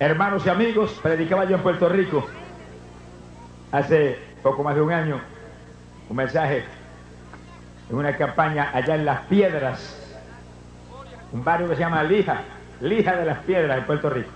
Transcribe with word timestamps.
hermanos 0.00 0.46
y 0.46 0.48
amigos, 0.48 0.98
predicaba 1.02 1.44
yo 1.44 1.56
en 1.56 1.62
Puerto 1.62 1.88
Rico 1.88 2.26
hace 3.70 4.18
poco 4.42 4.64
más 4.64 4.74
de 4.74 4.80
un 4.80 4.90
año 4.90 5.20
un 6.08 6.16
mensaje 6.16 6.64
en 7.90 7.96
una 7.96 8.16
campaña 8.16 8.70
allá 8.72 8.94
en 8.94 9.04
Las 9.04 9.20
Piedras, 9.26 10.18
un 11.32 11.44
barrio 11.44 11.68
que 11.68 11.74
se 11.74 11.80
llama 11.80 12.02
Lija, 12.02 12.40
Lija 12.80 13.14
de 13.14 13.26
las 13.26 13.38
Piedras 13.40 13.78
en 13.78 13.84
Puerto 13.84 14.08
Rico. 14.08 14.30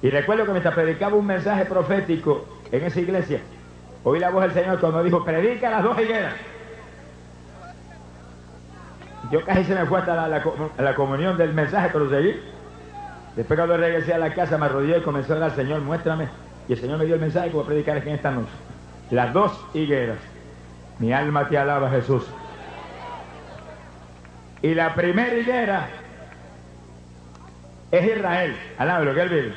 Y 0.00 0.10
recuerdo 0.10 0.46
que 0.46 0.52
mientras 0.52 0.74
predicaba 0.74 1.14
un 1.14 1.26
mensaje 1.26 1.66
profético 1.66 2.46
en 2.72 2.82
esa 2.84 3.00
iglesia, 3.00 3.40
oí 4.04 4.20
la 4.20 4.30
voz 4.30 4.42
del 4.42 4.52
Señor 4.52 4.80
cuando 4.80 5.04
dijo, 5.04 5.22
predica 5.22 5.70
las 5.70 5.82
dos 5.82 5.98
higueras. 6.00 6.34
Yo 9.30 9.44
casi 9.44 9.64
se 9.64 9.74
me 9.74 9.84
fue 9.86 9.98
hasta 9.98 10.28
la, 10.28 10.42
la 10.78 10.94
comunión 10.94 11.36
del 11.36 11.52
mensaje, 11.52 11.90
pero 11.92 12.08
seguí. 12.08 12.40
Después 13.36 13.58
cuando 13.58 13.76
regresé 13.76 14.14
a 14.14 14.18
la 14.18 14.32
casa 14.32 14.58
me 14.58 14.66
arrodillé 14.66 14.98
y 14.98 15.02
comencé 15.02 15.32
a 15.32 15.44
al 15.44 15.54
Señor, 15.54 15.80
muéstrame. 15.80 16.28
Y 16.68 16.72
el 16.72 16.80
Señor 16.80 16.98
me 16.98 17.04
dio 17.04 17.16
el 17.16 17.20
mensaje 17.20 17.48
que 17.48 17.54
voy 17.54 17.64
a 17.64 17.66
predicar 17.66 17.96
aquí 17.96 18.08
en 18.08 18.14
esta 18.14 18.30
noche. 18.30 18.52
Las 19.10 19.32
dos 19.32 19.52
higueras. 19.74 20.18
Mi 20.98 21.12
alma 21.12 21.48
te 21.48 21.58
alaba, 21.58 21.90
Jesús. 21.90 22.24
Y 24.62 24.74
la 24.74 24.94
primera 24.94 25.34
higuera 25.34 25.88
es 27.90 28.16
Israel. 28.16 28.56
lo 28.78 29.14
que 29.14 29.20
él 29.20 29.28
vive. 29.28 29.54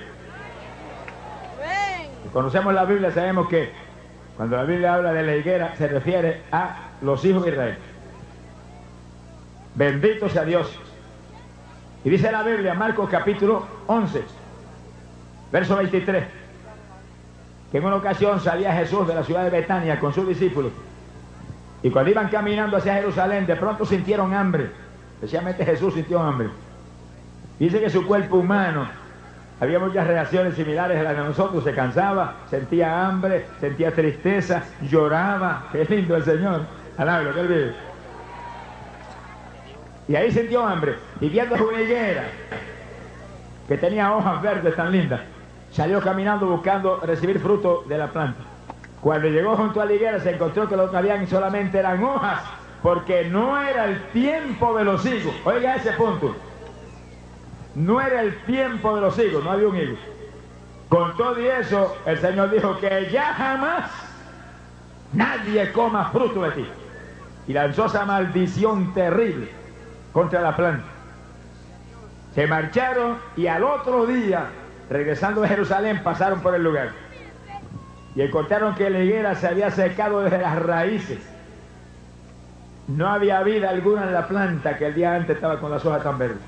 conocemos 2.34 2.74
la 2.74 2.86
Biblia, 2.86 3.12
sabemos 3.12 3.48
que 3.48 3.72
cuando 4.36 4.58
la 4.58 4.64
Biblia 4.64 4.96
habla 4.96 5.14
de 5.14 5.24
la 5.24 5.36
higuera 5.36 5.76
se 5.78 5.88
refiere 5.88 6.42
a 6.52 6.90
los 7.02 7.24
hijos 7.24 7.46
de 7.46 7.52
Israel. 7.52 7.78
Bendito 9.76 10.28
sea 10.30 10.44
Dios. 10.44 10.78
Y 12.04 12.10
dice 12.10 12.32
la 12.32 12.44
Biblia, 12.44 12.74
Marcos 12.74 13.10
capítulo 13.10 13.66
11, 13.88 14.24
verso 15.52 15.76
23, 15.76 16.26
que 17.72 17.78
en 17.78 17.86
una 17.86 17.96
ocasión 17.96 18.40
salía 18.40 18.74
Jesús 18.74 19.08
de 19.08 19.16
la 19.16 19.24
ciudad 19.24 19.44
de 19.44 19.50
Betania 19.50 20.00
con 20.00 20.14
sus 20.14 20.28
discípulos. 20.28 20.72
Y 21.84 21.90
cuando 21.90 22.12
iban 22.12 22.30
caminando 22.30 22.78
hacia 22.78 22.96
Jerusalén, 22.96 23.46
de 23.46 23.56
pronto 23.56 23.86
sintieron 23.86 24.34
hambre. 24.34 24.72
Especialmente 25.16 25.66
Jesús 25.66 25.94
sintió 25.94 26.22
hambre. 26.22 26.50
Dice 27.60 27.80
que 27.80 27.90
su 27.90 28.06
cuerpo 28.06 28.38
humano 28.38 28.88
había 29.60 29.80
muchas 29.80 30.06
reacciones 30.06 30.54
similares 30.56 31.00
a 31.00 31.04
las 31.04 31.18
de 31.18 31.24
nosotros. 31.24 31.64
Se 31.64 31.74
cansaba, 31.74 32.36
sentía 32.50 33.08
hambre, 33.08 33.48
sentía 33.60 33.92
tristeza, 33.92 34.64
lloraba. 34.90 35.66
Qué 35.72 35.86
lindo 35.86 36.16
el 36.16 36.24
Señor. 36.24 36.62
Alablo, 36.98 37.34
que 37.34 37.40
él. 37.42 37.76
Y 40.08 40.16
ahí 40.16 40.32
sintió 40.32 40.66
hambre. 40.66 40.96
Y 41.20 41.30
viendo 41.30 41.56
una 41.56 41.82
higuera 41.82 42.24
que 43.68 43.78
tenía 43.78 44.16
hojas 44.16 44.42
verdes 44.42 44.76
tan 44.76 44.92
lindas, 44.92 45.22
salió 45.72 46.02
caminando 46.02 46.48
buscando 46.48 47.00
recibir 47.02 47.40
fruto 47.40 47.84
de 47.88 47.98
la 47.98 48.08
planta. 48.08 48.40
Cuando 49.02 49.28
llegó 49.28 49.56
junto 49.56 49.82
a 49.82 49.86
la 49.86 49.94
higuera 49.94 50.20
se 50.20 50.32
encontró 50.32 50.68
que 50.68 50.78
lo 50.78 50.90
que 50.90 50.98
habían 50.98 51.28
solamente 51.28 51.78
eran 51.78 52.04
hojas, 52.04 52.42
porque 52.82 53.26
no 53.26 53.62
era 53.62 53.86
el 53.86 54.02
tiempo 54.12 54.78
de 54.78 54.86
los 54.86 55.06
higos. 55.06 55.36
Oiga 55.44 55.76
ese 55.76 55.92
punto. 55.94 56.36
No 57.76 58.02
era 58.02 58.22
el 58.22 58.36
tiempo 58.46 58.96
de 58.96 59.02
los 59.02 59.20
higos, 59.20 59.44
no 59.44 59.52
había 59.52 59.68
un 59.68 59.78
higo. 59.78 59.98
Con 60.90 61.16
todo 61.18 61.40
y 61.40 61.48
eso, 61.48 61.98
el 62.06 62.18
Señor 62.18 62.50
dijo 62.50 62.78
que 62.80 63.10
ya 63.12 63.34
jamás 63.34 63.92
nadie 65.12 65.72
coma 65.74 66.10
fruto 66.12 66.44
de 66.44 66.52
ti. 66.52 66.66
Y 67.48 67.54
lanzó 67.54 67.86
esa 67.86 68.06
maldición 68.06 68.94
terrible 68.94 69.57
contra 70.18 70.42
la 70.42 70.56
planta. 70.56 70.84
Se 72.34 72.48
marcharon 72.48 73.20
y 73.36 73.46
al 73.46 73.64
otro 73.64 74.08
día, 74.08 74.48
regresando 74.90 75.42
de 75.42 75.48
Jerusalén, 75.48 76.02
pasaron 76.04 76.42
por 76.42 76.56
el 76.56 76.64
lugar. 76.64 76.90
Y 78.16 78.24
encontraron 78.24 78.74
que 78.74 78.90
la 78.90 78.98
higuera 78.98 79.36
se 79.36 79.46
había 79.46 79.70
secado 79.70 80.22
desde 80.22 80.40
las 80.40 80.58
raíces. 80.58 81.20
No 82.88 83.08
había 83.08 83.44
vida 83.44 83.70
alguna 83.70 84.06
en 84.06 84.14
la 84.14 84.28
planta 84.28 84.76
que 84.76 84.88
el 84.88 84.96
día 84.96 85.14
antes 85.14 85.36
estaba 85.36 85.60
con 85.60 85.70
las 85.70 85.86
hojas 85.86 86.02
tan 86.02 86.18
verdes. 86.18 86.42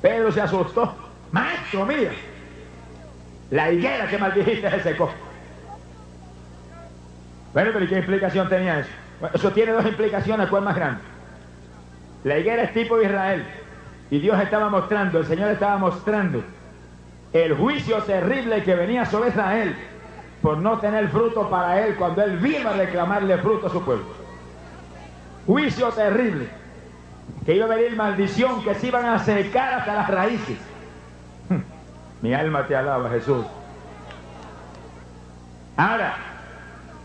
Pedro 0.00 0.30
se 0.30 0.42
asustó. 0.42 0.94
Maestro, 1.32 1.86
mira. 1.86 2.12
La 3.50 3.72
higuera 3.72 4.06
que 4.06 4.18
maldijiste 4.18 4.70
se 4.70 4.80
secó. 4.84 5.10
Bueno, 7.52 7.70
pero 7.74 7.88
¿qué 7.88 7.98
explicación 7.98 8.48
tenía 8.48 8.78
eso? 8.78 8.90
eso 9.32 9.50
tiene 9.50 9.72
dos 9.72 9.84
implicaciones, 9.84 10.48
¿cuál 10.48 10.62
más 10.62 10.76
grande? 10.76 11.13
La 12.24 12.38
higuera 12.38 12.64
es 12.64 12.72
tipo 12.72 12.96
de 12.96 13.04
Israel. 13.04 13.46
Y 14.10 14.18
Dios 14.18 14.40
estaba 14.40 14.68
mostrando, 14.68 15.18
el 15.18 15.26
Señor 15.26 15.50
estaba 15.50 15.78
mostrando 15.78 16.42
el 17.32 17.56
juicio 17.56 18.02
terrible 18.04 18.62
que 18.62 18.74
venía 18.74 19.04
sobre 19.04 19.30
Israel 19.30 19.74
por 20.40 20.58
no 20.58 20.78
tener 20.78 21.08
fruto 21.08 21.48
para 21.50 21.84
él 21.84 21.96
cuando 21.96 22.22
él 22.22 22.38
vino 22.38 22.68
a 22.68 22.74
reclamarle 22.74 23.38
fruto 23.38 23.66
a 23.66 23.70
su 23.70 23.82
pueblo. 23.82 24.04
Juicio 25.46 25.88
terrible. 25.90 26.48
Que 27.44 27.56
iba 27.56 27.66
a 27.66 27.68
venir 27.68 27.96
maldición, 27.96 28.62
que 28.62 28.74
se 28.74 28.86
iban 28.86 29.04
a 29.06 29.18
secar 29.18 29.74
hasta 29.74 29.94
las 29.94 30.08
raíces. 30.08 30.58
Mi 32.22 32.32
alma 32.32 32.66
te 32.66 32.76
alaba, 32.76 33.10
Jesús. 33.10 33.44
Ahora, 35.76 36.14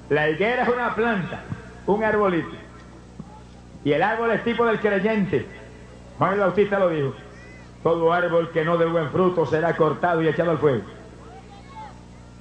la 0.10 0.30
higuera 0.30 0.64
es 0.64 0.70
una 0.70 0.94
planta, 0.96 1.40
un 1.88 2.04
arbolito. 2.04 2.69
Y 3.84 3.94
el 3.94 4.04
árbol 4.04 4.32
es 4.32 4.44
tipo 4.44 4.66
del 4.66 4.80
creyente. 4.80 5.46
Juan 6.18 6.34
el 6.34 6.40
Bautista 6.40 6.80
lo 6.80 6.90
dijo. 6.90 7.14
Todo 7.84 8.12
árbol 8.12 8.52
que 8.52 8.66
no 8.66 8.78
dé 8.78 8.86
buen 8.86 9.10
fruto 9.10 9.46
será 9.46 9.76
cortado 9.76 10.22
y 10.22 10.28
echado 10.28 10.52
al 10.52 10.58
fuego. 10.58 10.84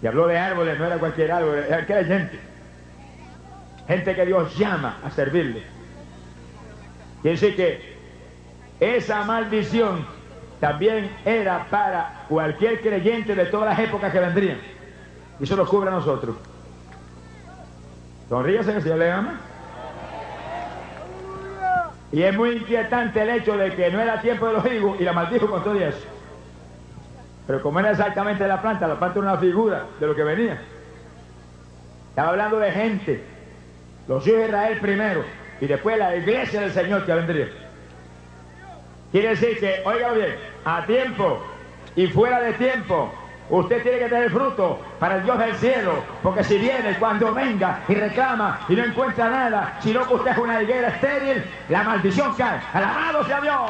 Y 0.03 0.06
habló 0.06 0.26
de 0.26 0.38
árboles, 0.38 0.78
no 0.78 0.87
era 0.87 0.99
cualquier 0.99 1.31
árbol, 1.31 1.59
era 1.59 1.87
creyente. 1.87 2.38
Gente 3.87 4.15
que 4.15 4.26
Dios 4.26 4.56
llama 4.59 4.99
a 5.04 5.10
servirle. 5.10 5.62
Quiere 7.22 7.37
decir 7.38 7.56
que 7.56 7.97
esa 8.81 9.25
maldición 9.25 10.05
también 10.60 11.10
era 11.25 11.66
para 11.70 12.25
cualquier 12.28 12.81
creyente 12.81 13.34
de 13.34 13.47
todas 13.47 13.70
las 13.70 13.88
épocas 13.88 14.12
que 14.12 14.20
vendrían. 14.20 14.59
Y 15.38 15.44
eso 15.44 15.56
nos 15.56 15.69
cubre 15.69 15.88
a 15.88 15.93
nosotros. 15.93 16.37
Sonríase 18.28 18.70
que 18.70 18.76
el 18.76 18.82
Señor 18.82 18.99
le 18.99 19.10
ama. 19.10 19.41
Y 22.10 22.22
es 22.22 22.34
muy 22.34 22.56
inquietante 22.56 23.20
el 23.20 23.30
hecho 23.30 23.56
de 23.56 23.74
que 23.74 23.91
no 23.91 24.00
era 24.00 24.20
tiempo 24.20 24.46
de 24.46 24.52
los 24.54 24.66
higos 24.66 25.00
y 25.00 25.04
la 25.04 25.12
maldijo 25.12 25.46
con 25.48 25.62
todo 25.62 25.78
eso. 25.78 26.06
Pero 27.46 27.62
como 27.62 27.80
era 27.80 27.91
exactamente 27.91 28.46
la 28.46 28.60
planta, 28.60 28.86
la 28.86 28.98
planta 28.98 29.19
era 29.19 29.30
una 29.30 29.38
figura 29.38 29.86
de 30.00 30.06
lo 30.06 30.14
que 30.14 30.22
venía. 30.22 30.58
Estaba 32.10 32.30
hablando 32.30 32.58
de 32.58 32.72
gente, 32.72 33.25
los 34.06 34.26
hijos 34.26 34.40
de 34.40 34.46
Israel 34.46 34.78
primero 34.81 35.25
y 35.60 35.66
después 35.66 35.99
la 35.99 36.16
iglesia 36.16 36.60
del 36.60 36.72
Señor 36.72 37.05
que 37.05 37.14
vendría. 37.14 37.49
Quiere 39.12 39.28
decir 39.31 39.58
que, 39.58 39.82
oiga 39.84 40.12
bien, 40.12 40.34
a 40.64 40.84
tiempo 40.84 41.43
y 41.96 42.06
fuera 42.08 42.40
de 42.40 42.52
tiempo 42.54 43.12
Usted 43.50 43.83
tiene 43.83 43.99
que 43.99 44.09
tener 44.09 44.31
fruto 44.31 44.79
para 44.99 45.17
el 45.17 45.23
Dios 45.23 45.39
del 45.39 45.55
cielo, 45.55 46.05
porque 46.23 46.45
si 46.45 46.59
viene 46.59 46.97
cuando 46.99 47.33
venga 47.33 47.81
y 47.89 47.95
reclama 47.95 48.61
y 48.69 48.77
no 48.77 48.85
encuentra 48.85 49.31
nada, 49.31 49.79
sino 49.81 50.06
que 50.06 50.15
usted 50.15 50.33
es 50.33 50.39
una 50.39 50.62
higuera 50.62 50.89
estéril, 50.89 51.45
la 51.71 51.83
maldición 51.83 52.35
cae. 52.35 52.61
Alabado 52.75 53.25
sea 53.25 53.41
Dios. 53.41 53.61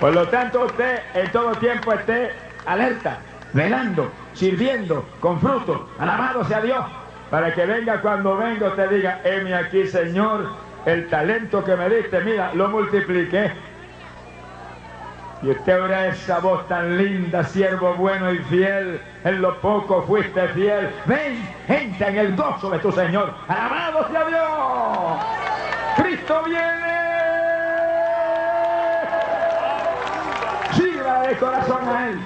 Por 0.00 0.14
lo 0.14 0.26
tanto, 0.28 0.64
usted 0.64 1.00
en 1.12 1.30
todo 1.30 1.52
tiempo 1.56 1.92
esté 1.92 2.32
alerta, 2.64 3.18
velando, 3.52 4.10
sirviendo 4.32 5.06
con 5.20 5.38
fruto. 5.40 5.90
Alabado 5.98 6.42
sea 6.44 6.62
Dios. 6.62 6.86
Para 7.30 7.52
que 7.52 7.66
venga 7.66 8.00
cuando 8.00 8.36
venga 8.38 8.68
usted 8.68 8.90
diga, 8.90 9.20
heme 9.24 9.54
aquí 9.54 9.86
Señor, 9.86 10.48
el 10.86 11.06
talento 11.08 11.62
que 11.62 11.76
me 11.76 11.88
diste, 11.90 12.20
mira, 12.22 12.50
lo 12.54 12.68
multipliqué 12.70 13.52
y 15.42 15.50
usted 15.50 15.82
oirá 15.82 16.08
esa 16.08 16.38
voz 16.38 16.66
tan 16.68 16.98
linda, 16.98 17.42
siervo 17.44 17.94
bueno 17.94 18.32
y 18.32 18.38
fiel. 18.40 19.00
En 19.24 19.40
lo 19.40 19.58
poco 19.60 20.02
fuiste 20.02 20.48
fiel. 20.48 20.90
Ven, 21.06 21.48
entra 21.68 22.08
en 22.08 22.18
el 22.18 22.36
gozo 22.36 22.70
de 22.70 22.78
tu 22.78 22.92
Señor. 22.92 23.34
Alabado 23.48 24.08
sea 24.10 24.24
Dios. 24.26 25.20
Cristo 25.96 26.42
viene. 26.44 26.80
el 31.30 31.38
corazón 31.38 31.88
a 31.88 32.08
Él. 32.08 32.20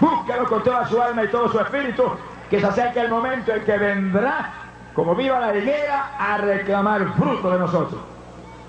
Búscalo 0.00 0.46
con 0.46 0.62
toda 0.62 0.86
su 0.88 1.00
alma 1.00 1.24
y 1.24 1.28
todo 1.28 1.48
su 1.48 1.60
espíritu, 1.60 2.04
que 2.50 2.60
se 2.60 2.66
acerque 2.66 3.00
el 3.00 3.08
momento 3.08 3.52
en 3.52 3.64
que 3.64 3.78
vendrá, 3.78 4.52
como 4.94 5.14
viva 5.14 5.40
la 5.40 5.56
higuera, 5.56 6.10
a 6.18 6.38
reclamar 6.38 7.14
fruto 7.14 7.50
de 7.50 7.58
nosotros. 7.58 8.00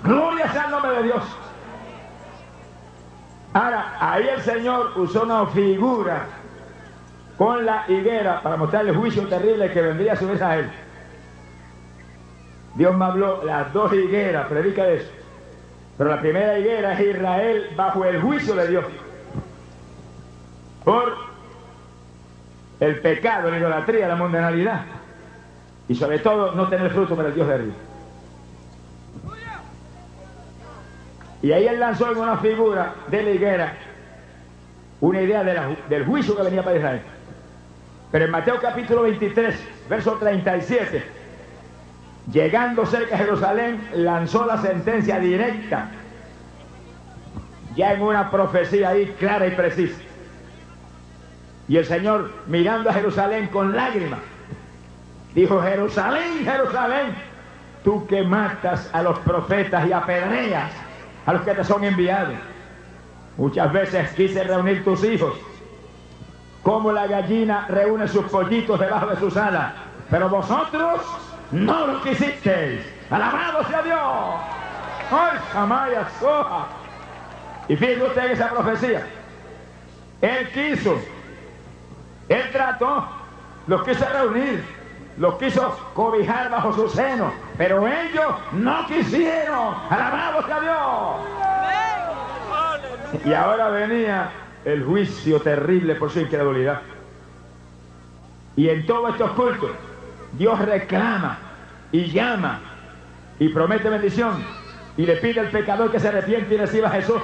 Gloria 0.02 0.50
sea 0.52 0.64
el 0.66 0.70
nombre 0.70 0.92
de 0.92 1.02
Dios. 1.04 1.22
Ahora, 3.56 3.96
ahí 3.98 4.28
el 4.28 4.42
Señor 4.42 4.92
usó 4.96 5.22
una 5.22 5.46
figura 5.46 6.26
con 7.38 7.64
la 7.64 7.86
higuera 7.88 8.42
para 8.42 8.58
mostrar 8.58 8.86
el 8.86 8.94
juicio 8.94 9.26
terrible 9.28 9.72
que 9.72 9.80
vendría 9.80 10.12
a 10.12 10.16
su 10.16 10.28
vez 10.28 10.42
a 10.42 10.58
él. 10.58 10.70
Dios 12.74 12.94
me 12.94 13.06
habló 13.06 13.42
las 13.44 13.72
dos 13.72 13.94
higueras, 13.94 14.46
predica 14.48 14.86
eso. 14.86 15.10
Pero 15.96 16.10
la 16.10 16.20
primera 16.20 16.58
higuera 16.58 16.92
es 16.92 17.00
Israel 17.00 17.70
bajo 17.74 18.04
el 18.04 18.20
juicio 18.20 18.54
de 18.56 18.68
Dios. 18.68 18.84
Por 20.84 21.14
el 22.80 23.00
pecado, 23.00 23.50
la 23.50 23.56
idolatría, 23.56 24.06
la 24.06 24.16
mundanalidad. 24.16 24.82
Y 25.88 25.94
sobre 25.94 26.18
todo 26.18 26.52
no 26.52 26.68
tener 26.68 26.90
fruto 26.90 27.16
para 27.16 27.28
el 27.28 27.34
Dios 27.34 27.48
de 27.48 27.54
arriba. 27.54 27.74
Y 31.46 31.52
ahí 31.52 31.68
él 31.68 31.78
lanzó 31.78 32.10
en 32.10 32.18
una 32.18 32.38
figura 32.38 32.92
de 33.06 33.22
la 33.22 33.30
higuera 33.30 33.72
una 35.00 35.22
idea 35.22 35.44
del 35.44 36.04
juicio 36.04 36.34
que 36.34 36.42
venía 36.42 36.64
para 36.64 36.76
Israel. 36.76 37.02
Pero 38.10 38.24
en 38.24 38.30
Mateo 38.32 38.58
capítulo 38.60 39.02
23, 39.02 39.54
verso 39.88 40.14
37, 40.14 41.04
llegando 42.32 42.84
cerca 42.84 43.16
de 43.16 43.24
Jerusalén, 43.24 43.80
lanzó 43.94 44.44
la 44.44 44.60
sentencia 44.60 45.20
directa, 45.20 45.88
ya 47.76 47.92
en 47.92 48.02
una 48.02 48.28
profecía 48.28 48.88
ahí 48.88 49.14
clara 49.16 49.46
y 49.46 49.52
precisa. 49.52 50.00
Y 51.68 51.76
el 51.76 51.84
Señor, 51.84 52.32
mirando 52.48 52.90
a 52.90 52.92
Jerusalén 52.92 53.46
con 53.52 53.76
lágrimas, 53.76 54.18
dijo, 55.32 55.62
Jerusalén, 55.62 56.44
Jerusalén, 56.44 57.14
tú 57.84 58.04
que 58.08 58.24
matas 58.24 58.90
a 58.92 59.00
los 59.00 59.16
profetas 59.20 59.86
y 59.86 59.92
apedreas 59.92 60.85
a 61.26 61.32
los 61.32 61.42
que 61.42 61.54
te 61.54 61.64
son 61.64 61.84
enviados. 61.84 62.34
Muchas 63.36 63.72
veces 63.72 64.10
quise 64.12 64.42
reunir 64.44 64.84
tus 64.84 65.04
hijos 65.04 65.34
como 66.66 66.90
la 66.90 67.06
gallina 67.06 67.64
reúne 67.68 68.08
sus 68.08 68.24
pollitos 68.24 68.80
debajo 68.80 69.06
de 69.06 69.16
sus 69.18 69.36
alas. 69.36 69.72
Pero 70.10 70.28
vosotros 70.28 71.00
no 71.52 71.86
lo 71.86 72.02
quisisteis. 72.02 72.82
Alabado 73.08 73.62
sea 73.68 73.82
Dios. 73.82 74.00
¡Ay, 75.12 75.38
Samaya 75.52 76.08
Soja! 76.18 76.66
Y 77.68 77.76
fíjense 77.76 78.04
usted 78.04 78.24
en 78.24 78.32
esa 78.32 78.50
profecía. 78.50 79.06
Él 80.20 80.50
quiso, 80.50 80.98
él 82.28 82.50
trató, 82.50 83.06
los 83.68 83.84
quiso 83.84 84.04
reunir, 84.08 84.64
los 85.18 85.36
quiso 85.36 85.76
cobijar 85.94 86.50
bajo 86.50 86.72
su 86.72 86.88
seno, 86.88 87.32
pero 87.56 87.86
ellos 87.86 88.34
no 88.52 88.86
quisieron. 88.86 89.74
Alabado 89.90 90.46
sea 90.46 90.60
Dios. 90.60 90.76
Y 93.24 93.32
ahora 93.32 93.68
venía 93.70 94.30
el 94.64 94.84
juicio 94.84 95.40
terrible 95.40 95.94
por 95.94 96.10
su 96.10 96.20
incredulidad. 96.20 96.82
Y 98.56 98.68
en 98.68 98.86
todos 98.86 99.12
estos 99.12 99.30
cultos, 99.32 99.70
Dios 100.32 100.58
reclama 100.58 101.38
y 101.92 102.06
llama 102.06 102.60
y 103.38 103.48
promete 103.48 103.88
bendición 103.88 104.44
y 104.96 105.06
le 105.06 105.16
pide 105.16 105.40
al 105.40 105.50
pecador 105.50 105.90
que 105.90 106.00
se 106.00 106.08
arrepiente 106.08 106.54
y 106.54 106.58
reciba 106.58 106.88
a 106.88 106.92
Jesús 106.92 107.20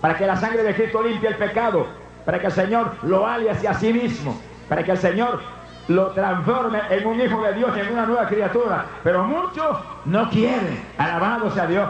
para 0.00 0.16
que 0.16 0.26
la 0.26 0.36
sangre 0.36 0.62
de 0.62 0.74
Cristo 0.74 1.02
limpie 1.02 1.30
el 1.30 1.36
pecado, 1.36 1.86
para 2.24 2.38
que 2.38 2.46
el 2.46 2.52
Señor 2.52 2.92
lo 3.02 3.26
ale 3.26 3.50
hacia 3.50 3.74
sí 3.74 3.92
mismo, 3.92 4.40
para 4.68 4.82
que 4.82 4.92
el 4.92 4.98
Señor 4.98 5.40
lo 5.88 6.08
transforme 6.08 6.80
en 6.90 7.06
un 7.06 7.20
hijo 7.20 7.42
de 7.42 7.52
Dios 7.54 7.76
en 7.76 7.92
una 7.92 8.06
nueva 8.06 8.26
criatura. 8.26 8.86
Pero 9.02 9.24
muchos 9.24 9.78
no 10.04 10.28
quieren. 10.30 10.84
Alabado 10.98 11.50
sea 11.50 11.66
Dios. 11.66 11.88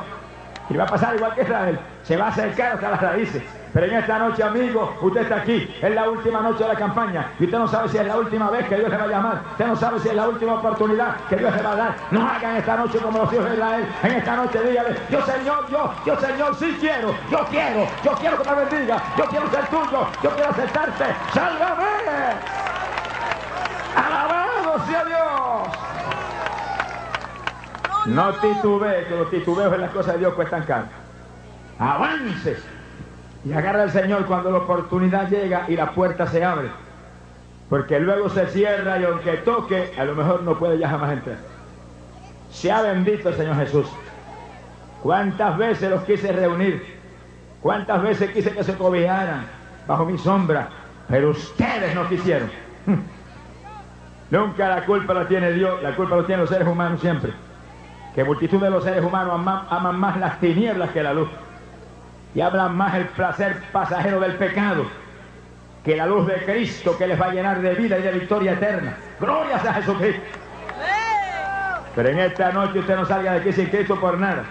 Y 0.69 0.77
va 0.77 0.85
a 0.85 0.89
pasar 0.89 1.15
igual 1.15 1.35
que 1.35 1.43
Israel. 1.43 1.79
Se 2.03 2.17
va 2.17 2.27
a 2.27 2.29
acercar 2.29 2.73
hasta 2.73 2.91
las 2.91 3.01
raíces. 3.01 3.43
Pero 3.73 3.87
en 3.87 3.97
esta 3.97 4.19
noche, 4.19 4.43
amigo, 4.43 4.97
usted 5.03 5.21
está 5.21 5.37
aquí. 5.37 5.69
Es 5.83 5.95
la 5.95 6.09
última 6.09 6.41
noche 6.41 6.65
de 6.65 6.69
la 6.71 6.77
campaña. 6.77 7.31
Y 7.39 7.45
usted 7.45 7.59
no 7.59 7.69
sabe 7.69 7.89
si 7.91 7.99
es 7.99 8.07
la 8.07 8.17
última 8.17 8.51
vez 8.51 8.67
que 8.69 8.77
Dios 8.77 8.89
le 8.89 8.97
va 8.97 9.05
a 9.05 9.09
llamar. 9.09 9.43
Usted 9.51 9.67
no 9.67 9.77
sabe 9.77 10.01
si 10.01 10.09
es 10.09 10.15
la 10.15 10.29
última 10.29 10.55
oportunidad 10.55 11.17
que 11.29 11.37
Dios 11.37 11.55
le 11.55 11.63
va 11.63 11.73
a 11.73 11.77
dar. 11.77 11.97
No 12.11 12.27
hagan 12.27 12.57
esta 12.57 12.77
noche 12.77 12.99
como 12.99 13.19
los 13.19 13.33
hijos 13.33 13.45
de 13.45 13.55
Israel. 13.55 13.87
En 14.03 14.13
esta 14.13 14.37
noche 14.37 14.63
dígale, 14.63 14.97
yo 15.11 15.21
Señor, 15.27 15.71
yo, 15.71 15.93
yo 16.07 16.19
Señor, 16.19 16.55
sí 16.57 16.77
quiero. 16.81 17.15
Yo 17.31 17.39
quiero, 17.51 17.87
yo 18.03 18.13
quiero 18.13 18.43
que 18.43 18.51
me 18.51 18.65
bendiga. 18.65 19.03
Yo 19.19 19.25
quiero 19.27 19.51
ser 19.51 19.67
tuyo. 19.67 20.07
Yo 20.23 20.31
quiero 20.31 20.51
aceptarte. 20.51 21.05
¡Sálvame! 21.35 22.56
¡Alabado 23.97 24.87
sea 24.87 25.05
Dios! 25.05 25.69
No 28.07 28.33
titubees, 28.35 29.07
que 29.07 29.17
los 29.17 29.31
titubeos 29.31 29.75
en 29.75 29.81
las 29.81 29.91
cosas 29.91 30.15
de 30.15 30.21
Dios 30.21 30.35
cuestan 30.35 30.63
caro. 30.65 30.87
Avance 31.79 32.57
y 33.45 33.53
agarra 33.53 33.83
al 33.83 33.91
Señor 33.91 34.27
cuando 34.27 34.51
la 34.51 34.59
oportunidad 34.59 35.29
llega 35.29 35.65
y 35.69 35.77
la 35.77 35.93
puerta 35.93 36.27
se 36.27 36.45
abre. 36.45 36.69
Porque 37.69 37.99
luego 37.99 38.29
se 38.29 38.47
cierra 38.49 38.99
y 38.99 39.05
aunque 39.05 39.39
toque, 39.39 39.93
a 39.99 40.05
lo 40.05 40.15
mejor 40.15 40.43
no 40.43 40.59
puede 40.59 40.79
ya 40.79 40.89
jamás 40.89 41.13
entrar. 41.13 41.39
Sea 42.51 42.83
bendito 42.83 43.29
el 43.29 43.35
Señor 43.35 43.57
Jesús. 43.57 43.87
¿Cuántas 45.03 45.59
veces 45.59 45.91
los 45.91 46.03
quise 46.05 46.33
reunir? 46.33 46.97
¿Cuántas 47.61 48.03
veces 48.03 48.31
quise 48.31 48.53
que 48.53 48.65
se 48.65 48.75
cobijaran 48.75 49.47
bajo 49.87 50.05
mi 50.05 50.17
sombra? 50.19 50.69
Pero 51.09 51.31
ustedes 51.31 51.95
no 51.95 52.09
quisieron. 52.09 52.51
Nunca 54.31 54.69
la 54.69 54.85
culpa 54.85 55.15
la 55.15 55.29
tiene 55.29 55.53
Dios, 55.53 55.83
la 55.83 55.95
culpa 55.95 56.17
la 56.17 56.27
tienen 56.27 56.41
los 56.41 56.51
seres 56.51 56.67
humanos 56.67 57.01
siempre. 57.01 57.33
Que 58.15 58.25
multitud 58.25 58.61
de 58.61 58.71
los 58.71 58.83
seres 58.83 59.05
humanos 59.05 59.35
aman 59.69 59.99
más 59.99 60.17
las 60.17 60.41
tinieblas 60.41 60.91
que 60.91 61.03
la 61.03 61.13
luz 61.13 61.29
y 62.35 62.41
hablan 62.41 62.77
más 62.77 62.95
el 62.95 63.07
placer 63.07 63.63
pasajero 63.73 64.21
del 64.21 64.35
pecado 64.35 64.85
que 65.87 65.97
la 65.97 66.07
luz 66.07 66.27
de 66.27 66.45
Cristo 66.45 66.99
que 66.99 67.07
les 67.07 67.21
va 67.21 67.27
a 67.27 67.33
llenar 67.33 67.63
de 67.63 67.75
vida 67.75 67.97
y 67.97 68.03
de 68.03 68.11
victoria 68.11 68.53
eterna. 68.55 68.97
Gloria 69.21 69.57
a 69.57 69.75
Jesucristo. 69.75 70.21
Pero 71.95 72.09
en 72.09 72.19
esta 72.19 72.51
noche 72.51 72.81
usted 72.81 72.97
no 72.97 73.07
salga 73.07 73.35
de 73.35 73.41
aquí 73.41 73.53
sin 73.53 73.67
Cristo 73.67 73.99
por 74.01 74.19
nada. 74.19 74.45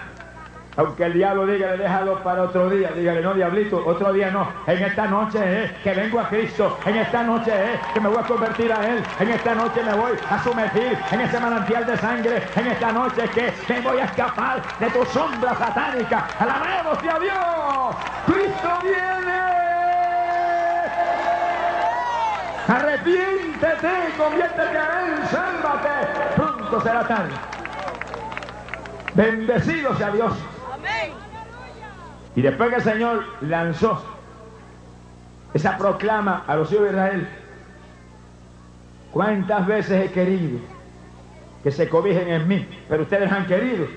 Aunque 0.77 1.05
el 1.05 1.13
diablo 1.13 1.45
diga, 1.45 1.71
le 1.71 1.77
déjalo 1.77 2.21
para 2.21 2.43
otro 2.43 2.69
día. 2.69 2.91
Dígale, 2.91 3.21
no, 3.21 3.33
diablito, 3.33 3.81
otro 3.85 4.11
día 4.11 4.29
no. 4.29 4.51
En 4.67 4.83
esta 4.83 5.07
noche 5.07 5.63
es 5.63 5.71
que 5.83 5.93
vengo 5.93 6.19
a 6.19 6.27
Cristo. 6.27 6.77
En 6.85 6.97
esta 6.97 7.23
noche 7.23 7.51
es 7.51 7.79
que 7.93 7.99
me 8.01 8.09
voy 8.09 8.17
a 8.17 8.23
convertir 8.23 8.73
a 8.73 8.85
Él. 8.85 9.03
En 9.19 9.29
esta 9.29 9.55
noche 9.55 9.81
me 9.83 9.93
voy 9.93 10.11
a 10.29 10.43
sumergir 10.43 10.97
en 11.11 11.21
ese 11.21 11.39
manantial 11.39 11.85
de 11.85 11.97
sangre. 11.97 12.43
En 12.55 12.67
esta 12.67 12.91
noche 12.91 13.23
es 13.23 13.31
que 13.31 13.73
me 13.73 13.81
voy 13.81 13.99
a 13.99 14.05
escapar 14.05 14.61
de 14.79 14.89
tu 14.89 15.05
sombra 15.05 15.55
satánica. 15.55 16.27
Alabemos 16.39 16.97
a 16.97 17.19
Dios. 17.19 17.95
Cristo 18.25 18.69
viene. 18.83 19.45
Arrepiéntete, 22.67 23.89
conviértete 24.17 24.77
a 24.77 25.05
Él, 25.05 25.27
sálvate. 25.31 25.89
Pronto 26.35 26.81
será 26.81 27.07
tarde. 27.07 27.33
Bendecido 29.13 29.95
sea 29.95 30.09
Dios. 30.09 30.33
Y 32.35 32.41
después 32.41 32.69
que 32.69 32.75
el 32.75 32.81
Señor 32.81 33.23
lanzó 33.41 34.03
esa 35.53 35.77
proclama 35.77 36.43
a 36.47 36.55
los 36.57 36.71
hijos 36.71 36.83
de 36.83 36.91
Israel, 36.91 37.27
¿cuántas 39.11 39.65
veces 39.65 40.05
he 40.05 40.11
querido 40.11 40.59
que 41.63 41.71
se 41.71 41.87
cobijen 41.87 42.27
en 42.27 42.47
mí? 42.47 42.67
Pero 42.89 43.03
ustedes 43.03 43.31
han 43.31 43.45
querido. 43.45 43.87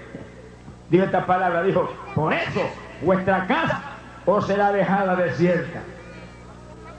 Dijo 0.88 1.04
esta 1.04 1.26
palabra, 1.26 1.64
dijo, 1.64 1.92
por 2.14 2.32
eso 2.32 2.62
vuestra 3.02 3.46
casa 3.46 3.82
os 4.24 4.46
será 4.46 4.70
dejada 4.70 5.16
desierta. 5.16 5.80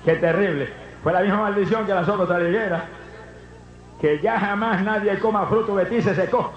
Qué 0.04 0.16
terrible. 0.16 0.70
Fue 1.04 1.14
la 1.14 1.22
misma 1.22 1.44
maldición 1.44 1.86
que 1.86 1.94
lanzó 1.94 2.18
contra 2.18 2.38
la. 2.38 2.84
Que 4.02 4.20
ya 4.20 4.40
jamás 4.40 4.84
nadie 4.84 5.18
coma 5.20 5.46
fruto 5.48 5.76
de 5.78 5.86
ti 5.86 6.02
se 6.02 6.14
secó. 6.16 6.52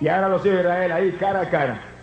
Y 0.00 0.08
ahora 0.08 0.30
los 0.30 0.44
hijos 0.44 0.56
de 0.56 0.62
Israel 0.62 0.92
ahí 0.92 1.12
cara 1.12 1.42
a 1.42 1.50
cara 1.50 1.93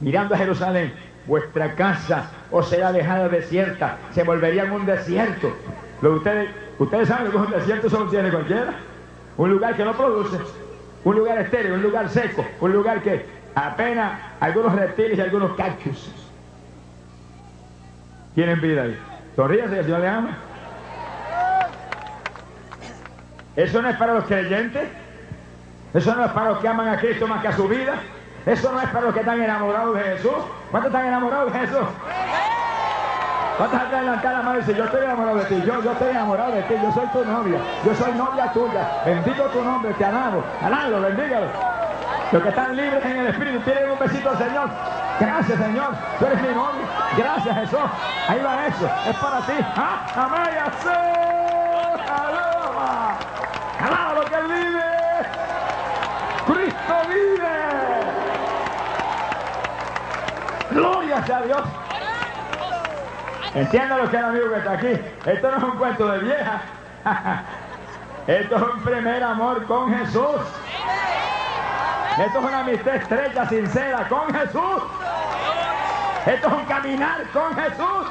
mirando 0.00 0.34
a 0.34 0.38
Jerusalén, 0.38 0.92
vuestra 1.26 1.74
casa 1.74 2.30
os 2.50 2.68
será 2.68 2.92
dejada 2.92 3.28
desierta, 3.28 3.98
se 4.12 4.22
volvería 4.22 4.64
en 4.64 4.72
un 4.72 4.86
desierto. 4.86 5.52
Lo 6.02 6.14
ustedes, 6.14 7.08
saben 7.08 7.30
que 7.30 7.36
un 7.36 7.50
desierto 7.50 7.90
solo 7.90 8.10
tiene 8.10 8.30
cualquiera. 8.30 8.72
Un 9.36 9.50
lugar 9.50 9.76
que 9.76 9.84
no 9.84 9.92
produce, 9.94 10.38
un 11.04 11.16
lugar 11.16 11.38
estéril, 11.38 11.72
un 11.72 11.82
lugar 11.82 12.08
seco, 12.08 12.44
un 12.60 12.72
lugar 12.72 13.02
que 13.02 13.24
apenas 13.54 14.20
algunos 14.40 14.74
reptiles 14.74 15.18
y 15.18 15.20
algunos 15.20 15.56
cactus 15.56 16.10
tienen 18.34 18.60
vida 18.60 18.82
ahí. 18.82 18.98
Sonríase, 19.36 19.78
el 19.78 19.84
Señor 19.84 20.00
le 20.00 20.08
ama. 20.08 20.38
Eso 23.56 23.82
no 23.82 23.88
es 23.88 23.96
para 23.96 24.14
los 24.14 24.24
creyentes. 24.24 24.88
Eso 25.92 26.14
no 26.14 26.24
es 26.24 26.30
para 26.30 26.50
los 26.50 26.58
que 26.58 26.68
aman 26.68 26.88
a 26.88 26.98
Cristo 26.98 27.26
más 27.26 27.42
que 27.42 27.48
a 27.48 27.52
su 27.52 27.68
vida. 27.68 27.94
Eso 28.46 28.72
no 28.72 28.80
es 28.80 28.88
para 28.88 29.06
los 29.06 29.14
que 29.14 29.20
están 29.20 29.40
enamorados 29.40 29.94
de 29.96 30.02
Jesús. 30.02 30.32
¿Cuántos 30.70 30.92
están 30.92 31.06
enamorados 31.06 31.52
de 31.52 31.58
Jesús? 31.58 31.86
¿Cuántas 33.58 33.82
gente 33.82 34.00
levantar 34.00 34.32
la 34.32 34.42
mano 34.42 34.56
y 34.56 34.60
dice, 34.62 34.74
yo 34.74 34.84
estoy 34.84 35.04
enamorado 35.04 35.36
de 35.36 35.44
ti, 35.44 35.62
yo, 35.66 35.82
yo 35.82 35.92
estoy 35.92 36.08
enamorado 36.08 36.52
de 36.52 36.62
ti, 36.62 36.74
yo 36.82 36.92
soy 36.92 37.06
tu 37.08 37.22
novia, 37.26 37.58
yo 37.84 37.94
soy 37.94 38.12
novia 38.12 38.50
tuya, 38.52 38.88
bendigo 39.04 39.44
tu 39.52 39.62
nombre, 39.62 39.92
te 39.92 40.04
alabo, 40.06 40.42
alabo, 40.62 41.02
bendígalo. 41.02 41.46
Los 42.32 42.42
que 42.42 42.48
están 42.48 42.74
libres 42.74 43.04
en 43.04 43.16
el 43.18 43.26
Espíritu, 43.26 43.60
tienen 43.60 43.90
un 43.90 43.98
besito 43.98 44.30
al 44.30 44.38
Señor. 44.38 44.70
Gracias, 45.18 45.58
Señor. 45.58 45.90
Tú 46.18 46.24
eres 46.24 46.40
mi 46.40 46.48
novio. 46.48 46.86
Gracias, 47.18 47.56
Jesús. 47.56 47.80
Ahí 48.28 48.40
va 48.40 48.66
eso. 48.66 48.88
Es 49.06 49.16
para 49.16 49.40
ti. 49.40 49.52
¡Ah! 49.76 50.06
¡Amén! 50.16 50.56
¡Alaba! 52.08 53.18
¡Alaba 53.78 54.24
que 54.24 54.34
Él 54.36 54.46
vive! 54.46 54.80
¡Cristo 56.46 56.94
vive! 57.08 57.30
¡Gloria 61.26 61.36
a 61.36 61.42
Dios! 61.42 61.62
Entienda 63.54 63.96
lo 63.98 64.10
que 64.10 64.16
el 64.16 64.24
amigo 64.24 64.48
que 64.48 64.58
está 64.58 64.72
aquí. 64.72 65.00
Esto 65.26 65.50
no 65.50 65.56
es 65.58 65.62
un 65.62 65.70
cuento 65.72 66.08
de 66.08 66.18
vieja. 66.20 66.62
Esto 68.26 68.56
es 68.56 68.62
un 68.62 68.80
primer 68.82 69.22
amor 69.22 69.66
con 69.66 69.94
Jesús. 69.94 70.40
Esto 72.18 72.38
es 72.38 72.44
una 72.44 72.60
amistad 72.60 72.94
estrecha, 72.94 73.48
sincera 73.48 74.08
con 74.08 74.32
Jesús. 74.32 74.82
Esto 76.26 76.46
es 76.48 76.52
un 76.54 76.64
caminar 76.64 77.22
con 77.32 77.54
Jesús. 77.54 78.06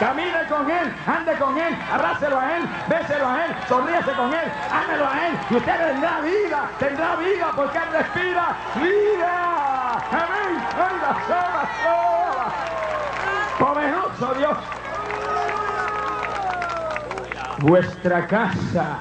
Camine 0.00 0.46
con 0.48 0.70
Él, 0.70 0.94
ande 1.06 1.32
con 1.34 1.58
Él, 1.58 1.76
abrácelo 1.90 2.38
a 2.38 2.56
Él, 2.56 2.68
béselo 2.86 3.28
a 3.28 3.46
Él, 3.46 3.56
sonríese 3.66 4.12
con 4.12 4.32
Él, 4.32 4.52
ámelo 4.70 5.06
a 5.08 5.26
Él. 5.26 5.34
Y 5.50 5.56
usted 5.56 5.86
tendrá 5.86 6.20
vida, 6.20 6.68
tendrá 6.78 7.16
vida 7.16 7.52
porque 7.56 7.78
Él 7.78 7.88
respira 7.92 8.56
vida. 8.76 9.75
Amén. 10.10 10.46
Poderoso 13.58 14.34
Dios. 14.34 14.58
Vuestra 17.60 18.26
casa 18.26 18.98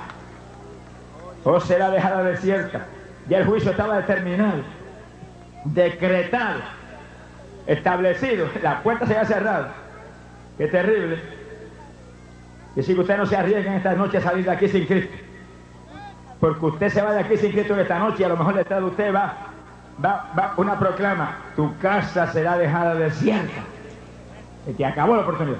os 1.43 1.63
será 1.65 1.89
dejada 1.91 2.23
desierta. 2.23 2.85
Ya 3.27 3.39
el 3.39 3.45
juicio 3.45 3.71
estaba 3.71 3.97
determinado, 3.97 4.63
decretado, 5.65 6.61
establecido. 7.67 8.47
La 8.61 8.81
puerta 8.81 9.05
se 9.05 9.13
había 9.13 9.25
cerrado. 9.25 9.67
Qué 10.57 10.67
terrible. 10.67 11.19
Y 12.75 12.83
si 12.83 12.97
usted 12.97 13.17
no 13.17 13.25
se 13.25 13.37
arriesga 13.37 13.71
en 13.71 13.77
esta 13.77 13.93
noche 13.93 14.17
a 14.17 14.21
salir 14.21 14.45
de 14.45 14.51
aquí 14.51 14.67
sin 14.67 14.85
Cristo. 14.85 15.15
Porque 16.39 16.65
usted 16.65 16.89
se 16.89 17.01
va 17.01 17.13
de 17.13 17.21
aquí 17.21 17.37
sin 17.37 17.51
Cristo 17.51 17.73
en 17.73 17.81
esta 17.81 17.99
noche 17.99 18.17
y 18.21 18.23
a 18.23 18.29
lo 18.29 18.37
mejor 18.37 18.55
detrás 18.55 18.79
de 18.79 18.85
usted 18.85 19.13
va, 19.13 19.54
va, 20.03 20.31
va 20.37 20.53
una 20.57 20.77
proclama. 20.79 21.37
Tu 21.55 21.77
casa 21.79 22.31
será 22.31 22.57
dejada 22.57 22.95
desierta. 22.95 23.61
Y 24.67 24.73
te 24.73 24.85
acabó 24.85 25.15
la 25.15 25.21
oportunidad. 25.21 25.59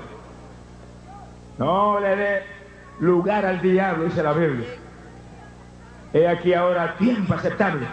No 1.57 1.99
le 1.99 2.15
dé 2.15 2.43
lugar 2.99 3.45
al 3.45 3.61
diablo, 3.61 4.05
dice 4.05 4.23
la 4.23 4.33
Biblia. 4.33 4.67
He 6.13 6.27
aquí 6.27 6.53
ahora 6.53 6.95
tiempo 6.97 7.33
aceptable. 7.33 7.87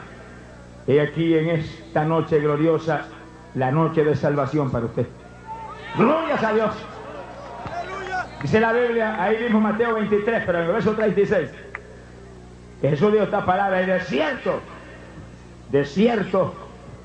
He 0.87 1.01
aquí 1.01 1.37
en 1.37 1.51
esta 1.51 2.05
noche 2.05 2.41
gloriosa 2.41 3.07
la 3.55 3.71
noche 3.71 4.05
de 4.05 4.17
salvación 4.17 4.71
para 4.71 4.87
usted. 4.87 5.07
Glorias 5.97 6.43
a 6.43 6.53
Dios. 6.53 6.75
Dice 8.41 8.61
la 8.61 8.73
Biblia, 8.73 9.23
ahí 9.23 9.39
mismo 9.39 9.61
Mateo 9.61 9.95
23, 9.95 10.43
pero 10.45 10.59
en 10.59 10.65
el 10.67 10.73
verso 10.73 10.93
36. 10.93 11.51
Que 12.81 12.89
Jesús 12.89 13.13
dijo 13.13 13.25
esta 13.25 13.45
palabra, 13.45 13.81
es 13.81 13.87
desierto, 13.87 14.61
desierto. 15.73 16.55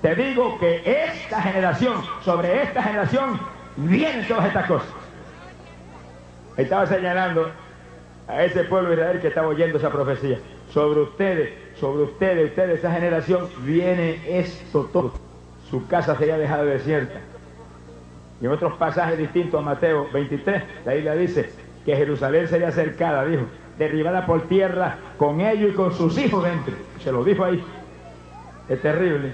Te 0.01 0.13
digo 0.13 0.59
que 0.59 0.83
esta 0.86 1.41
generación, 1.41 1.95
sobre 2.24 2.62
esta 2.62 2.83
generación, 2.83 3.39
vienen 3.77 4.27
todas 4.27 4.45
estas 4.45 4.67
cosas. 4.67 4.89
Estaba 6.55 6.86
señalando 6.86 7.50
a 8.27 8.43
ese 8.43 8.63
pueblo 8.65 8.89
de 8.89 8.95
Israel 8.95 9.21
que 9.21 9.29
estaba 9.29 9.47
oyendo 9.47 9.79
esa 9.79 9.89
profecía. 9.89 10.38
Sobre 10.71 11.01
ustedes, 11.01 11.53
sobre 11.79 12.03
ustedes, 12.03 12.50
ustedes, 12.50 12.79
esa 12.79 12.91
generación, 12.91 13.47
viene 13.63 14.19
esto 14.27 14.89
todo. 14.91 15.13
Su 15.69 15.88
casa 15.88 16.15
sería 16.15 16.38
dejada 16.38 16.63
desierta. 16.63 17.19
Y 18.41 18.45
en 18.45 18.51
otros 18.51 18.74
pasajes 18.74 19.17
distintos 19.17 19.59
a 19.59 19.63
Mateo 19.63 20.07
23, 20.13 20.63
la 20.86 20.93
Biblia 20.93 21.13
dice 21.13 21.50
que 21.86 21.95
Jerusalén 21.95 22.47
sería 22.47 22.71
cercada, 22.71 23.25
dijo, 23.25 23.45
derribada 23.79 24.25
por 24.25 24.47
tierra 24.47 24.97
con 25.17 25.41
ellos 25.41 25.71
y 25.71 25.74
con 25.74 25.93
sus 25.93 26.17
hijos 26.17 26.43
dentro. 26.43 26.74
Se 27.03 27.12
lo 27.12 27.24
dijo 27.24 27.43
ahí. 27.43 27.63
Es 28.69 28.81
terrible. 28.81 29.33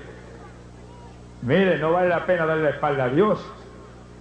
Mire, 1.42 1.78
no 1.78 1.92
vale 1.92 2.10
la 2.10 2.26
pena 2.26 2.46
darle 2.46 2.64
la 2.64 2.70
espalda 2.70 3.06
a 3.06 3.10
Dios. 3.10 3.40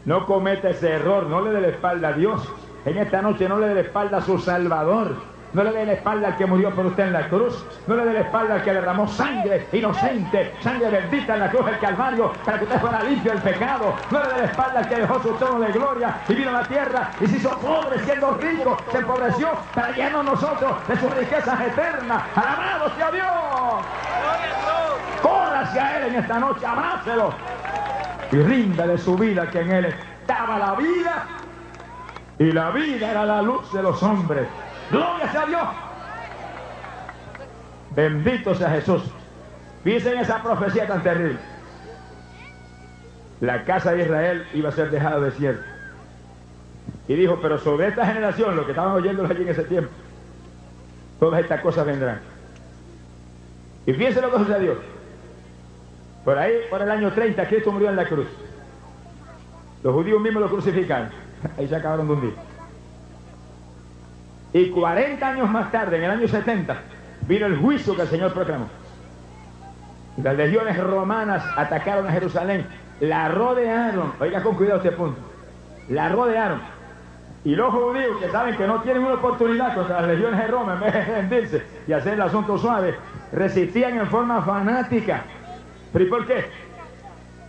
No 0.05 0.27
cometa 0.27 0.71
ese 0.71 0.91
error, 0.91 1.27
no 1.27 1.41
le 1.43 1.51
dé 1.51 1.61
la 1.61 1.69
espalda 1.69 2.09
a 2.09 2.13
Dios. 2.13 2.49
En 2.85 2.99
esta 2.99 3.23
noche 3.23 3.49
no 3.49 3.59
le 3.59 3.69
dé 3.69 3.75
la 3.75 3.81
espalda 3.83 4.19
a 4.19 4.23
su 4.23 4.39
Salvador. 4.39 5.15
No 5.53 5.63
le 5.63 5.71
dé 5.71 5.85
la 5.85 5.93
espalda 5.93 6.29
al 6.29 6.37
que 6.37 6.47
murió 6.47 6.75
por 6.75 6.87
usted 6.87 7.05
en 7.05 7.13
la 7.13 7.29
cruz. 7.29 7.65
No 7.87 7.95
le 7.95 8.07
dé 8.07 8.15
la 8.15 8.21
espalda 8.21 8.55
al 8.55 8.63
que 8.65 8.73
derramó 8.73 9.07
sangre 9.07 9.67
inocente, 9.73 10.55
sangre 10.63 10.89
bendita 10.89 11.35
en 11.35 11.41
la 11.41 11.51
cruz 11.51 11.67
del 11.67 11.79
Calvario 11.79 12.33
para 12.45 12.59
que 12.59 12.65
usted 12.65 12.81
fuera 12.81 13.03
limpio 13.05 13.33
del 13.33 13.43
pecado. 13.43 13.95
No 14.11 14.21
le 14.21 14.29
dé 14.29 14.39
la 14.39 14.45
espalda 14.47 14.79
al 14.81 14.89
que 14.89 14.97
dejó 14.97 15.23
su 15.23 15.35
trono 15.35 15.61
de 15.61 15.73
gloria 15.73 16.17
y 16.27 16.35
vino 16.35 16.51
a 16.51 16.53
la 16.55 16.65
tierra 16.65 17.11
y 17.21 17.27
se 17.27 17.37
hizo 17.37 17.51
pobre 17.59 17.99
siendo 18.01 18.35
rico. 18.39 18.79
Se 18.91 18.99
empobreció 18.99 19.51
para 19.75 19.93
llenarnos 19.93 20.25
nosotros 20.25 20.89
de 20.89 20.97
sus 20.97 21.15
riquezas 21.17 21.61
eternas. 21.61 22.23
Alabado 22.35 22.91
sea 22.97 23.11
Dios. 23.11 24.12
Hacia 25.73 25.97
Él 25.97 26.13
en 26.13 26.17
esta 26.17 26.39
noche, 26.39 26.67
abrácelo 26.67 27.33
y 28.31 28.37
rinda 28.37 28.87
de 28.87 28.99
su 28.99 29.17
vida 29.17 29.49
que 29.51 29.61
en 29.61 29.73
Él 29.73 29.87
estaba 29.87 30.59
la 30.59 30.75
vida 30.75 31.27
y 32.39 32.53
la 32.53 32.71
vida 32.73 33.11
era 33.11 33.25
la 33.25 33.41
luz 33.41 33.73
de 33.73 33.83
los 33.83 34.03
hombres. 34.03 34.47
Gloria 34.91 35.33
sea 35.33 35.47
Dios. 35.47 35.69
Bendito 37.97 38.55
sea 38.55 38.69
Jesús. 38.69 39.03
Fíjense 39.83 40.13
en 40.13 40.19
esa 40.19 40.43
profecía 40.43 40.87
tan 40.87 41.03
terrible. 41.03 41.39
La 43.41 43.65
casa 43.65 43.93
de 43.93 44.03
Israel 44.03 44.47
iba 44.53 44.69
a 44.69 44.73
ser 44.73 44.91
dejada 44.91 45.21
desierta. 45.21 45.65
Y 47.09 47.15
dijo, 47.15 47.39
pero 47.41 47.57
sobre 47.57 47.89
esta 47.89 48.05
generación, 48.05 48.57
lo 48.57 48.67
que 48.67 48.73
estaban 48.73 48.93
oyendo 48.93 49.25
allí 49.25 49.41
en 49.41 49.49
ese 49.49 49.65
tiempo, 49.65 49.91
todas 51.19 51.41
estas 51.41 51.63
cosas 51.63 51.87
vendrán. 51.87 52.21
Y 53.87 53.95
fíjense 53.95 54.21
lo 54.21 54.31
que 54.31 54.39
sucedió. 54.39 54.92
Por 56.25 56.39
ahí, 56.39 56.55
por 56.71 56.81
el 56.83 56.91
año 56.91 57.13
30, 57.13 57.49
Cristo 57.49 57.73
murió 57.73 57.91
en 57.91 57.97
la 57.97 58.07
cruz. 58.07 58.29
Los 59.83 59.95
judíos 59.95 60.21
mismos 60.21 60.43
lo 60.43 60.51
crucificaron. 60.51 61.11
Ahí 61.59 61.67
se 61.67 61.75
acabaron 61.75 62.07
de 62.07 62.13
hundir. 62.15 62.35
Y 64.53 64.71
40 64.71 65.27
años 65.27 65.51
más 65.51 65.73
tarde, 65.73 65.97
en 65.97 66.05
el 66.05 66.11
año 66.11 66.29
70, 66.29 66.77
vino 67.27 67.47
el 67.47 67.57
juicio 67.57 67.97
que 67.97 68.03
el 68.03 68.09
Señor 68.09 68.33
proclamó. 68.33 68.69
Las 70.23 70.37
legiones 70.37 70.77
romanas 70.79 71.43
atacaron 71.57 72.07
a 72.07 72.13
Jerusalén, 72.13 72.67
la 73.01 73.29
rodearon, 73.29 74.13
oiga 74.21 74.43
con 74.43 74.57
cuidado 74.57 74.77
este 74.77 74.93
punto, 74.93 75.19
la 75.89 76.11
rodearon. 76.11 76.61
Y 77.45 77.57
los 77.57 77.73
judíos 77.73 78.19
que 78.19 78.29
saben 78.29 78.57
que 78.57 78.67
no 78.67 78.83
tienen 78.83 79.03
una 79.03 79.15
oportunidad 79.15 79.75
contra 79.75 80.03
las 80.03 80.11
legiones 80.11 80.39
de 80.39 80.47
Roma, 80.47 80.75
en 80.75 80.81
vez 80.81 80.93
de 80.93 81.05
rendirse 81.05 81.63
y 81.89 81.93
hacer 81.93 82.15
el 82.15 82.23
asunto 82.23 82.59
suave, 82.59 82.95
resistían 83.33 83.99
en 83.99 84.07
forma 84.07 84.43
fanática. 84.43 85.25
¿Pero 85.93 86.05
y 86.05 86.09
por 86.09 86.27
qué? 86.27 86.47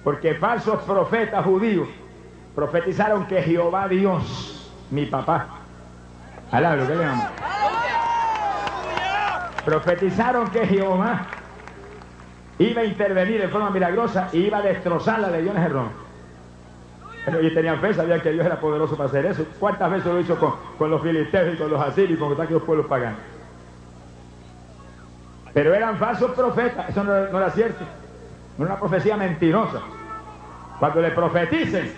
Porque 0.03 0.35
falsos 0.35 0.81
profetas 0.83 1.45
judíos 1.45 1.87
profetizaron 2.55 3.25
que 3.25 3.41
Jehová 3.41 3.87
Dios, 3.87 4.71
mi 4.91 5.05
papá, 5.05 5.47
alablo, 6.51 6.87
¿qué 6.87 6.95
le 6.95 7.05
amo? 7.05 7.27
Profetizaron 9.65 10.49
que 10.49 10.67
Jehová 10.67 11.25
iba 12.59 12.81
a 12.81 12.85
intervenir 12.85 13.41
en 13.41 13.49
forma 13.49 13.69
milagrosa 13.69 14.27
y 14.33 14.39
iba 14.39 14.57
a 14.57 14.61
destrozar 14.61 15.19
las 15.19 15.31
legiones 15.31 15.63
de 15.63 15.69
Roma. 15.69 15.91
Pero 17.25 17.39
ellos 17.39 17.53
tenían 17.53 17.79
fe, 17.79 17.93
sabían 17.93 18.19
que 18.19 18.33
Dios 18.33 18.45
era 18.45 18.59
poderoso 18.59 18.97
para 18.97 19.07
hacer 19.07 19.25
eso. 19.25 19.45
¿Cuántas 19.57 19.89
veces 19.89 20.13
lo 20.13 20.19
hizo 20.19 20.37
con, 20.37 20.55
con 20.77 20.91
los 20.91 21.01
filisteos 21.01 21.53
y 21.53 21.57
con 21.57 21.71
los 21.71 21.81
asirios 21.81 22.19
y 22.19 22.21
con 22.21 22.39
aquellos 22.39 22.63
pueblos 22.63 22.87
paganos? 22.87 23.19
Pero 25.53 25.73
eran 25.73 25.97
falsos 25.97 26.31
profetas, 26.31 26.89
eso 26.89 27.03
no, 27.03 27.27
no 27.27 27.37
era 27.37 27.49
cierto. 27.51 27.85
No 28.57 28.65
era 28.65 28.73
una 28.73 28.79
profecía 28.79 29.17
mentirosa. 29.17 29.79
Cuando 30.79 31.01
le 31.01 31.11
profeticen, 31.11 31.91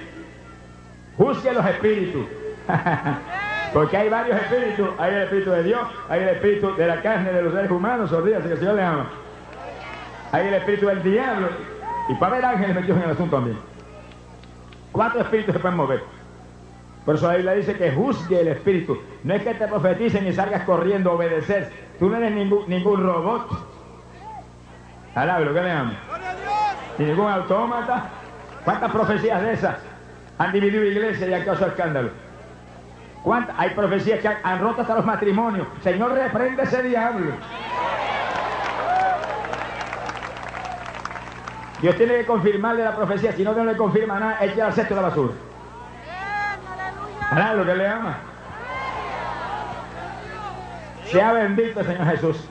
juzgue 1.18 1.54
los 1.54 1.66
espíritus. 1.66 2.26
Porque 3.74 3.98
hay 3.98 4.10
varios 4.10 4.42
espíritus. 4.42 4.90
Hay 4.98 5.14
el 5.14 5.22
espíritu 5.24 5.52
de 5.52 5.64
Dios, 5.64 5.82
hay 6.10 6.22
el 6.24 6.30
espíritu 6.30 6.76
de 6.76 6.88
la 6.88 7.02
carne 7.02 7.32
de 7.34 7.42
los 7.42 7.54
seres 7.54 7.72
humanos, 7.72 8.12
olvídate 8.12 8.48
que 8.48 8.54
el 8.54 8.60
Señor 8.60 8.76
le 8.76 8.84
ama. 8.84 9.10
Hay 10.32 10.48
el 10.48 10.54
espíritu 10.54 10.88
del 10.88 11.04
diablo. 11.04 11.50
Y 12.08 12.14
para 12.16 12.34
haber 12.34 12.46
ángeles 12.46 12.76
metidos 12.76 12.98
en 12.98 13.04
el 13.04 13.12
asunto 13.12 13.36
también. 13.36 13.58
Cuatro 14.92 15.22
espíritus 15.22 15.54
se 15.54 15.60
pueden 15.60 15.78
mover. 15.78 16.04
Por 17.06 17.16
eso 17.16 17.28
la 17.28 17.36
Biblia 17.36 17.54
dice 17.54 17.76
que 17.76 17.92
juzgue 17.92 18.40
el 18.40 18.48
espíritu. 18.48 18.98
No 19.24 19.34
es 19.34 19.44
que 19.44 19.54
te 19.54 19.68
profeticen 19.68 20.26
y 20.26 20.34
salgas 20.34 20.64
corriendo 20.64 21.12
a 21.12 21.14
obedecer. 21.14 21.72
Tú 22.00 22.10
no 22.10 22.18
eres 22.18 22.32
ningún, 22.32 22.68
ningún 22.68 23.04
robot. 23.04 23.48
Alablo, 25.16 25.54
¿qué 25.54 25.62
le 25.62 25.72
amo? 25.72 25.94
Ni 26.98 27.06
ningún 27.06 27.30
autómata. 27.30 28.10
¿Cuántas 28.64 28.92
profecías 28.92 29.42
de 29.42 29.54
esas 29.54 29.76
Han 30.38 30.52
dividido 30.52 30.84
iglesias 30.84 31.30
y 31.30 31.34
han 31.34 31.46
causado 31.46 31.68
escándalo. 31.68 32.10
¿Cuántas? 33.24 33.56
Hay 33.60 33.72
profecías 33.72 34.20
que 34.20 34.28
han, 34.28 34.60
roto 34.60 34.82
hasta 34.82 34.96
los 34.96 35.06
matrimonios. 35.06 35.68
Señor, 35.82 36.14
reprende 36.14 36.64
ese 36.64 36.84
diablo. 36.84 37.32
Dios 41.82 41.96
tiene 41.96 42.16
que 42.18 42.26
confirmarle 42.26 42.84
la 42.84 42.96
profecía. 42.96 43.32
Si 43.34 43.44
no, 43.44 43.54
Dios 43.54 43.66
no 43.66 43.72
le 43.72 43.78
confirma 43.78 44.20
nada, 44.20 44.38
eche 44.42 44.62
al 44.62 44.74
cesto 44.74 44.96
de 44.96 45.02
la 45.02 45.08
basura. 45.10 45.34
Hará 47.32 47.54
lo 47.54 47.66
que 47.66 47.76
le 47.76 47.88
ama. 47.88 48.18
Sea 51.06 51.34
bendito, 51.34 51.84
Señor 51.84 52.06
Jesús. 52.08 52.50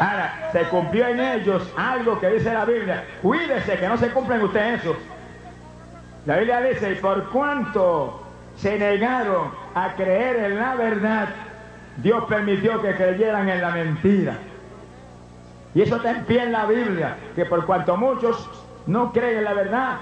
Ahora, 0.00 0.50
se 0.52 0.62
cumplió 0.64 1.08
en 1.08 1.20
ellos 1.20 1.72
algo 1.76 2.20
que 2.20 2.30
dice 2.30 2.52
la 2.52 2.64
Biblia. 2.64 3.04
Cuídese 3.20 3.76
que 3.78 3.88
no 3.88 3.96
se 3.96 4.10
cumpla 4.10 4.36
en 4.36 4.42
usted 4.42 4.74
eso. 4.74 4.96
La 6.26 6.36
Biblia 6.36 6.60
dice, 6.60 6.92
y 6.92 6.94
por 6.96 7.28
cuanto 7.30 8.22
se 8.56 8.78
negaron 8.78 9.50
a 9.74 9.94
creer 9.94 10.36
en 10.36 10.58
la 10.58 10.74
verdad, 10.74 11.28
Dios 11.98 12.24
permitió 12.28 12.80
que 12.80 12.94
creyeran 12.94 13.48
en 13.48 13.60
la 13.60 13.70
mentira. 13.70 14.34
Y 15.74 15.82
eso 15.82 15.96
está 15.96 16.10
en 16.12 16.24
pie 16.24 16.44
en 16.44 16.52
la 16.52 16.66
Biblia, 16.66 17.16
que 17.34 17.44
por 17.44 17.66
cuanto 17.66 17.96
muchos 17.96 18.48
no 18.86 19.12
creen 19.12 19.38
en 19.38 19.44
la 19.44 19.54
verdad, 19.54 19.96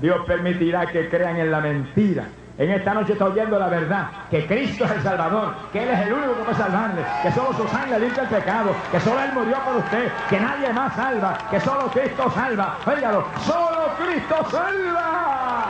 Dios 0.00 0.24
permitirá 0.26 0.86
que 0.86 1.08
crean 1.08 1.36
en 1.36 1.50
la 1.50 1.60
mentira. 1.60 2.24
En 2.56 2.70
esta 2.70 2.94
noche 2.94 3.14
está 3.14 3.24
oyendo 3.24 3.58
la 3.58 3.66
verdad, 3.66 4.06
que 4.30 4.46
Cristo 4.46 4.84
es 4.84 4.90
el 4.92 5.02
Salvador, 5.02 5.54
que 5.72 5.82
Él 5.82 5.88
es 5.88 6.06
el 6.06 6.12
único 6.12 6.36
que 6.36 6.42
puede 6.44 6.56
salvarle, 6.56 7.02
que 7.20 7.32
solo 7.32 7.52
su 7.52 7.66
sangre 7.66 7.98
limpia 7.98 8.22
el 8.22 8.28
pecado, 8.28 8.70
que 8.92 9.00
solo 9.00 9.20
Él 9.20 9.32
murió 9.32 9.56
por 9.64 9.76
usted, 9.78 10.08
que 10.30 10.38
nadie 10.38 10.72
más 10.72 10.94
salva, 10.94 11.36
que 11.50 11.58
solo 11.58 11.90
Cristo 11.90 12.30
salva. 12.30 12.76
Óigalo, 12.86 13.24
solo 13.44 13.88
Cristo 13.98 14.36
salva. 14.52 15.64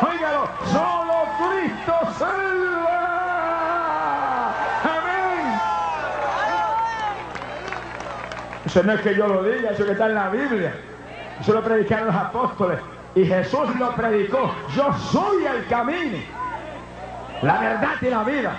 Óigalo, 0.00 0.48
solo 0.66 1.14
Cristo 1.38 1.94
salva. 2.18 2.92
Amén. 4.84 5.60
Eso 8.64 8.82
no 8.84 8.92
es 8.92 9.00
que 9.00 9.16
yo 9.16 9.26
lo 9.26 9.42
diga, 9.42 9.70
eso 9.70 9.84
que 9.84 9.90
está 9.90 10.06
en 10.06 10.14
la 10.14 10.28
Biblia. 10.28 10.72
Eso 11.40 11.52
lo 11.52 11.64
predicaron 11.64 12.06
los 12.06 12.14
apóstoles. 12.16 12.78
Y 13.14 13.26
Jesús 13.26 13.74
lo 13.78 13.90
predicó. 13.90 14.54
Yo 14.74 14.92
soy 15.10 15.44
el 15.44 15.66
camino, 15.66 16.18
la 17.42 17.60
verdad 17.60 17.94
y 18.00 18.06
la 18.06 18.22
vida. 18.22 18.56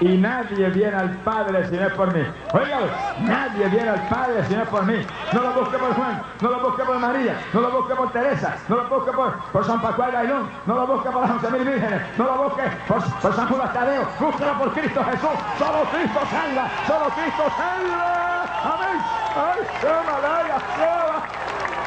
Y 0.00 0.16
nadie 0.16 0.70
viene 0.70 0.96
al 0.96 1.10
Padre 1.18 1.68
si 1.68 1.76
no 1.76 1.86
es 1.86 1.92
por 1.92 2.14
mí. 2.14 2.22
Oigan, 2.54 2.84
nadie 3.20 3.68
viene 3.68 3.90
al 3.90 4.08
Padre 4.08 4.42
si 4.48 4.54
no 4.54 4.62
es 4.62 4.68
por 4.68 4.86
mí. 4.86 5.06
No 5.32 5.42
lo 5.42 5.52
busque 5.60 5.76
por 5.76 5.94
Juan, 5.94 6.22
no 6.40 6.50
lo 6.50 6.60
busque 6.60 6.84
por 6.84 6.98
María, 6.98 7.38
no 7.52 7.60
lo 7.60 7.70
busque 7.70 7.94
por 7.94 8.10
Teresa, 8.12 8.56
no 8.68 8.76
lo 8.76 8.88
busque 8.88 9.12
por, 9.12 9.64
San 9.66 9.82
Pascual 9.82 10.12
Gailón, 10.12 10.48
no 10.64 10.74
lo 10.74 10.86
busque 10.86 11.10
por 11.10 11.20
las 11.20 11.30
once 11.32 11.50
mil 11.50 11.64
vírgenes, 11.64 12.00
no 12.16 12.24
lo 12.24 12.44
busque 12.44 12.62
por, 12.88 13.02
San 13.02 13.48
Judas 13.48 13.72
Tadeo, 13.74 14.08
búsquelo 14.18 14.58
por 14.58 14.72
Cristo 14.72 15.04
Jesús. 15.04 15.30
Solo 15.58 15.84
Cristo 15.92 16.20
salva, 16.30 16.70
solo 16.86 17.04
Cristo 17.10 17.44
salva. 17.58 18.30
Amén. 18.62 19.02
Ay, 19.36 19.60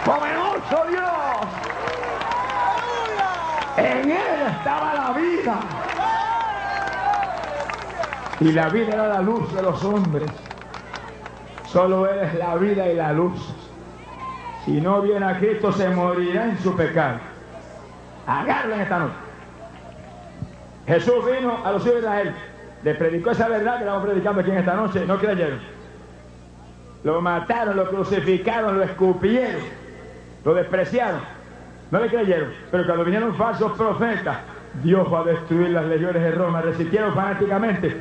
poderoso 0.05 0.86
Dios. 0.89 1.73
En 3.84 4.10
él 4.10 4.48
estaba 4.50 4.94
la 4.94 5.12
vida. 5.12 5.60
Y 8.40 8.52
la 8.52 8.70
vida 8.70 8.94
era 8.94 9.08
la 9.08 9.22
luz 9.22 9.54
de 9.54 9.62
los 9.62 9.84
hombres. 9.84 10.32
Solo 11.65 12.08
Él 12.08 12.19
es 12.19 12.34
la 12.36 12.56
vida 12.56 12.88
y 12.88 12.96
la 12.96 13.12
luz. 13.13 13.54
Si 14.63 14.80
no 14.80 15.02
viene 15.02 15.26
a 15.26 15.38
Cristo, 15.38 15.72
se 15.72 15.89
morirá 15.89 16.46
en 16.46 16.60
su 16.60 16.76
pecado. 16.76 17.19
Agárrenlo 18.26 18.76
en 18.76 18.82
esta 18.82 19.00
noche. 19.00 19.13
Jesús 20.88 21.26
vino 21.26 21.58
a 21.65 21.72
los 21.72 21.82
hijos 21.84 21.96
de 21.96 22.00
Israel. 22.00 22.36
Le 22.84 22.96
predicó 22.96 23.32
esa 23.32 23.48
verdad 23.48 23.78
que 23.78 23.84
estamos 23.84 24.04
predicando 24.04 24.41
aquí 24.41 24.52
en 24.52 24.58
esta 24.58 24.76
noche. 24.76 25.06
No 25.06 25.17
creyeron. 25.17 25.60
Lo 27.04 27.22
mataron, 27.22 27.76
lo 27.76 27.89
crucificaron, 27.89 28.78
lo 28.78 28.84
escupieron, 28.84 29.62
lo 30.46 30.54
despreciaron. 30.54 31.22
No 31.93 31.99
le 31.99 32.08
creyeron. 32.08 32.49
Pero 32.71 32.88
cuando 32.88 33.03
vinieron 33.06 33.36
falsos 33.36 33.71
profetas, 33.73 34.38
Dios 34.82 35.13
va 35.13 35.19
a 35.19 35.25
destruir 35.25 35.69
las 35.69 35.86
legiones 35.86 36.23
de 36.23 36.32
Roma. 36.32 36.60
Resistieron 36.60 37.13
fanáticamente. 37.13 37.95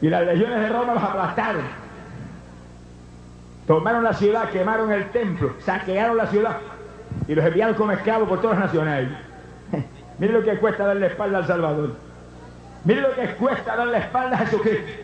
Y 0.00 0.08
las 0.08 0.24
legiones 0.24 0.58
de 0.60 0.68
Roma 0.70 0.94
los 0.94 1.02
aplastaron. 1.02 1.60
Tomaron 3.66 4.02
la 4.02 4.14
ciudad, 4.14 4.48
quemaron 4.48 4.90
el 4.92 5.10
templo, 5.10 5.52
saquearon 5.58 6.16
la 6.16 6.26
ciudad 6.28 6.56
y 7.26 7.34
los 7.34 7.44
enviaron 7.44 7.74
como 7.74 7.92
esclavos 7.92 8.30
por 8.30 8.40
todas 8.40 8.58
las 8.58 8.72
naciones. 8.72 9.10
Mire 10.18 10.32
lo 10.32 10.42
que 10.42 10.56
cuesta 10.56 10.86
darle 10.86 11.08
espalda 11.08 11.36
al 11.36 11.46
Salvador. 11.46 11.96
Mire 12.86 13.02
lo 13.02 13.14
que 13.14 13.26
cuesta 13.34 13.76
darle 13.76 13.98
espalda 13.98 14.36
a 14.36 14.46
Jesucristo. 14.46 15.02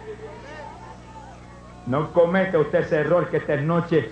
No 1.84 2.10
cometa 2.14 2.58
usted 2.58 2.78
ese 2.78 3.00
error 3.00 3.28
que 3.28 3.36
esta 3.36 3.52
es 3.52 3.62
noche 3.64 4.08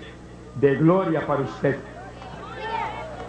de 0.61 0.75
gloria 0.75 1.25
para 1.25 1.41
usted. 1.41 1.79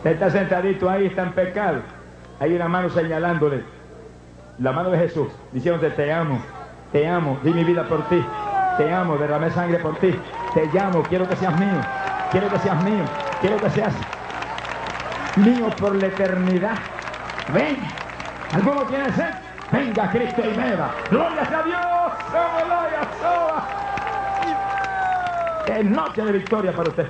Está 0.04 0.30
sentadito 0.30 0.90
ahí, 0.90 1.06
está 1.06 1.22
en 1.22 1.32
pecado. 1.32 1.80
Hay 2.38 2.54
una 2.54 2.68
mano 2.68 2.90
señalándole. 2.90 3.64
La 4.58 4.70
mano 4.72 4.90
de 4.90 4.98
Jesús, 4.98 5.28
diciéndote, 5.52 5.90
te 5.90 6.12
amo, 6.12 6.40
te 6.92 7.08
amo, 7.08 7.38
di 7.42 7.52
mi 7.52 7.64
vida 7.64 7.84
por 7.84 8.06
ti. 8.08 8.22
Te 8.76 8.92
amo, 8.92 9.16
derramé 9.16 9.50
sangre 9.50 9.78
por 9.78 9.96
ti. 9.96 10.14
Te 10.52 10.66
llamo, 10.72 11.02
quiero 11.02 11.28
que 11.28 11.36
seas 11.36 11.58
mío. 11.58 11.80
Quiero 12.30 12.48
que 12.50 12.58
seas 12.58 12.84
mío. 12.84 13.04
Quiero 13.40 13.56
que 13.56 13.70
seas 13.70 13.94
mío 15.36 15.70
por 15.78 15.94
la 15.96 16.06
eternidad. 16.06 16.76
Ven. 17.52 17.78
¿Alguno 18.52 18.82
tiene 18.82 19.10
sed? 19.12 19.30
Venga 19.72 20.10
Cristo 20.10 20.42
y 20.44 20.56
beba. 20.56 20.94
Gloria 21.10 21.42
a 21.42 21.62
Dios. 21.62 22.12
Gloria 22.66 23.08
sola. 23.20 23.64
Es 25.66 25.84
noche 25.84 26.22
de 26.22 26.32
victoria 26.32 26.72
para 26.72 26.88
usted. 26.90 27.08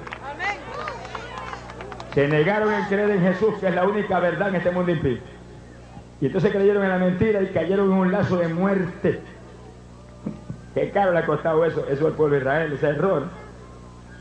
Se 2.15 2.29
negaron 2.29 2.73
en 2.73 2.85
creer 2.85 3.11
en 3.11 3.21
Jesús, 3.23 3.55
que 3.61 3.69
es 3.69 3.75
la 3.75 3.85
única 3.87 4.21
verdad 4.21 4.49
en 4.51 4.55
este 4.55 4.71
mundo 4.71 4.93
impío. 4.93 5.19
Y 6.21 6.27
entonces 6.27 6.53
creyeron 6.53 6.85
en 6.85 6.91
la 6.91 6.99
mentira 6.99 7.43
y 7.43 7.49
cayeron 7.49 7.91
en 7.91 7.99
un 7.99 8.13
lazo 8.13 8.37
de 8.37 8.49
muerte. 8.49 9.21
Qué 10.75 10.91
caro 10.91 11.13
le 11.13 11.19
ha 11.19 11.27
costado 11.27 11.65
eso, 11.65 11.87
eso 11.89 12.07
al 12.07 12.13
pueblo 12.13 12.37
de 12.37 12.41
Israel, 12.43 12.73
ese 12.73 12.87
error. 12.87 13.25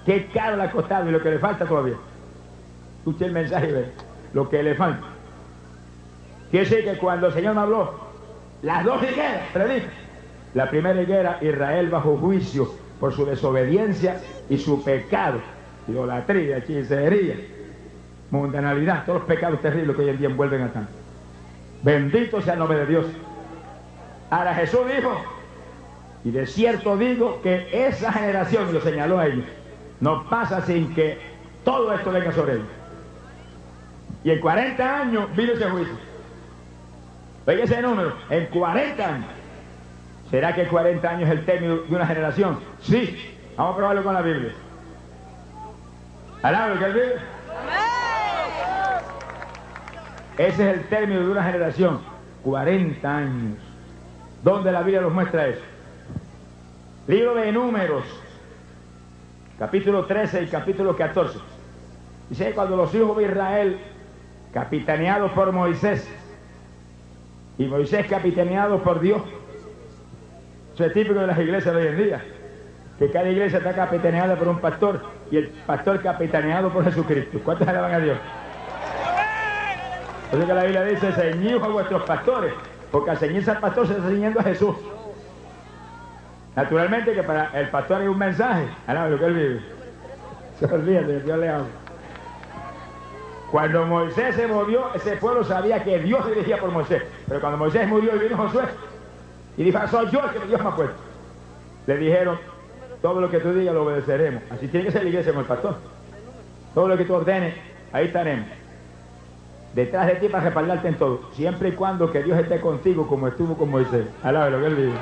Qué 0.06 0.28
caro 0.34 0.58
le 0.58 0.64
ha 0.64 0.72
costado 0.72 1.08
y 1.08 1.12
lo 1.12 1.22
que 1.22 1.30
le 1.30 1.40
falta 1.40 1.66
todavía. 1.66 1.96
Escuche 3.00 3.26
el 3.26 3.32
mensaje 3.32 3.72
ve 3.72 3.86
lo 4.34 4.50
que 4.50 4.64
le 4.64 4.74
falta. 4.74 5.06
Quiere 6.50 6.68
decir 6.68 6.84
que 6.84 6.98
cuando 6.98 7.28
el 7.28 7.34
Señor 7.34 7.54
me 7.54 7.62
habló, 7.62 7.94
las 8.64 8.84
dos 8.84 9.04
higueras, 9.04 9.44
predica. 9.54 9.90
La 10.56 10.70
primera 10.70 11.00
higuera, 11.02 11.38
Israel 11.42 11.90
bajo 11.90 12.18
juicio 12.18 12.72
por 13.00 13.14
su 13.14 13.26
desobediencia 13.26 14.20
y 14.50 14.58
su 14.58 14.84
pecado, 14.84 15.40
idolatría, 15.88 16.58
hechicería, 16.58 17.36
mundanalidad, 18.34 19.06
todos 19.06 19.20
los 19.20 19.28
pecados 19.28 19.62
terribles 19.62 19.96
que 19.96 20.02
hoy 20.02 20.10
en 20.10 20.18
día 20.18 20.28
envuelven 20.28 20.64
a 20.64 20.74
tanto. 20.74 20.92
Bendito 21.84 22.42
sea 22.42 22.54
el 22.54 22.60
nombre 22.60 22.80
de 22.80 22.86
Dios. 22.88 23.06
Ahora 24.32 24.56
Jesús 24.56 24.82
dijo, 24.88 25.22
y 26.24 26.32
de 26.32 26.48
cierto 26.48 26.98
digo 26.98 27.42
que 27.44 27.68
esa 27.72 28.12
generación, 28.12 28.74
lo 28.74 28.82
señaló 28.82 29.20
a 29.20 29.28
ellos, 29.28 29.46
no 30.00 30.28
pasa 30.30 30.62
sin 30.62 30.94
que 30.96 31.20
todo 31.64 31.94
esto 31.94 32.12
venga 32.12 32.32
sobre 32.32 32.54
ellos. 32.54 32.68
Y 34.24 34.32
en 34.32 34.40
40 34.40 35.00
años 35.02 35.36
vino 35.36 35.54
ese 35.54 35.70
juicio. 35.70 35.94
Oiga 37.46 37.64
ese 37.66 37.82
número, 37.82 38.16
en 38.30 38.46
40 38.48 39.06
años. 39.06 39.30
¿Será 40.32 40.56
que 40.56 40.66
40 40.66 41.08
años 41.08 41.30
es 41.30 41.38
el 41.38 41.46
término 41.46 41.76
de 41.76 41.96
una 41.96 42.08
generación? 42.08 42.60
Sí, 42.82 43.36
vamos 43.56 43.74
a 43.74 43.78
probarlo 43.78 44.04
con 44.04 44.14
la 44.16 44.22
Biblia. 44.22 44.54
¿Alabro 46.42 46.80
que 46.80 46.86
Biblia? 46.86 47.22
Ese 50.38 50.70
es 50.70 50.78
el 50.78 50.84
término 50.86 51.22
de 51.22 51.32
una 51.32 51.44
generación. 51.44 52.02
40 52.44 53.18
años. 53.18 53.58
¿Dónde 54.44 54.72
la 54.72 54.82
Biblia 54.82 55.02
nos 55.02 55.14
muestra 55.14 55.48
eso? 55.48 55.62
Libro 57.08 57.36
de 57.36 57.52
Números, 57.52 58.04
capítulo 59.60 60.06
13 60.06 60.44
y 60.44 60.48
capítulo 60.48 60.96
14. 60.96 61.40
Dice 62.30 62.52
cuando 62.54 62.76
los 62.76 62.94
hijos 62.96 63.18
de 63.18 63.24
Israel, 63.24 63.78
capitaneados 64.54 65.32
por 65.32 65.52
Moisés, 65.52 66.10
y 67.58 67.66
Moisés 67.66 68.08
capitaneado 68.08 68.82
por 68.82 69.00
Dios, 69.00 69.22
eso 70.74 70.86
es 70.86 70.94
típico 70.94 71.20
de 71.20 71.28
las 71.28 71.38
iglesias 71.38 71.76
de 71.76 71.82
hoy 71.82 71.88
en 71.88 71.98
día, 71.98 72.26
que 72.98 73.12
cada 73.12 73.30
iglesia 73.30 73.60
está 73.60 73.74
capitaneada 73.74 74.36
por 74.36 74.48
un 74.48 74.60
pastor 74.60 75.02
y 75.30 75.38
el 75.38 75.48
pastor 75.68 76.02
capitaneado 76.02 76.70
por 76.72 76.84
Jesucristo. 76.84 77.40
¿Cuántos 77.44 77.68
alaban 77.68 77.94
a 77.94 78.00
Dios? 78.00 78.18
Eso 80.34 80.48
que 80.48 80.54
la 80.54 80.64
Biblia 80.64 80.84
dice, 80.84 81.12
ceñidos 81.12 81.62
a 81.62 81.68
vuestros 81.68 82.02
pastores, 82.04 82.54
porque 82.92 83.12
al 83.12 83.18
ceñirse 83.18 83.52
al 83.52 83.60
pastor 83.60 83.86
se 83.86 83.94
está 83.94 84.08
ceñiendo 84.08 84.40
a 84.40 84.44
Jesús. 84.44 84.76
Naturalmente 86.56 87.14
que 87.14 87.22
para 87.22 87.52
el 87.60 87.70
pastor 87.70 88.02
hay 88.02 88.08
un 88.08 88.18
mensaje. 88.18 88.68
Alaba 88.88 89.10
lo 89.10 89.20
que 89.20 89.26
él 89.26 89.34
vive. 89.34 89.62
Se 90.60 90.66
olvida 90.66 91.02
de 91.02 91.22
Dios 91.22 91.38
le 91.38 91.50
habla. 91.50 91.66
Cuando 93.52 93.86
Moisés 93.86 94.36
se 94.36 94.48
movió, 94.48 94.92
ese 94.96 95.18
pueblo 95.18 95.44
sabía 95.44 95.84
que 95.84 96.00
Dios 96.00 96.26
dirigía 96.28 96.58
por 96.58 96.72
Moisés. 96.72 97.04
Pero 97.28 97.40
cuando 97.40 97.60
Moisés 97.60 97.88
murió 97.88 98.16
y 98.16 98.20
vino 98.20 98.36
Josué, 98.36 98.64
y 99.56 99.64
dijo, 99.66 99.88
soy 99.88 100.10
yo 100.10 100.24
el 100.24 100.32
que 100.32 100.48
Dios 100.48 100.60
me 100.60 100.70
ha 100.70 100.76
puesto. 100.76 100.96
Le 101.86 101.98
dijeron, 101.98 102.40
todo 103.04 103.22
lo 103.22 103.30
que 103.30 103.40
tú 103.40 103.54
digas 103.54 103.76
lo 103.76 103.84
obedeceremos. 103.84 104.42
Así 104.50 104.68
tiene 104.68 104.88
que 104.88 104.92
ser 104.92 105.04
la 105.04 105.10
iglesia 105.10 105.32
como 105.32 105.42
el 105.42 105.48
pastor. 105.48 105.76
Todo 106.74 106.88
lo 106.88 106.98
que 106.98 107.06
tú 107.06 107.14
ordenes, 107.14 107.54
ahí 107.92 108.08
estaremos. 108.08 108.63
Detrás 109.74 110.06
de 110.08 110.16
ti 110.16 110.30
para 110.30 110.44
respaldarte 110.44 110.88
en 110.88 110.98
todo. 110.98 111.22
Siempre 111.34 111.70
y 111.70 111.72
cuando 111.74 112.12
que 112.12 112.22
Dios 112.22 112.38
esté 112.40 112.62
contigo 112.62 113.08
como 113.08 113.28
estuvo 113.28 113.58
con 113.58 113.72
Moisés. 113.72 114.08
Alabe 114.22 114.52
lo 114.52 114.60
que 114.60 114.66
él 114.68 114.76
dijo. 114.76 114.98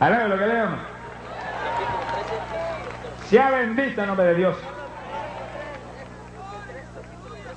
Alabe 0.00 0.28
lo 0.28 0.38
que 0.38 0.46
le 0.46 0.54
llama. 0.54 0.78
Sea 3.26 3.50
bendito 3.50 4.00
el 4.00 4.06
nombre 4.06 4.26
de 4.26 4.34
Dios. 4.34 4.56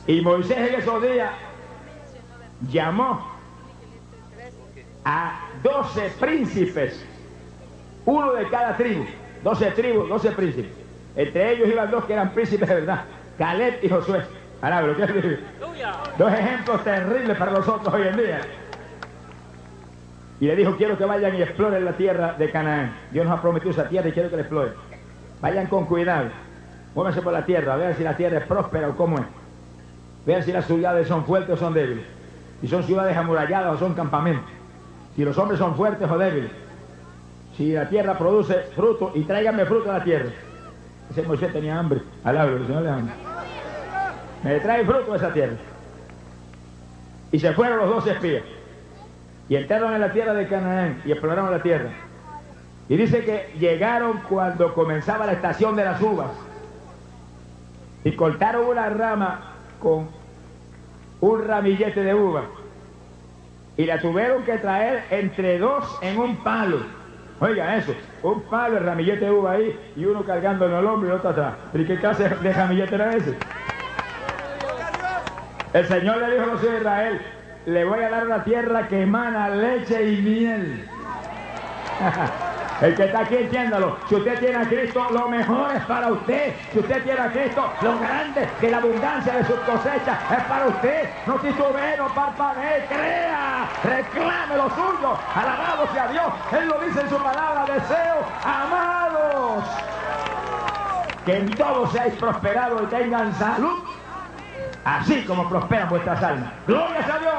Y 0.07 0.21
Moisés 0.21 0.57
en 0.57 0.75
esos 0.75 1.01
días 1.01 1.31
llamó 2.69 3.25
a 5.03 5.39
doce 5.63 6.11
príncipes, 6.19 7.03
uno 8.05 8.33
de 8.33 8.47
cada 8.49 8.75
tribu, 8.75 9.05
doce 9.43 9.71
tribus, 9.71 10.09
doce 10.09 10.31
príncipes. 10.31 10.71
Entre 11.15 11.53
ellos 11.53 11.69
iban 11.69 11.89
dos 11.89 12.05
que 12.05 12.13
eran 12.13 12.31
príncipes 12.31 12.67
de 12.67 12.75
verdad, 12.75 13.05
Caleb 13.37 13.79
y 13.81 13.89
Josué. 13.89 14.21
que 14.61 15.39
Dos 16.17 16.33
ejemplos 16.33 16.83
terribles 16.83 17.37
para 17.37 17.51
nosotros 17.51 17.93
hoy 17.93 18.07
en 18.07 18.17
día. 18.17 18.41
Y 20.39 20.47
le 20.47 20.55
dijo, 20.55 20.75
quiero 20.75 20.97
que 20.97 21.05
vayan 21.05 21.35
y 21.35 21.41
exploren 21.41 21.85
la 21.85 21.93
tierra 21.93 22.33
de 22.33 22.49
Canaán. 22.51 22.95
Dios 23.11 23.25
nos 23.25 23.37
ha 23.37 23.41
prometido 23.41 23.71
esa 23.71 23.87
tierra 23.87 24.09
y 24.09 24.11
quiero 24.11 24.29
que 24.29 24.35
la 24.35 24.41
exploren. 24.41 24.73
Vayan 25.41 25.67
con 25.67 25.85
cuidado. 25.85 26.29
Muévanse 26.93 27.21
por 27.21 27.33
la 27.33 27.45
tierra, 27.45 27.75
vean 27.75 27.95
si 27.95 28.03
la 28.03 28.15
tierra 28.15 28.37
es 28.39 28.45
próspera 28.45 28.89
o 28.89 28.95
cómo 28.95 29.17
es. 29.17 29.25
Vean 30.25 30.43
si 30.43 30.51
las 30.51 30.65
ciudades 30.65 31.07
son 31.07 31.25
fuertes 31.25 31.55
o 31.55 31.57
son 31.57 31.73
débiles. 31.73 32.05
Si 32.61 32.67
son 32.67 32.83
ciudades 32.83 33.15
amuralladas 33.15 33.75
o 33.75 33.77
son 33.77 33.93
campamentos. 33.93 34.49
Si 35.15 35.23
los 35.23 35.37
hombres 35.37 35.59
son 35.59 35.75
fuertes 35.75 36.09
o 36.09 36.17
débiles. 36.17 36.51
Si 37.55 37.73
la 37.73 37.87
tierra 37.87 38.17
produce 38.17 38.55
fruto 38.75 39.11
y 39.13 39.23
tráiganme 39.23 39.65
fruto 39.65 39.91
a 39.91 39.99
la 39.99 40.03
tierra. 40.03 40.29
Ese 41.11 41.21
Moisés 41.23 41.53
tenía 41.53 41.77
hambre. 41.77 42.01
Alabro, 42.23 42.57
el 42.57 42.65
Señor 42.65 42.83
le 42.83 42.89
hambre. 42.89 43.24
Me 44.45 44.59
trae 44.59 44.85
fruto 44.85 45.13
a 45.13 45.17
esa 45.17 45.33
tierra. 45.33 45.55
Y 47.31 47.39
se 47.39 47.51
fueron 47.53 47.79
los 47.79 47.89
dos 47.89 48.07
espías. 48.07 48.43
Y 49.49 49.55
entraron 49.55 49.91
en 49.95 50.01
la 50.01 50.13
tierra 50.13 50.35
de 50.35 50.47
Canaán 50.47 51.01
y 51.03 51.11
exploraron 51.11 51.49
la 51.49 51.63
tierra. 51.63 51.89
Y 52.87 52.95
dice 52.95 53.25
que 53.25 53.57
llegaron 53.59 54.21
cuando 54.29 54.75
comenzaba 54.75 55.25
la 55.25 55.33
estación 55.33 55.75
de 55.75 55.85
las 55.85 55.99
uvas. 55.99 56.29
Y 58.03 58.11
cortaron 58.11 58.67
una 58.67 58.87
rama 58.87 59.53
con 59.79 60.09
un 61.21 61.47
ramillete 61.47 62.03
de 62.03 62.13
uva 62.13 62.43
y 63.77 63.85
la 63.85 63.99
tuvieron 63.99 64.43
que 64.43 64.59
traer 64.59 65.05
entre 65.09 65.57
dos 65.57 65.97
en 66.03 66.19
un 66.19 66.37
palo. 66.37 66.81
Oiga 67.39 67.77
eso, 67.77 67.95
un 68.21 68.43
palo, 68.43 68.77
el 68.77 68.85
ramillete 68.85 69.25
de 69.25 69.31
uva 69.31 69.53
ahí 69.53 69.77
y 69.95 70.05
uno 70.05 70.23
cargando 70.23 70.67
en 70.67 70.73
el 70.73 70.85
hombro 70.85 71.09
y 71.09 71.11
otro 71.13 71.31
atrás. 71.31 71.55
¿Y 71.73 71.83
qué 71.83 71.97
clase 71.97 72.29
de 72.29 72.53
ramillete 72.53 72.93
era 72.93 73.15
ese? 73.15 73.35
El 75.75 75.85
Señor 75.89 76.19
le 76.19 76.31
dijo 76.31 76.43
a 76.43 76.45
los 76.45 76.63
hijos 76.63 76.71
de 76.71 76.77
Israel, 76.77 77.21
le 77.65 77.83
voy 77.83 78.01
a 78.01 78.09
dar 78.09 78.25
una 78.25 78.45
tierra 78.45 78.87
que 78.87 79.01
emana 79.01 79.49
leche 79.49 80.09
y 80.09 80.21
miel. 80.21 80.89
El 82.81 82.95
que 82.95 83.03
está 83.03 83.19
aquí, 83.19 83.35
entiéndalo. 83.35 83.97
Si 84.07 84.15
usted 84.15 84.39
tiene 84.39 84.55
a 84.55 84.69
Cristo, 84.69 85.05
lo 85.11 85.27
mejor 85.27 85.75
es 85.75 85.83
para 85.83 86.13
usted. 86.13 86.53
Si 86.71 86.79
usted 86.79 87.03
tiene 87.03 87.19
a 87.19 87.29
Cristo, 87.29 87.69
lo 87.81 87.99
grande, 87.99 88.47
que 88.61 88.71
la 88.71 88.77
abundancia 88.77 89.33
de 89.33 89.43
sus 89.43 89.59
cosechas 89.59 90.17
es 90.31 90.43
para 90.45 90.67
usted. 90.67 91.09
No 91.27 91.35
titubee, 91.35 91.97
no 91.97 92.07
parpadee, 92.07 92.85
crea, 92.87 93.67
reclame 93.83 94.55
lo 94.55 94.69
suyo. 94.69 95.17
Alabado 95.35 95.87
sea 95.91 96.07
Dios. 96.07 96.33
Él 96.57 96.69
lo 96.69 96.79
dice 96.85 97.01
en 97.01 97.09
su 97.09 97.17
palabra, 97.17 97.65
deseo, 97.65 98.25
amados. 98.45 99.65
Que 101.25 101.35
en 101.35 101.49
todo 101.51 101.85
seáis 101.91 102.13
prosperados 102.13 102.83
y 102.83 102.85
tengan 102.85 103.33
salud, 103.35 103.83
así 104.85 105.25
como 105.25 105.49
prosperan 105.49 105.89
vuestras 105.89 106.23
almas. 106.23 106.53
Gloria 106.65 106.99
a 106.99 107.19
Dios. 107.19 107.35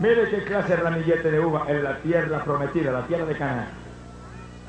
Mire 0.00 0.30
qué 0.30 0.44
clase 0.44 0.76
de 0.76 0.82
ramillete 0.82 1.30
de 1.30 1.40
uva 1.40 1.64
en 1.68 1.82
la 1.82 1.96
tierra 1.98 2.44
prometida, 2.44 2.92
la 2.92 3.06
tierra 3.06 3.24
de 3.24 3.36
Canaán. 3.36 3.68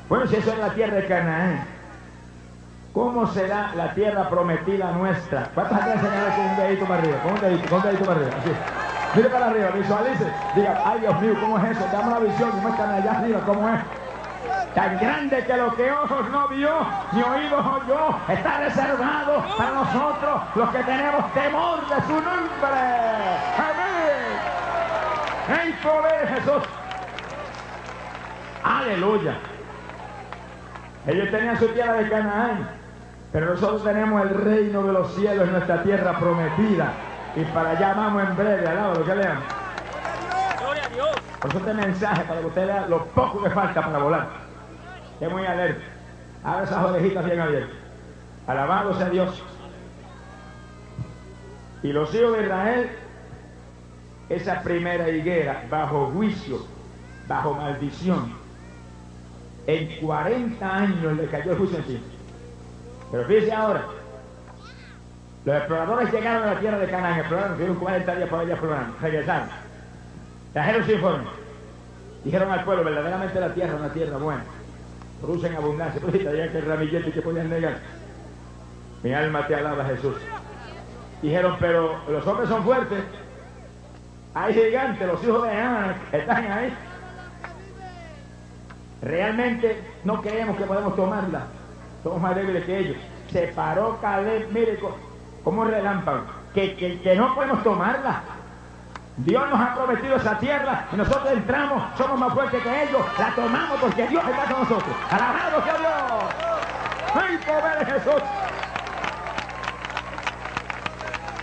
Bueno, 0.08 0.26
si 0.26 0.36
eso 0.36 0.52
es 0.52 0.58
la 0.58 0.70
tierra 0.70 0.96
de 0.96 1.06
Canaán, 1.06 1.64
¿cómo 2.92 3.26
será 3.28 3.72
la 3.76 3.94
tierra 3.94 4.28
prometida 4.28 4.90
nuestra? 4.92 5.50
¿Cuántos 5.54 5.78
han 5.78 6.00
señalar 6.00 6.34
con 6.34 6.46
un 6.46 6.56
dedito 6.56 6.84
para 6.86 7.02
arriba? 7.02 7.18
Con 7.22 7.32
un 7.34 7.40
dedito, 7.40 7.68
con 7.68 7.78
un 7.78 7.84
dedito 7.84 8.04
para 8.04 8.20
arriba. 8.20 8.36
Mire 9.14 9.28
para 9.28 9.46
arriba, 9.46 9.70
visualice. 9.70 10.26
Diga, 10.54 10.82
ay 10.84 11.00
Dios 11.00 11.20
mío, 11.20 11.34
¿cómo 11.40 11.58
es 11.58 11.76
eso? 11.76 11.88
Dame 11.92 12.10
la 12.10 12.18
visión 12.20 12.50
y 12.56 12.60
muéstrame 12.60 12.94
allá 12.94 13.18
arriba 13.18 13.40
cómo 13.46 13.68
es. 13.68 13.80
Tan 14.74 14.98
grande 14.98 15.44
que 15.44 15.56
lo 15.56 15.74
que 15.74 15.90
ojos 15.90 16.30
no 16.30 16.48
vio, 16.48 16.86
ni 17.12 17.22
oídos 17.22 17.66
oyó, 17.66 18.16
está 18.28 18.58
reservado 18.58 19.44
para 19.58 19.70
nosotros, 19.72 20.42
los 20.54 20.70
que 20.70 20.78
tenemos 20.84 21.32
temor 21.32 21.80
de 21.88 21.96
su 22.06 22.14
nombre. 22.14 22.78
Amén 23.58 23.90
en 25.50 25.72
poder 25.78 26.28
Jesús. 26.28 26.62
Aleluya. 28.62 29.34
Ellos 31.06 31.30
tenían 31.30 31.58
su 31.58 31.66
tierra 31.68 31.94
de 31.94 32.08
Canaán, 32.08 32.68
pero 33.32 33.54
nosotros 33.54 33.82
tenemos 33.82 34.22
el 34.22 34.28
reino 34.30 34.82
de 34.82 34.92
los 34.92 35.14
cielos 35.14 35.46
en 35.46 35.52
nuestra 35.52 35.82
tierra 35.82 36.18
prometida. 36.18 36.92
Y 37.36 37.44
para 37.44 37.70
allá 37.70 37.94
vamos 37.94 38.22
en 38.24 38.36
breve, 38.36 38.66
al 38.66 38.94
lo 38.94 39.04
que 39.04 39.14
lean. 39.14 39.38
Gloria 40.60 40.84
a 40.84 40.88
Dios. 40.88 41.08
Por 41.40 41.50
eso 41.50 41.58
este 41.58 41.74
mensaje, 41.74 42.22
para 42.24 42.40
que 42.40 42.46
usted 42.46 42.66
lea 42.66 42.86
lo 42.88 43.04
poco 43.06 43.42
que 43.42 43.50
falta 43.50 43.80
para 43.82 43.98
volar. 43.98 44.49
Es 45.20 45.30
muy 45.30 45.44
alerta. 45.44 45.82
Abre 46.42 46.64
esas 46.64 46.84
orejitas 46.84 47.24
bien 47.24 47.40
abiertas. 47.40 47.76
Alabado 48.46 48.94
sea 48.94 49.10
Dios. 49.10 49.42
Y 51.82 51.92
los 51.92 52.14
hijos 52.14 52.36
de 52.36 52.42
Israel 52.42 52.90
esa 54.30 54.62
primera 54.62 55.08
higuera 55.08 55.64
bajo 55.68 56.06
juicio, 56.12 56.64
bajo 57.26 57.54
maldición. 57.54 58.32
En 59.66 60.00
40 60.00 60.76
años 60.76 61.16
le 61.16 61.26
cayó 61.26 61.52
el 61.52 61.58
juicio 61.58 61.78
encima. 61.78 62.00
Pero 63.10 63.24
fíjese 63.26 63.52
ahora, 63.52 63.84
los 65.44 65.56
exploradores 65.56 66.12
llegaron 66.12 66.44
a 66.44 66.54
la 66.54 66.60
tierra 66.60 66.78
de 66.78 66.88
Canaán, 66.88 67.18
exploraron, 67.18 67.54
tuvieron 67.54 67.76
40 67.76 68.14
días 68.14 68.28
por 68.28 68.38
allá 68.38 68.52
explorando, 68.52 68.96
regresaron. 69.00 69.48
Trajeron 70.52 70.84
su 70.86 70.92
informe. 70.92 71.24
Dijeron 72.24 72.52
al 72.52 72.64
pueblo, 72.64 72.84
verdaderamente 72.84 73.40
la 73.40 73.54
tierra 73.54 73.74
es 73.74 73.80
una 73.80 73.92
tierra 73.92 74.16
buena. 74.16 74.44
Producen 75.20 75.56
abundancia. 75.56 76.00
Pues 76.00 76.22
ya 76.22 76.30
que 76.30 76.58
el 76.58 76.66
ramillete 76.66 77.12
que 77.12 77.22
podían 77.22 77.50
negar. 77.50 77.78
Mi 79.02 79.12
alma 79.12 79.46
te 79.46 79.54
alaba, 79.54 79.84
Jesús. 79.84 80.16
Dijeron, 81.22 81.56
pero 81.60 81.98
los 82.08 82.26
hombres 82.26 82.48
son 82.48 82.64
fuertes. 82.64 83.02
Hay 84.34 84.54
gigantes, 84.54 85.06
los 85.06 85.22
hijos 85.24 85.42
de 85.42 85.50
Ana 85.50 85.96
están 86.12 86.52
ahí. 86.52 86.72
Realmente 89.02 89.80
no 90.04 90.20
creemos 90.20 90.56
que 90.56 90.64
podemos 90.64 90.94
tomarla. 90.94 91.46
Somos 92.02 92.20
más 92.20 92.36
débiles 92.36 92.64
que 92.64 92.78
ellos. 92.78 92.96
Se 93.32 93.48
paró 93.48 93.98
Caleb, 94.00 94.48
mire, 94.52 94.78
como 95.42 95.64
relámpago. 95.64 96.24
Que, 96.54 96.74
que, 96.76 97.14
no 97.14 97.34
podemos 97.34 97.62
tomarla. 97.62 98.22
Dios 99.24 99.50
nos 99.50 99.60
ha 99.60 99.74
prometido 99.74 100.16
esa 100.16 100.38
tierra 100.38 100.86
y 100.92 100.96
nosotros 100.96 101.30
entramos, 101.32 101.82
somos 101.98 102.18
más 102.18 102.32
fuertes 102.32 102.62
que 102.62 102.82
ellos, 102.84 103.02
la 103.18 103.34
tomamos 103.34 103.78
porque 103.80 104.08
Dios 104.08 104.24
está 104.24 104.44
con 104.44 104.62
nosotros. 104.62 104.96
Alabado 105.10 105.62
sea 105.62 105.78
Dios. 105.78 106.34
¡Ay, 107.14 107.38
poder 107.38 107.78
de 107.78 107.92
Jesús! 107.92 108.22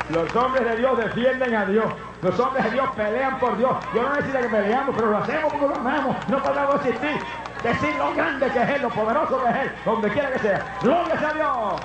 Los 0.10 0.36
hombres 0.36 0.66
de 0.66 0.78
Dios 0.78 0.98
defienden 0.98 1.56
a 1.56 1.66
Dios. 1.66 1.86
Los 2.22 2.40
hombres 2.40 2.64
de 2.64 2.72
Dios 2.72 2.90
pelean 2.96 3.38
por 3.40 3.58
Dios. 3.58 3.76
Yo 3.94 4.02
no 4.02 4.10
necesito 4.16 4.40
que 4.40 4.50
peleamos, 4.50 4.96
pero 4.96 5.12
lo 5.12 5.18
hacemos 5.18 5.54
porque 5.54 5.68
lo 5.68 5.76
amamos. 5.76 6.16
No 6.30 6.42
podemos 6.42 6.76
existir. 6.86 7.22
Decir 7.62 7.96
lo 7.96 8.14
grande 8.14 8.48
que 8.50 8.64
es 8.64 8.70
Él, 8.70 8.82
lo 8.82 8.90
poderoso 8.90 9.44
que 9.44 9.50
es 9.50 9.56
Él, 9.58 9.72
donde 9.86 10.10
quiera 10.10 10.32
que 10.32 10.40
sea. 10.40 10.78
Gloria 10.82 11.30
a 11.30 11.34
Dios. 11.34 11.82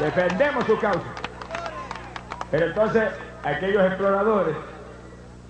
Defendemos 0.00 0.64
su 0.64 0.78
causa. 0.78 1.00
Pero 2.50 2.66
entonces, 2.66 3.10
aquellos 3.44 3.84
exploradores, 3.84 4.56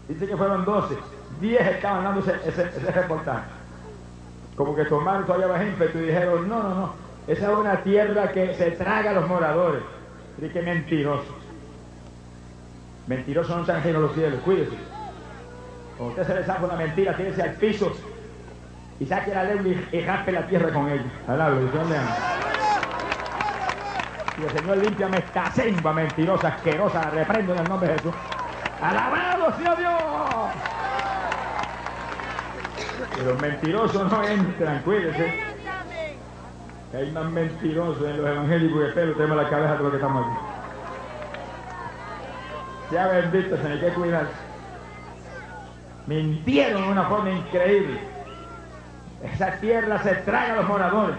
dice 0.08 0.26
que 0.26 0.36
fueron 0.36 0.64
12, 0.64 0.96
10 1.40 1.66
estaban 1.66 2.04
dando 2.04 2.20
ese, 2.20 2.90
reportaje. 2.90 3.44
Como 4.56 4.74
que 4.74 4.84
tomaron 4.86 5.24
todavía 5.26 5.48
más 5.48 5.62
ímpetu 5.62 5.98
y 5.98 6.06
dijeron, 6.06 6.48
no, 6.48 6.62
no, 6.62 6.74
no, 6.74 6.92
esa 7.26 7.52
es 7.52 7.58
una 7.58 7.82
tierra 7.82 8.32
que 8.32 8.54
se 8.54 8.72
traga 8.72 9.10
a 9.10 9.14
los 9.14 9.28
moradores. 9.28 9.82
Y 10.40 10.48
que 10.48 10.62
mentiroso. 10.62 11.36
Mentirosos 13.06 13.56
no 13.56 13.62
están 13.62 13.92
los 13.92 14.14
cielos, 14.14 14.40
cuídese. 14.44 14.76
Cuando 15.96 16.14
usted 16.14 16.26
se 16.26 16.40
le 16.40 16.46
saca 16.46 16.64
una 16.64 16.76
mentira, 16.76 17.16
tírese 17.16 17.42
al 17.42 17.54
piso 17.54 17.92
y 19.00 19.06
saque 19.06 19.32
la 19.32 19.44
lengua 19.44 19.72
y, 19.92 19.96
y 19.96 20.32
la 20.32 20.46
tierra 20.46 20.72
con 20.72 20.88
ella. 20.88 21.04
Alablo. 21.26 21.68
Y 24.38 24.44
el 24.44 24.50
Señor 24.50 24.76
limpia 24.78 25.08
esta 25.08 25.50
sengua 25.50 25.92
mentirosa, 25.92 26.48
asquerosa, 26.48 27.10
reprendo 27.10 27.54
en 27.54 27.58
el 27.58 27.68
nombre 27.68 27.88
de 27.88 27.94
Jesús. 27.94 28.14
¡Alabado 28.80 29.52
sea 29.58 29.74
Dios! 29.74 29.98
Los 33.24 33.40
mentirosos 33.40 34.12
no 34.12 34.22
entran, 34.22 34.82
cuídense. 34.82 35.42
Hay 36.94 37.10
más 37.10 37.24
mentirosos 37.30 38.02
en 38.02 38.22
los 38.22 38.30
evangélicos 38.30 38.86
que 38.86 38.92
pelo 38.92 39.12
tenemos 39.14 39.36
la 39.36 39.50
cabeza 39.50 39.76
de 39.76 39.82
lo 39.82 39.90
que 39.90 39.96
estamos 39.96 40.26
aquí. 40.26 40.36
Sea 42.90 43.06
bendito, 43.08 43.56
se 43.56 43.68
hay 43.68 43.80
que 43.80 43.88
cuidarse. 43.88 44.32
Mintieron 46.06 46.82
de 46.82 46.88
una 46.88 47.04
forma 47.04 47.30
increíble. 47.30 48.00
Esa 49.22 49.50
tierra 49.60 50.02
se 50.02 50.14
traga 50.14 50.52
a 50.52 50.56
los 50.56 50.68
moradores. 50.68 51.16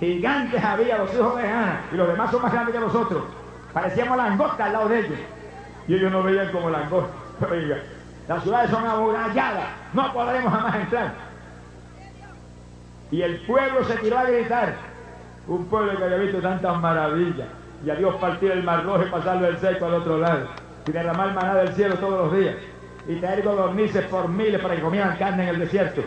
Gigantes 0.00 0.64
había 0.64 0.98
los 0.98 1.12
hijos 1.12 1.36
de 1.36 1.48
Ana 1.48 1.80
y 1.92 1.96
los 1.96 2.08
demás 2.08 2.30
son 2.30 2.42
más 2.42 2.52
grandes 2.52 2.74
que 2.74 2.80
nosotros. 2.80 3.24
Parecíamos 3.72 4.16
langostas 4.16 4.60
al 4.60 4.72
lado 4.72 4.88
de 4.88 5.00
ellos. 5.00 5.18
Y 5.88 5.94
ellos 5.94 6.12
no 6.12 6.22
veían 6.22 6.52
como 6.52 6.70
langostas. 6.70 7.16
Oiga, 7.50 7.78
las 8.28 8.42
ciudades 8.42 8.70
son 8.70 8.86
amuralladas. 8.86 9.68
No 9.94 10.12
podremos 10.12 10.52
jamás 10.52 10.76
entrar. 10.76 11.12
Y 13.10 13.22
el 13.22 13.40
pueblo 13.46 13.84
se 13.84 13.96
tiró 13.96 14.18
a 14.18 14.24
gritar. 14.24 14.74
Un 15.46 15.64
pueblo 15.66 15.96
que 15.96 16.04
había 16.04 16.18
visto 16.18 16.40
tantas 16.40 16.78
maravillas. 16.78 17.48
Y 17.84 17.90
a 17.90 17.94
Dios 17.94 18.14
partir 18.16 18.50
el 18.50 18.62
mar 18.62 18.84
rojo 18.84 19.02
y 19.06 19.10
pasarlo 19.10 19.46
del 19.46 19.58
seco 19.58 19.86
al 19.86 19.94
otro 19.94 20.18
lado. 20.18 20.46
Y 20.86 20.92
derramar 20.92 21.32
maná 21.34 21.54
del 21.54 21.74
cielo 21.74 21.94
todos 21.94 22.26
los 22.26 22.38
días. 22.38 22.56
Y 23.08 23.16
traer 23.16 23.42
codornices 23.42 24.04
por 24.06 24.28
miles 24.28 24.60
para 24.60 24.76
que 24.76 24.82
comieran 24.82 25.16
carne 25.16 25.44
en 25.44 25.48
el 25.48 25.58
desierto. 25.60 26.02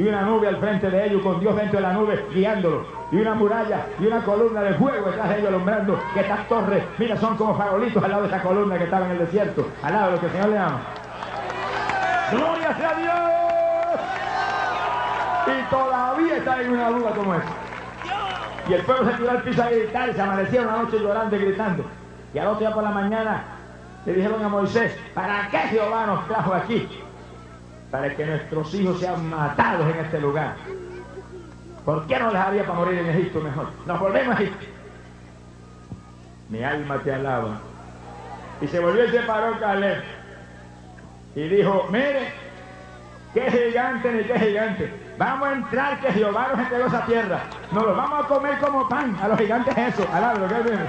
Y 0.00 0.08
una 0.08 0.22
nube 0.22 0.48
al 0.48 0.56
frente 0.56 0.88
de 0.88 1.08
ellos, 1.08 1.20
con 1.20 1.38
Dios 1.40 1.54
dentro 1.54 1.78
de 1.78 1.82
la 1.82 1.92
nube 1.92 2.24
guiándolo. 2.32 2.86
Y 3.12 3.16
una 3.16 3.34
muralla 3.34 3.84
y 3.98 4.06
una 4.06 4.24
columna 4.24 4.62
de 4.62 4.72
fuego 4.72 5.10
detrás 5.10 5.28
de 5.28 5.36
ellos 5.36 5.48
alumbrando. 5.48 6.00
Que 6.14 6.20
estas 6.20 6.48
torres, 6.48 6.82
mira, 6.96 7.18
son 7.18 7.36
como 7.36 7.54
farolitos 7.54 8.02
al 8.02 8.10
lado 8.10 8.22
de 8.22 8.28
esa 8.28 8.42
columna 8.42 8.78
que 8.78 8.84
estaba 8.84 9.04
en 9.04 9.12
el 9.12 9.18
desierto. 9.18 9.68
Al 9.82 9.92
lado 9.92 10.06
de 10.06 10.12
lo 10.12 10.20
que 10.20 10.26
el 10.26 10.32
Señor 10.32 10.48
le 10.48 10.58
ama. 10.58 10.80
¡Gloria 12.30 12.76
sea 12.78 12.94
Dios! 12.94 13.18
Y 15.58 15.70
todavía 15.70 16.36
está 16.38 16.62
en 16.62 16.70
una 16.70 16.88
duda 16.88 17.10
como 17.10 17.34
esa. 17.34 17.52
Y 18.70 18.72
el 18.72 18.82
pueblo 18.82 19.10
se 19.10 19.16
tiró 19.18 19.30
al 19.32 19.42
piso 19.42 19.62
a 19.62 19.68
gritar 19.68 20.08
y 20.08 20.12
se 20.14 20.22
amanecieron 20.22 20.68
una 20.68 20.82
noche 20.82 20.98
llorando 20.98 21.36
y 21.36 21.38
gritando. 21.40 21.84
Y 22.32 22.38
al 22.38 22.46
otro 22.46 22.60
día 22.60 22.72
por 22.72 22.84
la 22.84 22.90
mañana 22.90 23.44
le 24.06 24.14
dijeron 24.14 24.42
a 24.42 24.48
Moisés, 24.48 24.96
¿para 25.12 25.46
qué 25.50 25.58
Jehová 25.58 26.06
nos 26.06 26.26
trajo 26.26 26.54
aquí? 26.54 26.88
Para 27.90 28.14
que 28.14 28.24
nuestros 28.24 28.74
hijos 28.74 29.00
sean 29.00 29.28
matados 29.28 29.94
en 29.94 30.04
este 30.04 30.20
lugar. 30.20 30.54
¿Por 31.84 32.06
qué 32.06 32.18
no 32.18 32.30
les 32.30 32.40
había 32.40 32.62
para 32.62 32.78
morir 32.78 32.98
en 33.00 33.10
Egipto 33.10 33.40
mejor? 33.40 33.68
Nos 33.86 33.98
volvemos 33.98 34.36
a 34.36 34.42
Egipto. 34.42 34.66
Mi 36.48 36.62
alma 36.62 36.98
te 36.98 37.12
alaba. 37.12 37.60
Y 38.60 38.68
se 38.68 38.78
volvió 38.78 39.04
y 39.04 39.10
se 39.10 39.20
paró 39.20 39.58
Caleb. 39.58 40.02
Y 41.34 41.48
dijo, 41.48 41.86
mire, 41.90 42.32
qué 43.34 43.50
gigante 43.50 44.12
ni 44.12 44.24
qué 44.24 44.38
gigante. 44.38 44.92
Vamos 45.16 45.48
a 45.48 45.52
entrar 45.52 46.00
que 46.00 46.12
Jehová 46.12 46.48
nos 46.52 46.60
entregó 46.60 46.86
esa 46.86 47.06
tierra. 47.06 47.40
Nos 47.72 47.84
los 47.84 47.96
vamos 47.96 48.24
a 48.24 48.28
comer 48.28 48.58
como 48.58 48.88
pan. 48.88 49.16
A 49.22 49.28
los 49.28 49.38
gigantes 49.38 49.76
eso. 49.76 50.06
Alablo, 50.12 50.48
¿qué 50.48 50.54
es 50.54 50.80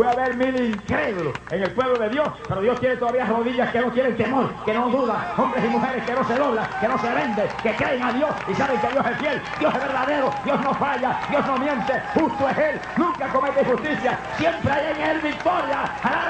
Puede 0.00 0.12
haber 0.12 0.34
mil 0.34 0.56
incrédulos 0.56 1.34
en 1.50 1.62
el 1.62 1.70
pueblo 1.72 1.98
de 1.98 2.08
Dios, 2.08 2.26
pero 2.48 2.62
Dios 2.62 2.80
tiene 2.80 2.96
todavía 2.96 3.26
rodillas 3.26 3.70
que 3.70 3.80
no 3.80 3.92
tienen 3.92 4.16
temor, 4.16 4.48
que 4.64 4.72
no 4.72 4.88
dudan, 4.88 5.18
hombres 5.36 5.62
y 5.62 5.68
mujeres 5.68 6.02
que 6.06 6.14
no 6.14 6.24
se 6.24 6.36
doblan, 6.36 6.66
que 6.80 6.88
no 6.88 6.96
se 6.96 7.10
venden, 7.12 7.46
que 7.62 7.76
creen 7.76 8.02
a 8.02 8.10
Dios 8.14 8.30
y 8.48 8.54
saben 8.54 8.80
que 8.80 8.88
Dios 8.88 9.06
es 9.06 9.18
fiel, 9.18 9.42
Dios 9.58 9.74
es 9.74 9.80
verdadero, 9.80 10.32
Dios 10.42 10.58
no 10.62 10.72
falla, 10.72 11.20
Dios 11.28 11.46
no 11.46 11.58
miente, 11.58 12.02
justo 12.14 12.48
es 12.48 12.56
Él, 12.56 12.80
nunca 12.96 13.28
comete 13.28 13.60
injusticia, 13.60 14.18
siempre 14.38 14.72
hay 14.72 14.90
en 14.90 15.02
Él 15.02 15.20
victoria, 15.20 15.84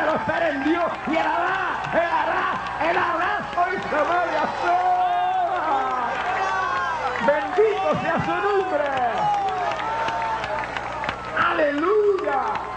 lo 0.05 0.17
espera 0.17 0.49
en 0.49 0.65
Dios 0.65 0.91
y 1.07 1.11
Él 1.13 1.19
hará, 1.19 1.79
Él 1.93 2.11
hará, 2.11 2.91
Él 2.91 2.97
hará, 2.99 3.39
hoy 3.57 3.79
se 3.89 3.95
va 3.95 4.01
a 4.01 4.67
Bendito 7.25 8.01
sea 8.03 8.19
su 8.25 8.35
nombre. 8.35 8.89
Aleluya. 11.39 12.70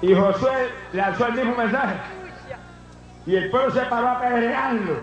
Y 0.00 0.14
Josué 0.14 0.70
le 0.92 1.02
alzó 1.02 1.26
el 1.26 1.34
mismo 1.34 1.56
mensaje. 1.56 1.94
Y 3.26 3.36
el 3.36 3.50
pueblo 3.50 3.70
se 3.72 3.80
paró 3.82 4.08
a 4.08 4.12
apedrearlo. 4.12 4.94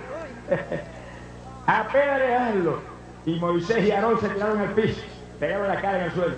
a 1.68 1.80
apedrearlo. 1.80 2.80
Y 3.26 3.40
Moisés 3.40 3.86
y 3.86 3.92
Aarón 3.92 4.20
se 4.20 4.30
tiraron 4.30 4.60
al 4.60 4.70
piso, 4.70 5.02
pegaron 5.40 5.68
la 5.68 5.82
cara 5.82 5.98
en 5.98 6.04
el 6.06 6.12
suelo 6.12 6.36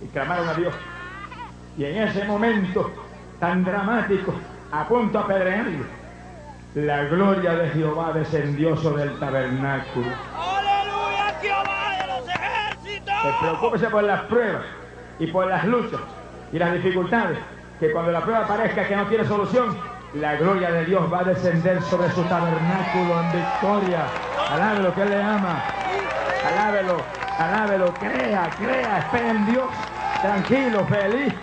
y 0.00 0.06
clamaron 0.06 0.48
a 0.48 0.54
Dios. 0.54 0.74
Y 1.76 1.84
en 1.84 2.08
ese 2.08 2.24
momento 2.24 2.90
tan 3.40 3.64
dramático, 3.64 4.32
a 4.72 4.86
punto 4.88 5.18
de 5.18 5.24
apedrearlo, 5.24 5.84
la 6.74 7.04
gloria 7.04 7.54
de 7.54 7.70
Jehová 7.70 8.12
descendió 8.12 8.76
sobre 8.76 9.04
el 9.04 9.18
tabernáculo. 9.18 10.06
¡Aleluya, 10.36 11.34
Jehová 11.40 11.96
de 12.00 12.06
los 12.06 12.28
ejércitos! 12.28 13.14
Preocúpese 13.40 13.90
por 13.90 14.04
las 14.04 14.22
pruebas 14.22 14.64
y 15.18 15.26
por 15.26 15.46
las 15.46 15.64
luchas 15.64 16.00
y 16.52 16.58
las 16.58 16.72
dificultades 16.74 17.38
que 17.78 17.92
cuando 17.92 18.12
la 18.12 18.20
prueba 18.22 18.46
parezca 18.46 18.86
que 18.86 18.96
no 18.96 19.06
tiene 19.06 19.24
solución, 19.26 19.76
la 20.14 20.36
gloria 20.36 20.70
de 20.70 20.84
Dios 20.86 21.12
va 21.12 21.20
a 21.20 21.24
descender 21.24 21.82
sobre 21.82 22.10
su 22.12 22.22
tabernáculo 22.24 23.20
en 23.20 23.32
victoria. 23.32 24.06
Alábelo 24.50 24.94
que 24.94 25.02
Él 25.02 25.10
le 25.10 25.22
ama. 25.22 25.62
Alábelo, 26.46 26.96
alábelo, 27.38 27.94
crea, 27.94 28.48
crea, 28.58 28.98
espera 28.98 29.30
en 29.30 29.46
Dios. 29.46 29.66
Tranquilo, 30.22 30.86
feliz. 30.86 31.34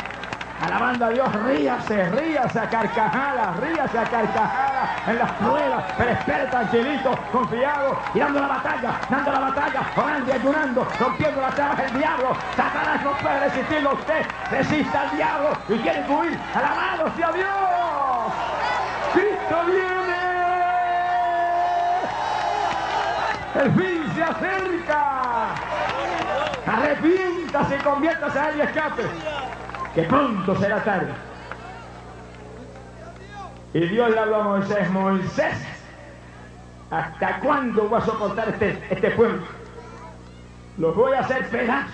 Alabando 0.62 1.06
a 1.06 1.10
Dios, 1.10 1.34
ríase, 1.46 2.10
ríase 2.12 2.60
a 2.60 2.70
carcajadas, 2.70 3.60
ríase 3.60 3.98
a 3.98 4.04
carcajadas 4.04 4.90
en 5.08 5.20
las 5.20 5.32
pruebas, 5.32 5.84
pero 5.98 6.12
espere 6.12 6.46
tranquilito, 6.46 7.18
confiado, 7.32 8.00
y 8.14 8.20
dando 8.20 8.40
la 8.40 8.48
batalla, 8.48 9.00
dando 9.10 9.32
la 9.32 9.40
batalla, 9.40 9.82
orando 9.96 10.32
y 10.32 10.34
ayunando, 10.34 10.88
rompiendo 11.00 11.42
las 11.42 11.56
trabas 11.56 11.78
del 11.78 11.94
diablo. 12.00 12.38
Satanás 12.56 13.04
no 13.04 13.12
puede 13.18 13.40
resistirlo 13.40 13.94
usted, 13.94 14.26
resista 14.52 15.02
al 15.02 15.18
diablo 15.18 15.50
y 15.68 15.78
quiere 15.80 16.06
huir. 16.10 16.40
Alabado 16.56 17.12
sea 17.18 17.32
Dios. 17.32 18.34
Cristo 19.14 19.56
viene. 19.66 20.14
El 23.56 23.72
fin 23.74 24.14
se 24.16 24.24
acerca. 24.24 25.04
Arrepiéntase 26.66 27.76
y 27.76 27.80
conviértase 27.80 28.40
a 28.40 28.50
él 28.50 28.58
y 28.58 28.62
escape 28.62 29.04
que 29.94 30.04
pronto 30.04 30.56
será 30.56 30.84
tarde. 30.84 31.12
Y 33.74 33.80
Dios 33.88 34.10
le 34.12 34.20
habló 34.20 34.36
a 34.36 34.44
Moisés, 34.44 34.90
Moisés, 34.92 35.56
¿hasta 36.92 37.40
cuándo 37.40 37.88
voy 37.90 38.00
a 38.00 38.06
soportar 38.06 38.50
este, 38.50 38.80
este 38.90 39.12
pueblo? 39.12 39.42
Los 40.78 40.96
voy 40.96 41.14
a 41.14 41.22
hacer 41.22 41.48
pedazos. 41.50 41.92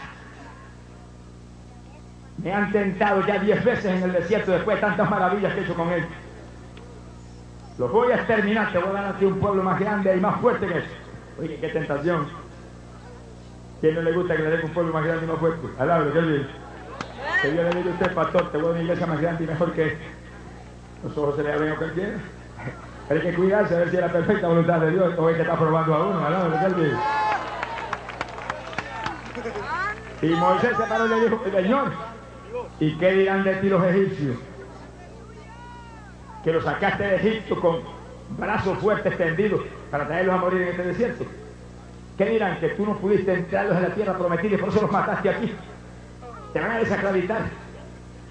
Me 2.38 2.54
han 2.54 2.72
tentado 2.72 3.26
ya 3.26 3.40
diez 3.40 3.64
veces 3.64 3.86
en 3.86 4.04
el 4.04 4.14
desierto 4.14 4.52
después 4.52 4.78
de 4.78 4.82
tantas 4.82 5.10
maravillas 5.10 5.54
que 5.54 5.60
he 5.60 5.64
hecho 5.64 5.76
con 5.76 5.90
él. 5.90 6.06
Los 7.78 7.92
voy 7.92 8.12
a 8.12 8.16
exterminar, 8.16 8.72
te 8.72 8.78
voy 8.78 8.90
a 8.90 8.94
dar 8.94 9.06
a 9.06 9.18
ti 9.18 9.26
un 9.26 9.40
pueblo 9.40 9.64
más 9.64 9.80
grande 9.80 10.16
y 10.16 10.20
más 10.20 10.40
fuerte 10.40 10.68
que 10.68 10.80
eso. 10.80 10.88
Oye, 11.40 11.58
qué 11.60 11.70
tentación. 11.70 12.28
¿Quién 13.80 13.96
no 13.96 14.02
le 14.02 14.12
gusta 14.12 14.36
que 14.36 14.44
le 14.44 14.50
den 14.50 14.66
un 14.66 14.72
pueblo 14.72 14.94
más 14.94 15.06
grande 15.06 15.26
y 15.26 15.30
más 15.30 15.40
fuerte? 15.40 15.68
Alabro, 15.80 16.12
que. 16.12 16.69
Que 17.42 17.52
Dios 17.52 17.64
le 17.64 17.80
diga 17.80 17.92
a 17.92 17.94
usted, 17.94 18.14
pastor, 18.14 18.52
te 18.52 18.58
voy 18.58 18.68
a 18.68 18.72
una 18.72 18.82
iglesia 18.82 19.08
más 19.08 19.22
grande 19.22 19.44
y 19.46 19.48
mejor 19.48 19.72
que 19.72 19.96
los 21.04 21.18
ojos 21.18 21.38
se 21.38 21.44
le 21.44 21.54
abren 21.54 21.72
a 21.72 21.76
cualquiera. 21.78 22.18
Hay 23.10 23.20
que 23.22 23.34
cuidarse 23.34 23.76
a 23.76 23.80
ver 23.80 23.90
si 23.90 23.96
es 23.96 24.02
la 24.02 24.12
perfecta 24.12 24.48
voluntad 24.48 24.80
de 24.82 24.92
Dios 24.92 25.14
o 25.18 25.30
es 25.30 25.36
que 25.38 25.42
está 25.44 25.58
probando 25.58 25.96
a 25.96 26.06
uno. 26.06 26.30
¿no? 26.30 27.10
Y 30.22 30.28
Moisés 30.32 30.72
se 30.76 30.84
paró 30.84 31.06
y 31.06 31.10
le 31.10 31.30
dijo, 31.30 31.42
Señor, 31.50 31.92
¿y 32.82 32.98
qué 32.98 33.12
dirán 33.14 33.44
de 33.46 33.56
ti 33.56 33.70
los 33.70 33.84
egipcios? 33.86 34.36
Que 36.44 36.52
los 36.52 36.66
sacaste 36.66 37.04
de 37.04 37.16
Egipto 37.16 37.62
con 37.62 37.80
brazos 38.38 38.78
fuertes 38.80 39.18
tendidos 39.18 39.62
para 39.90 40.06
traerlos 40.08 40.36
a 40.36 40.40
morir 40.40 40.62
en 40.64 40.68
este 40.68 40.84
desierto. 40.84 41.26
¿Qué 42.18 42.26
dirán? 42.26 42.60
Que 42.60 42.70
tú 42.70 42.86
no 42.86 42.98
pudiste 42.98 43.34
entrarlos 43.34 43.78
en 43.78 43.84
la 43.84 43.96
tierra 43.96 44.18
prometida 44.18 44.56
y 44.56 44.58
por 44.58 44.70
eso 44.70 44.82
los 44.82 44.92
mataste 44.92 45.30
aquí 45.30 45.56
te 46.54 46.60
van 46.60 46.72
a 46.72 46.78
desacreditar. 46.80 47.42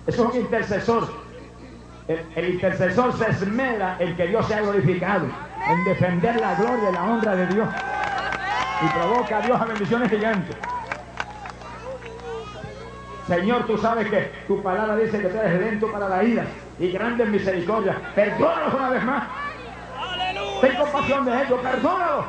Eso 0.07 0.25
es 0.25 0.35
un 0.35 0.41
intercesor. 0.41 1.09
El, 2.09 2.55
intercesor 2.55 3.13
se 3.19 3.31
esmera 3.31 3.97
en 3.99 4.17
que 4.17 4.29
Dios 4.29 4.47
sea 4.47 4.63
glorificado, 4.63 5.27
en 5.69 5.85
defender 5.85 6.41
la 6.41 6.55
gloria 6.55 6.89
y 6.89 6.93
la 6.95 7.05
honra 7.05 7.37
de 7.37 7.47
Dios. 7.49 7.69
Y 8.83 8.89
provoca 8.99 9.37
a 9.37 9.41
Dios 9.43 9.61
a 9.61 9.65
bendiciones 9.67 10.11
gigantes. 10.11 10.57
Señor, 13.27 13.67
tú 13.67 13.77
sabes 13.77 14.09
que 14.09 14.33
tu 14.47 14.63
palabra 14.63 14.97
dice 14.97 15.21
que 15.21 15.29
tú 15.29 15.37
eres 15.37 15.61
lento 15.61 15.93
para 15.93 16.09
la 16.09 16.25
ira 16.25 16.47
y 16.79 16.91
grande 16.91 17.25
en 17.25 17.33
misericordia. 17.33 17.95
Perdónalos 18.15 18.75
una 18.75 18.89
vez 18.89 19.05
más. 19.05 19.25
Ten 20.63 20.77
compasión 20.77 21.25
de 21.27 21.43
ellos, 21.43 21.61
perdónalos. 21.61 22.25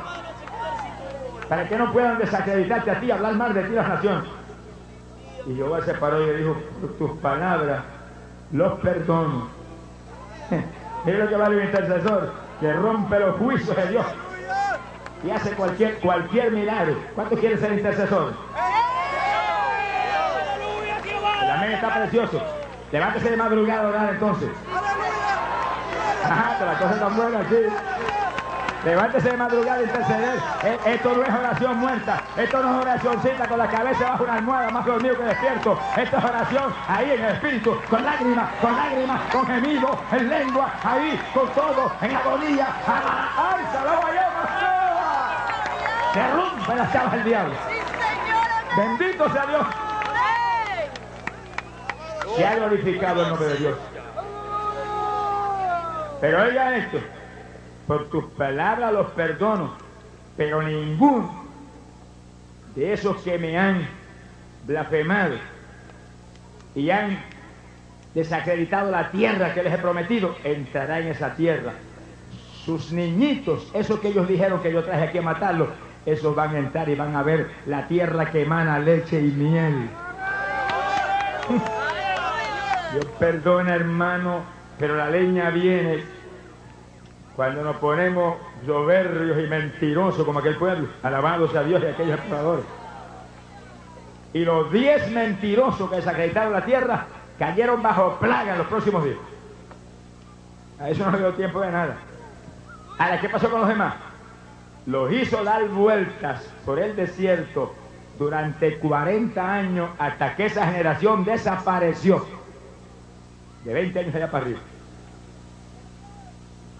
para 1.48 1.66
que 1.66 1.76
no 1.76 1.90
puedan 1.90 2.18
desacreditarte 2.18 2.90
a 2.90 3.00
ti, 3.00 3.10
hablar 3.10 3.32
mal 3.32 3.54
de 3.54 3.62
ti 3.62 3.72
las 3.72 3.88
naciones. 3.88 4.39
Y 5.46 5.54
Jehová 5.54 5.80
se 5.84 5.94
paró 5.94 6.22
y 6.22 6.26
le 6.26 6.36
dijo, 6.38 6.56
por 6.80 6.92
tus 6.96 7.18
palabras 7.20 7.82
los 8.52 8.78
perdono. 8.80 9.48
Mira 11.04 11.18
lo 11.18 11.28
que 11.28 11.36
vale 11.36 11.56
un 11.56 11.64
intercesor, 11.64 12.32
que 12.60 12.72
rompe 12.72 13.18
los 13.18 13.36
juicios 13.36 13.76
de 13.76 13.88
Dios 13.88 14.06
y 15.24 15.30
hace 15.30 15.50
cualquier, 15.52 15.98
cualquier 15.98 16.52
milagro. 16.52 16.96
¿Cuánto 17.14 17.36
quiere 17.36 17.58
ser 17.58 17.72
intercesor? 17.72 18.32
El 21.42 21.50
amén 21.50 21.72
está 21.72 21.94
precioso. 21.94 22.42
Levántese 22.92 23.30
de 23.30 23.36
madrugada 23.36 23.82
a 23.82 23.88
orar 23.88 24.14
entonces. 24.14 24.50
Ajá, 26.24 26.56
pero 26.58 26.72
la 26.72 26.78
cosa 26.78 26.94
está 26.94 27.08
buena 27.08 27.40
aquí. 27.40 27.56
Levántese 28.84 29.28
de 29.30 29.36
madrugada 29.36 29.78
a 29.78 29.82
interceder. 29.82 30.38
Eh, 30.64 30.78
Esto 30.86 31.14
no 31.14 31.22
es 31.22 31.28
oración 31.28 31.76
muerta. 31.78 32.22
Esto 32.36 32.62
no 32.62 32.70
es 32.70 32.86
oracióncita 32.86 33.46
con 33.46 33.58
la 33.58 33.68
cabeza 33.68 34.10
bajo 34.10 34.24
una 34.24 34.34
almohada, 34.34 34.70
más 34.70 34.86
dormido 34.86 35.16
que 35.18 35.24
despierto. 35.24 35.78
Esto 35.96 36.16
es 36.16 36.24
oración 36.24 36.74
ahí 36.88 37.10
en 37.10 37.24
el 37.24 37.34
espíritu, 37.34 37.78
con 37.90 38.04
lágrimas, 38.04 38.48
con 38.60 38.74
lágrimas, 38.74 39.20
con 39.32 39.46
gemidos, 39.46 39.98
en 40.12 40.28
lengua, 40.30 40.72
ahí, 40.82 41.20
con 41.34 41.48
todo, 41.50 41.92
en 42.00 42.16
agonía. 42.16 42.68
¡Ah, 42.86 43.56
¡Ay, 43.56 43.64
saló 43.72 44.00
Se 46.14 46.28
rompe 46.32 46.74
las 46.74 46.92
chavas 46.92 47.12
del 47.12 47.24
diablo. 47.24 47.54
Bendito 48.76 49.32
sea 49.32 49.46
Dios. 49.46 49.66
Se 52.36 52.46
ha 52.46 52.54
glorificado 52.54 53.22
el 53.22 53.28
nombre 53.28 53.48
de 53.48 53.56
Dios. 53.56 53.78
Pero 56.20 56.42
oiga 56.42 56.76
esto, 56.76 56.98
por 57.90 58.08
tus 58.08 58.24
palabras 58.34 58.92
los 58.92 59.08
perdono, 59.08 59.72
pero 60.36 60.62
ninguno 60.62 61.42
de 62.76 62.92
esos 62.92 63.20
que 63.22 63.36
me 63.36 63.58
han 63.58 63.84
blasfemado 64.64 65.34
y 66.76 66.88
han 66.90 67.18
desacreditado 68.14 68.92
la 68.92 69.10
tierra 69.10 69.52
que 69.54 69.64
les 69.64 69.74
he 69.74 69.78
prometido, 69.78 70.36
entrará 70.44 71.00
en 71.00 71.08
esa 71.08 71.34
tierra. 71.34 71.72
Sus 72.64 72.92
niñitos, 72.92 73.68
esos 73.74 73.98
que 73.98 74.10
ellos 74.10 74.28
dijeron 74.28 74.62
que 74.62 74.72
yo 74.72 74.84
traje 74.84 75.08
aquí 75.08 75.18
a 75.18 75.22
matarlos, 75.22 75.70
esos 76.06 76.32
van 76.36 76.54
a 76.54 76.58
entrar 76.60 76.88
y 76.88 76.94
van 76.94 77.16
a 77.16 77.24
ver 77.24 77.50
la 77.66 77.88
tierra 77.88 78.30
que 78.30 78.42
emana 78.42 78.78
leche 78.78 79.18
y 79.18 79.32
miel. 79.32 79.90
Dios 82.92 83.06
perdona, 83.18 83.74
hermano, 83.74 84.42
pero 84.78 84.96
la 84.96 85.10
leña 85.10 85.50
viene 85.50 86.19
cuando 87.36 87.62
nos 87.62 87.76
ponemos 87.76 88.36
soberbios 88.66 89.38
y 89.38 89.48
mentirosos 89.48 90.24
como 90.24 90.40
aquel 90.40 90.56
pueblo, 90.56 90.88
alabados 91.02 91.54
a 91.54 91.62
Dios 91.62 91.82
y 91.82 91.86
a 91.86 91.90
aquellos 91.90 92.18
exploradores. 92.18 92.64
Y 94.32 94.44
los 94.44 94.70
diez 94.72 95.10
mentirosos 95.10 95.90
que 95.90 95.96
desacreditaron 95.96 96.52
la 96.52 96.64
tierra 96.64 97.06
cayeron 97.38 97.82
bajo 97.82 98.16
plaga 98.20 98.52
en 98.52 98.58
los 98.58 98.66
próximos 98.66 99.04
días. 99.04 99.18
A 100.78 100.88
eso 100.90 101.04
no 101.04 101.12
le 101.12 101.18
dio 101.18 101.34
tiempo 101.34 101.60
de 101.60 101.72
nada. 101.72 101.96
Ahora, 102.98 103.20
¿qué 103.20 103.28
pasó 103.28 103.50
con 103.50 103.60
los 103.60 103.68
demás? 103.68 103.94
Los 104.86 105.12
hizo 105.12 105.42
dar 105.42 105.66
vueltas 105.68 106.42
por 106.64 106.78
el 106.78 106.96
desierto 106.96 107.74
durante 108.18 108.78
40 108.78 109.52
años 109.52 109.90
hasta 109.98 110.36
que 110.36 110.46
esa 110.46 110.66
generación 110.66 111.24
desapareció. 111.24 112.24
De 113.64 113.74
20 113.74 113.98
años 113.98 114.14
allá 114.14 114.30
para 114.30 114.44
arriba. 114.44 114.60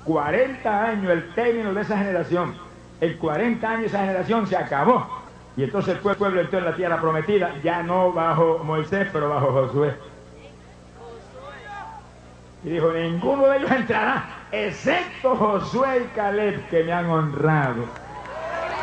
40 0.04 0.84
años 0.84 1.12
el 1.12 1.34
término 1.34 1.74
de 1.74 1.82
esa 1.82 1.98
generación. 1.98 2.54
En 3.00 3.16
40 3.16 3.68
años 3.68 3.86
esa 3.86 4.00
generación 4.00 4.46
se 4.46 4.56
acabó. 4.56 5.06
Y 5.56 5.64
entonces 5.64 5.94
el 5.94 6.00
pueblo 6.00 6.40
entró 6.40 6.58
en 6.58 6.64
la 6.64 6.74
tierra 6.74 7.00
prometida, 7.00 7.54
ya 7.62 7.82
no 7.82 8.12
bajo 8.12 8.60
Moisés, 8.64 9.08
pero 9.12 9.28
bajo 9.28 9.52
Josué. 9.52 9.94
Y 12.62 12.70
dijo, 12.70 12.92
ninguno 12.92 13.46
de 13.46 13.58
ellos 13.58 13.70
entrará, 13.70 14.24
excepto 14.52 15.34
Josué 15.34 16.04
y 16.04 16.16
Caleb, 16.16 16.68
que 16.68 16.84
me 16.84 16.92
han 16.92 17.06
honrado. 17.06 17.84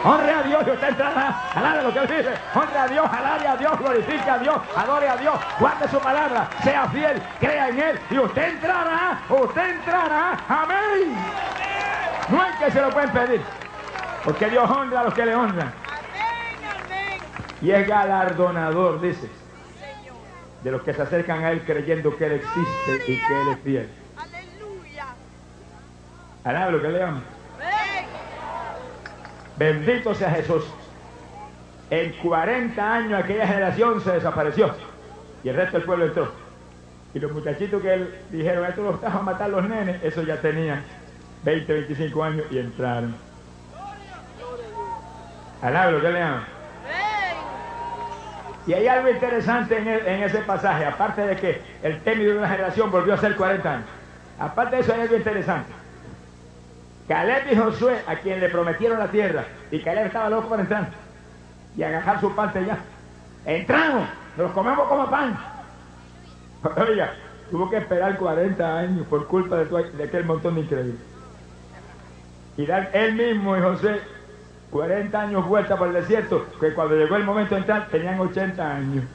Honre 0.03 0.31
a 0.31 0.43
Dios 0.43 0.63
y 0.67 0.69
usted 0.71 0.89
entrará. 0.89 1.41
Alabe 1.55 1.83
lo 1.83 1.93
que 1.93 1.99
él 1.99 2.07
dice. 2.07 2.33
Honre 2.53 2.77
a 2.77 2.87
Dios, 2.87 3.09
alabe 3.11 3.47
a 3.47 3.57
Dios, 3.57 3.79
glorifique 3.79 4.29
a 4.29 4.37
Dios, 4.37 4.57
adore 4.75 5.09
a 5.09 5.17
Dios, 5.17 5.35
guarde 5.59 5.87
su 5.89 5.99
palabra, 5.99 6.49
sea 6.63 6.87
fiel, 6.87 7.21
crea 7.39 7.69
en 7.69 7.79
Él 7.79 7.99
y 8.09 8.19
usted 8.19 8.49
entrará, 8.49 9.19
usted 9.29 9.69
entrará. 9.69 10.37
Amén. 10.47 11.15
No 12.29 12.41
hay 12.41 12.53
que 12.53 12.71
se 12.71 12.81
lo 12.81 12.89
pueden 12.89 13.11
pedir. 13.11 13.41
Porque 14.23 14.49
Dios 14.49 14.69
honra 14.69 15.01
a 15.01 15.03
los 15.05 15.13
que 15.13 15.25
le 15.25 15.35
honran. 15.35 15.73
Y 17.61 17.71
es 17.71 17.87
galardonador, 17.87 19.01
dice, 19.01 19.29
de 20.63 20.71
los 20.71 20.81
que 20.83 20.93
se 20.93 21.01
acercan 21.01 21.43
a 21.43 21.51
Él 21.51 21.63
creyendo 21.65 22.15
que 22.15 22.25
Él 22.25 22.33
existe 22.33 23.11
y 23.11 23.19
que 23.25 23.41
Él 23.41 23.47
es 23.49 23.59
fiel. 23.59 23.89
Aleluya. 24.15 25.05
Alabe 26.43 26.71
lo 26.73 26.81
que 26.81 26.87
le. 26.89 27.36
Bendito 29.57 30.13
sea 30.13 30.31
Jesús. 30.31 30.63
En 31.89 32.11
40 32.13 32.93
años 32.93 33.23
aquella 33.23 33.47
generación 33.47 34.01
se 34.01 34.11
desapareció 34.11 34.71
y 35.43 35.49
el 35.49 35.55
resto 35.55 35.77
del 35.77 35.85
pueblo 35.85 36.05
entró. 36.05 36.31
Y 37.13 37.19
los 37.19 37.31
muchachitos 37.31 37.81
que 37.81 37.93
él 37.93 38.15
dijeron, 38.29 38.65
esto 38.65 38.83
los 38.83 38.95
estaban 38.95 39.19
a 39.19 39.21
matar 39.21 39.49
los 39.49 39.67
nenes, 39.67 40.03
eso 40.03 40.21
ya 40.23 40.39
tenían 40.41 40.83
20, 41.43 41.73
25 41.73 42.23
años 42.23 42.45
y 42.51 42.59
entraron. 42.59 43.15
Alabe 45.61 45.91
lo 45.93 46.01
que 46.01 46.09
le 46.09 46.19
llaman. 46.19 46.45
Y 48.67 48.73
hay 48.73 48.87
algo 48.87 49.09
interesante 49.09 49.77
en, 49.77 49.87
en 49.87 50.23
ese 50.23 50.39
pasaje, 50.39 50.85
aparte 50.85 51.21
de 51.21 51.37
que 51.37 51.61
el 51.81 52.01
término 52.01 52.31
de 52.31 52.37
una 52.39 52.49
generación 52.49 52.91
volvió 52.91 53.13
a 53.13 53.17
ser 53.17 53.35
40 53.35 53.73
años. 53.73 53.87
Aparte 54.37 54.75
de 54.75 54.81
eso 54.81 54.93
hay 54.93 55.01
algo 55.01 55.15
interesante. 55.15 55.71
Caleb 57.07 57.51
y 57.51 57.55
Josué, 57.55 58.01
a 58.07 58.15
quien 58.15 58.39
le 58.39 58.49
prometieron 58.49 58.99
la 58.99 59.07
tierra, 59.07 59.45
y 59.71 59.79
Caleb 59.81 60.07
estaba 60.07 60.29
loco 60.29 60.49
para 60.49 60.63
entrar 60.63 60.89
y 61.77 61.83
agajar 61.83 62.19
su 62.19 62.33
parte 62.35 62.65
ya. 62.65 62.79
Entramos, 63.45 64.09
nos 64.35 64.51
comemos 64.51 64.87
como 64.87 65.09
pan. 65.09 65.37
Oiga, 66.75 67.13
tuvo 67.51 67.69
que 67.69 67.77
esperar 67.77 68.17
40 68.17 68.77
años 68.77 69.07
por 69.07 69.27
culpa 69.27 69.57
de, 69.57 70.03
aquel 70.03 70.25
montón 70.25 70.55
de 70.55 70.61
increíbles. 70.61 70.95
Y 72.57 72.65
dar 72.65 72.89
él 72.93 73.13
mismo 73.13 73.55
y 73.55 73.61
José 73.61 74.01
40 74.71 75.21
años 75.21 75.45
vuelta 75.45 75.77
por 75.77 75.87
el 75.87 75.93
desierto, 75.93 76.45
que 76.59 76.73
cuando 76.73 76.95
llegó 76.95 77.15
el 77.15 77.23
momento 77.23 77.55
de 77.55 77.61
entrar 77.61 77.87
tenían 77.89 78.19
80 78.19 78.75
años. 78.75 79.05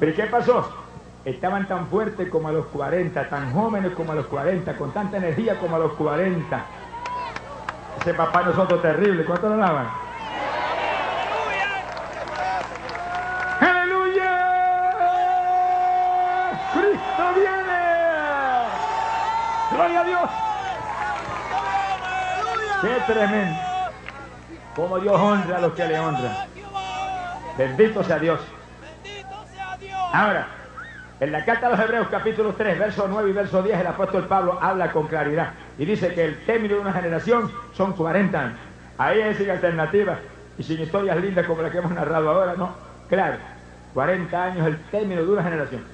¿Pero 0.00 0.10
¿y 0.10 0.14
qué 0.14 0.24
pasó? 0.24 0.83
Estaban 1.24 1.66
tan 1.66 1.86
fuertes 1.88 2.28
como 2.28 2.48
a 2.48 2.52
los 2.52 2.66
40, 2.66 3.30
tan 3.30 3.52
jóvenes 3.54 3.92
como 3.94 4.12
a 4.12 4.14
los 4.14 4.26
40, 4.26 4.76
con 4.76 4.92
tanta 4.92 5.16
energía 5.16 5.58
como 5.58 5.76
a 5.76 5.78
los 5.78 5.94
40. 5.94 6.64
Ese 8.00 8.12
papá 8.12 8.42
nosotros 8.42 8.82
terrible, 8.82 9.24
¿cuánto 9.24 9.48
lo 9.48 9.56
lavan? 9.56 9.88
¡Aleluya! 13.60 14.32
¡Cristo 16.74 17.24
viene! 17.34 17.80
¡Gloria 19.72 20.00
a 20.00 20.04
Dios! 20.04 20.30
¡Qué 22.82 23.12
tremendo! 23.12 23.60
Como 24.76 24.98
Dios 24.98 25.18
honra 25.18 25.56
a 25.56 25.60
los 25.60 25.72
que 25.72 25.86
le 25.86 25.98
honran. 25.98 26.36
Bendito 27.56 28.04
sea 28.04 28.18
Dios. 28.18 28.40
Bendito 29.02 29.46
sea 29.54 29.76
Dios. 29.78 29.98
Ahora, 30.12 30.48
en 31.20 31.32
la 31.32 31.44
carta 31.44 31.68
a 31.68 31.70
los 31.70 31.80
Hebreos 31.80 32.08
capítulo 32.10 32.54
3, 32.54 32.78
verso 32.78 33.06
9 33.08 33.30
y 33.30 33.32
verso 33.32 33.62
10, 33.62 33.78
el 33.78 33.86
apóstol 33.86 34.26
Pablo 34.26 34.58
habla 34.60 34.90
con 34.90 35.06
claridad 35.06 35.52
y 35.78 35.84
dice 35.84 36.12
que 36.12 36.24
el 36.24 36.44
término 36.44 36.74
de 36.74 36.80
una 36.80 36.92
generación 36.92 37.50
son 37.72 37.92
40 37.92 38.40
años. 38.40 38.58
Ahí 38.98 39.20
es 39.20 39.36
sin 39.36 39.50
alternativa 39.50 40.18
y 40.58 40.62
sin 40.62 40.80
historias 40.80 41.16
lindas 41.18 41.46
como 41.46 41.62
la 41.62 41.70
que 41.70 41.78
hemos 41.78 41.92
narrado 41.92 42.30
ahora, 42.30 42.54
no. 42.56 42.74
Claro, 43.08 43.36
40 43.94 44.44
años 44.44 44.66
el 44.66 44.76
término 44.90 45.22
de 45.22 45.30
una 45.30 45.42
generación. 45.42 45.84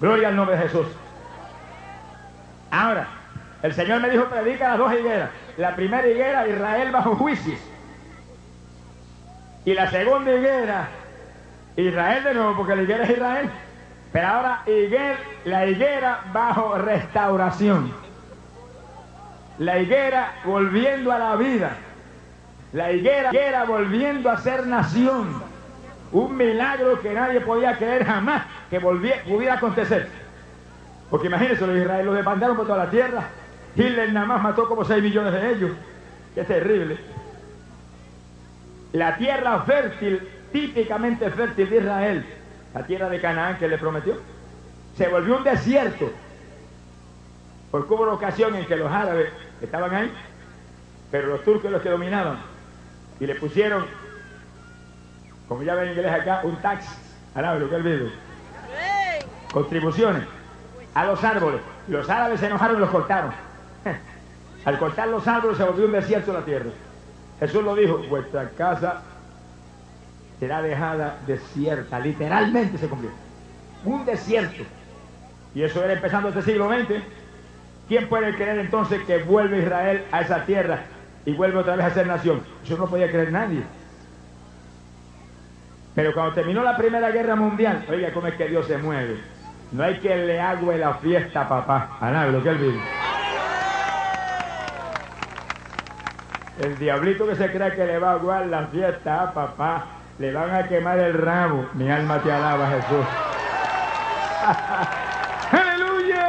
Gloria 0.00 0.28
al 0.28 0.36
nombre 0.36 0.56
de 0.56 0.62
Jesús. 0.62 0.86
Ahora, 2.70 3.08
el 3.62 3.72
Señor 3.74 4.00
me 4.00 4.10
dijo, 4.10 4.24
predica 4.26 4.70
las 4.70 4.78
dos 4.78 4.92
higueras. 4.92 5.30
La 5.56 5.74
primera 5.74 6.06
higuera, 6.06 6.46
Israel 6.46 6.92
bajo 6.92 7.16
juicio. 7.16 7.54
Y 9.64 9.74
la 9.74 9.90
segunda 9.90 10.32
higuera, 10.34 10.88
Israel 11.76 12.24
de 12.24 12.34
nuevo, 12.34 12.56
porque 12.56 12.76
la 12.76 12.82
higuera 12.82 13.04
es 13.04 13.10
Israel. 13.10 13.50
Pero 14.12 14.26
ahora 14.26 14.62
la 15.44 15.66
higuera 15.66 16.20
bajo 16.32 16.78
restauración. 16.78 17.92
La 19.58 19.78
higuera 19.78 20.34
volviendo 20.44 21.12
a 21.12 21.18
la 21.18 21.36
vida. 21.36 21.76
La 22.72 22.92
higuera, 22.92 23.64
volviendo 23.64 24.30
a 24.30 24.38
ser 24.38 24.66
nación. 24.66 25.42
Un 26.12 26.36
milagro 26.36 27.00
que 27.00 27.12
nadie 27.12 27.40
podía 27.40 27.76
creer 27.76 28.04
jamás 28.04 28.44
que 28.70 28.78
volvía- 28.78 29.22
pudiera 29.24 29.54
acontecer. 29.54 30.08
Porque 31.10 31.26
imagínense, 31.26 31.66
los 31.66 31.76
israelíes 31.76 32.06
los 32.06 32.16
demandaron 32.16 32.56
por 32.56 32.66
toda 32.66 32.84
la 32.84 32.90
tierra. 32.90 33.24
Hitler 33.74 34.12
nada 34.12 34.26
más 34.26 34.42
mató 34.42 34.68
como 34.68 34.84
6 34.84 35.02
millones 35.02 35.32
de 35.32 35.50
ellos. 35.52 35.70
Qué 36.34 36.44
terrible. 36.44 36.98
la 38.92 39.16
tierra 39.18 39.60
fértil, 39.64 40.26
típicamente 40.50 41.30
fértil 41.30 41.68
de 41.68 41.76
Israel, 41.76 42.24
la 42.78 42.86
tierra 42.86 43.08
de 43.08 43.20
Canaán 43.20 43.58
que 43.58 43.66
le 43.66 43.76
prometió, 43.76 44.14
se 44.96 45.08
volvió 45.08 45.38
un 45.38 45.42
desierto. 45.42 46.10
Porque 47.72 47.92
hubo 47.92 48.04
una 48.04 48.12
ocasión 48.12 48.54
en 48.54 48.66
que 48.66 48.76
los 48.76 48.90
árabes 48.90 49.30
estaban 49.60 49.92
ahí, 49.92 50.12
pero 51.10 51.26
los 51.26 51.42
turcos 51.42 51.72
los 51.72 51.82
que 51.82 51.90
dominaban, 51.90 52.38
y 53.18 53.26
le 53.26 53.34
pusieron, 53.34 53.84
como 55.48 55.64
ya 55.64 55.74
ven 55.74 55.88
en 55.88 55.94
inglés 55.96 56.12
acá, 56.12 56.42
un 56.44 56.54
tax 56.62 56.86
árabe, 57.34 57.58
lo 57.58 57.68
que 57.68 57.74
él 57.74 57.82
vive. 57.82 58.12
Contribuciones 59.52 60.22
a 60.94 61.04
los 61.04 61.24
árboles. 61.24 61.60
Los 61.88 62.08
árabes 62.08 62.38
se 62.38 62.46
enojaron 62.46 62.76
y 62.76 62.80
los 62.80 62.90
cortaron. 62.90 63.32
Al 64.64 64.78
cortar 64.78 65.08
los 65.08 65.26
árboles 65.26 65.58
se 65.58 65.64
volvió 65.64 65.86
un 65.86 65.92
desierto 65.92 66.32
la 66.32 66.44
tierra. 66.44 66.70
Jesús 67.40 67.64
lo 67.64 67.74
dijo, 67.74 67.98
vuestra 68.08 68.50
casa 68.50 69.02
será 70.38 70.62
dejada 70.62 71.18
desierta. 71.26 71.98
Literalmente 71.98 72.78
se 72.78 72.88
cumplió. 72.88 73.10
Un 73.84 74.04
desierto. 74.04 74.64
Y 75.54 75.62
eso 75.62 75.82
era 75.82 75.94
empezando 75.94 76.28
este 76.28 76.42
siglo 76.42 76.68
XX. 76.68 77.02
¿Quién 77.88 78.08
puede 78.08 78.34
creer 78.34 78.58
entonces 78.58 79.02
que 79.04 79.18
vuelve 79.18 79.60
Israel 79.60 80.04
a 80.12 80.20
esa 80.20 80.44
tierra 80.44 80.82
y 81.24 81.32
vuelve 81.32 81.58
otra 81.58 81.76
vez 81.76 81.86
a 81.86 81.90
ser 81.90 82.06
nación? 82.06 82.42
Eso 82.64 82.76
no 82.76 82.86
podía 82.86 83.10
creer 83.10 83.32
nadie. 83.32 83.62
Pero 85.94 86.12
cuando 86.12 86.34
terminó 86.34 86.62
la 86.62 86.76
Primera 86.76 87.10
Guerra 87.10 87.34
Mundial, 87.34 87.84
oiga, 87.88 88.12
¿cómo 88.12 88.28
es 88.28 88.34
que 88.34 88.48
Dios 88.48 88.66
se 88.66 88.78
mueve? 88.78 89.18
No 89.72 89.82
hay 89.82 89.98
que 89.98 90.14
le 90.14 90.40
agüe 90.40 90.78
la 90.78 90.94
fiesta 90.94 91.48
papá. 91.48 91.98
A 92.00 92.10
nada, 92.10 92.28
lo 92.28 92.42
que 92.42 92.50
él 92.50 92.58
vive. 92.58 92.80
El 96.60 96.78
diablito 96.78 97.26
que 97.26 97.36
se 97.36 97.50
cree 97.50 97.74
que 97.74 97.86
le 97.86 97.98
va 97.98 98.10
a 98.10 98.14
aguar 98.14 98.46
la 98.46 98.66
fiesta 98.66 99.32
papá, 99.32 99.86
le 100.18 100.32
van 100.32 100.54
a 100.54 100.66
quemar 100.68 100.98
el 100.98 101.14
rabo. 101.14 101.68
Mi 101.74 101.90
alma 101.90 102.20
te 102.22 102.32
alaba, 102.32 102.68
Jesús. 102.68 103.06
¡Aleluya! 105.52 106.28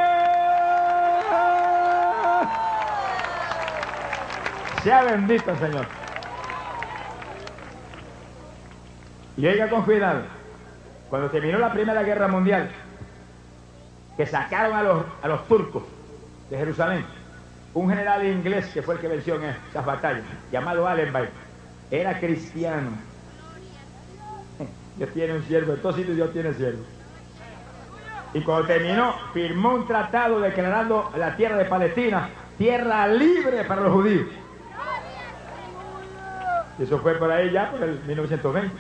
Sea 4.84 5.04
bendito, 5.04 5.56
Señor. 5.56 5.86
Y 9.38 9.48
oiga 9.48 9.70
con 9.70 9.84
cuidado. 9.84 10.24
Cuando 11.10 11.30
terminó 11.30 11.58
la 11.58 11.72
Primera 11.72 12.04
Guerra 12.04 12.28
Mundial, 12.28 12.70
que 14.16 14.26
sacaron 14.26 14.76
a 14.76 14.84
los, 14.84 15.06
a 15.24 15.28
los 15.28 15.48
turcos 15.48 15.84
de 16.52 16.58
Jerusalén, 16.58 17.06
un 17.74 17.90
general 17.90 18.26
inglés 18.26 18.68
que 18.68 18.82
fue 18.84 18.96
el 18.96 19.02
que 19.02 19.08
venció 19.08 19.36
en 19.36 19.56
esas 19.70 19.86
batallas, 19.86 20.24
llamado 20.52 20.88
Allenby, 20.88 21.30
era 21.90 22.20
cristiano. 22.20 23.09
Dios 25.00 25.10
tiene 25.12 25.34
un 25.34 25.43
siervo, 25.43 25.74
en 25.74 25.82
todos 25.82 25.95
sitios 25.95 26.18
Dios 26.18 26.34
tiene 26.34 26.54
siervo. 26.54 26.84
Y 28.34 28.41
cuando 28.41 28.68
terminó, 28.68 29.16
firmó 29.34 29.74
un 29.76 29.88
tratado 29.88 30.41
declarando 30.41 31.10
la 31.18 31.38
tierra 31.38 31.56
de 31.56 31.66
Palestina 31.66 32.30
tierra 32.58 33.08
libre 33.08 33.64
para 33.64 33.82
los 33.82 33.93
judíos. 33.93 34.28
Y 36.78 36.84
eso 36.84 37.00
fue 37.00 37.16
por 37.16 37.32
ahí 37.32 37.50
ya, 37.50 37.72
por 37.72 37.84
el 37.84 37.97
1920. 38.06 38.76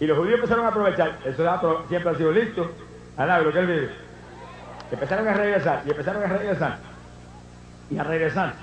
Y 0.00 0.06
los 0.06 0.16
judíos 0.16 0.36
empezaron 0.36 0.64
a 0.64 0.68
aprovechar, 0.68 1.18
eso 1.26 1.84
siempre 1.90 2.10
ha 2.10 2.14
sido 2.14 2.32
listo, 2.32 2.72
a 3.18 3.38
lo 3.40 3.52
que 3.52 3.58
él 3.58 3.66
vive. 3.66 3.90
Empezaron 4.90 5.28
a 5.28 5.34
regresar, 5.34 5.82
y 5.84 5.90
empezaron 5.90 6.22
a 6.22 6.26
regresar, 6.26 6.78
y 7.90 7.98
a 7.98 8.04
regresar. 8.04 8.54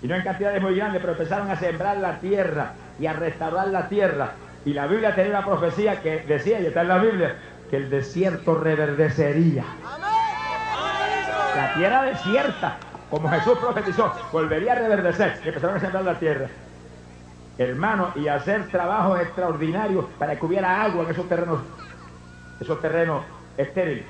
Y 0.00 0.06
no 0.06 0.14
en 0.14 0.22
cantidades 0.22 0.62
muy 0.62 0.76
grandes, 0.76 1.00
pero 1.00 1.12
empezaron 1.14 1.50
a 1.50 1.56
sembrar 1.56 1.96
la 1.96 2.20
tierra 2.20 2.74
y 3.00 3.06
a 3.06 3.12
restaurar 3.14 3.66
la 3.66 3.88
tierra. 3.88 4.30
Y 4.64 4.72
la 4.72 4.86
Biblia 4.86 5.14
tenía 5.14 5.38
una 5.38 5.44
profecía 5.44 6.00
que 6.00 6.20
decía, 6.20 6.60
y 6.60 6.66
está 6.66 6.82
en 6.82 6.88
la 6.88 6.98
Biblia, 6.98 7.36
que 7.70 7.76
el 7.76 7.90
desierto 7.90 8.54
reverdecería. 8.54 9.64
La 11.56 11.74
tierra 11.74 12.02
desierta, 12.04 12.76
como 13.10 13.28
Jesús 13.28 13.58
profetizó, 13.58 14.12
volvería 14.30 14.72
a 14.72 14.76
reverdecer. 14.76 15.40
Y 15.44 15.48
empezaron 15.48 15.76
a 15.76 15.80
sembrar 15.80 16.04
la 16.04 16.18
tierra. 16.18 16.48
Hermano, 17.58 18.12
y 18.14 18.28
hacer 18.28 18.68
trabajos 18.68 19.20
extraordinarios 19.20 20.06
para 20.18 20.38
que 20.38 20.46
hubiera 20.46 20.82
agua 20.82 21.04
en 21.04 21.10
esos 21.10 21.28
terrenos, 21.28 21.60
esos 22.60 22.80
terrenos 22.80 23.24
estériles. 23.56 24.06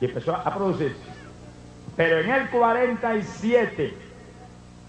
Y 0.00 0.06
empezó 0.06 0.34
a 0.34 0.54
producir. 0.54 0.96
Pero 1.96 2.18
en 2.20 2.30
el 2.30 2.48
47, 2.50 3.94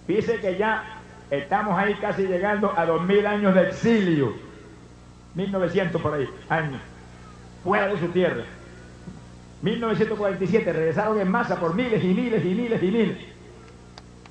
dice 0.08 0.40
que 0.40 0.58
ya 0.58 0.84
estamos 1.32 1.78
ahí 1.78 1.96
casi 1.96 2.28
llegando 2.28 2.74
a 2.78 2.86
2000 2.86 3.28
años 3.28 3.56
de 3.56 3.68
exilio. 3.70 4.47
1900 5.38 6.02
por 6.02 6.16
ahí, 6.16 6.28
años. 6.50 6.82
Fuera 7.64 7.88
de 7.88 8.00
su 8.00 8.08
tierra. 8.08 8.44
1947 9.62 10.74
regresaron 10.74 11.20
en 11.20 11.30
masa 11.30 11.60
por 11.60 11.76
miles 11.76 12.04
y 12.04 12.08
miles 12.08 12.44
y 12.44 12.56
miles 12.56 12.84
y 12.84 12.92
miles. 12.92 13.18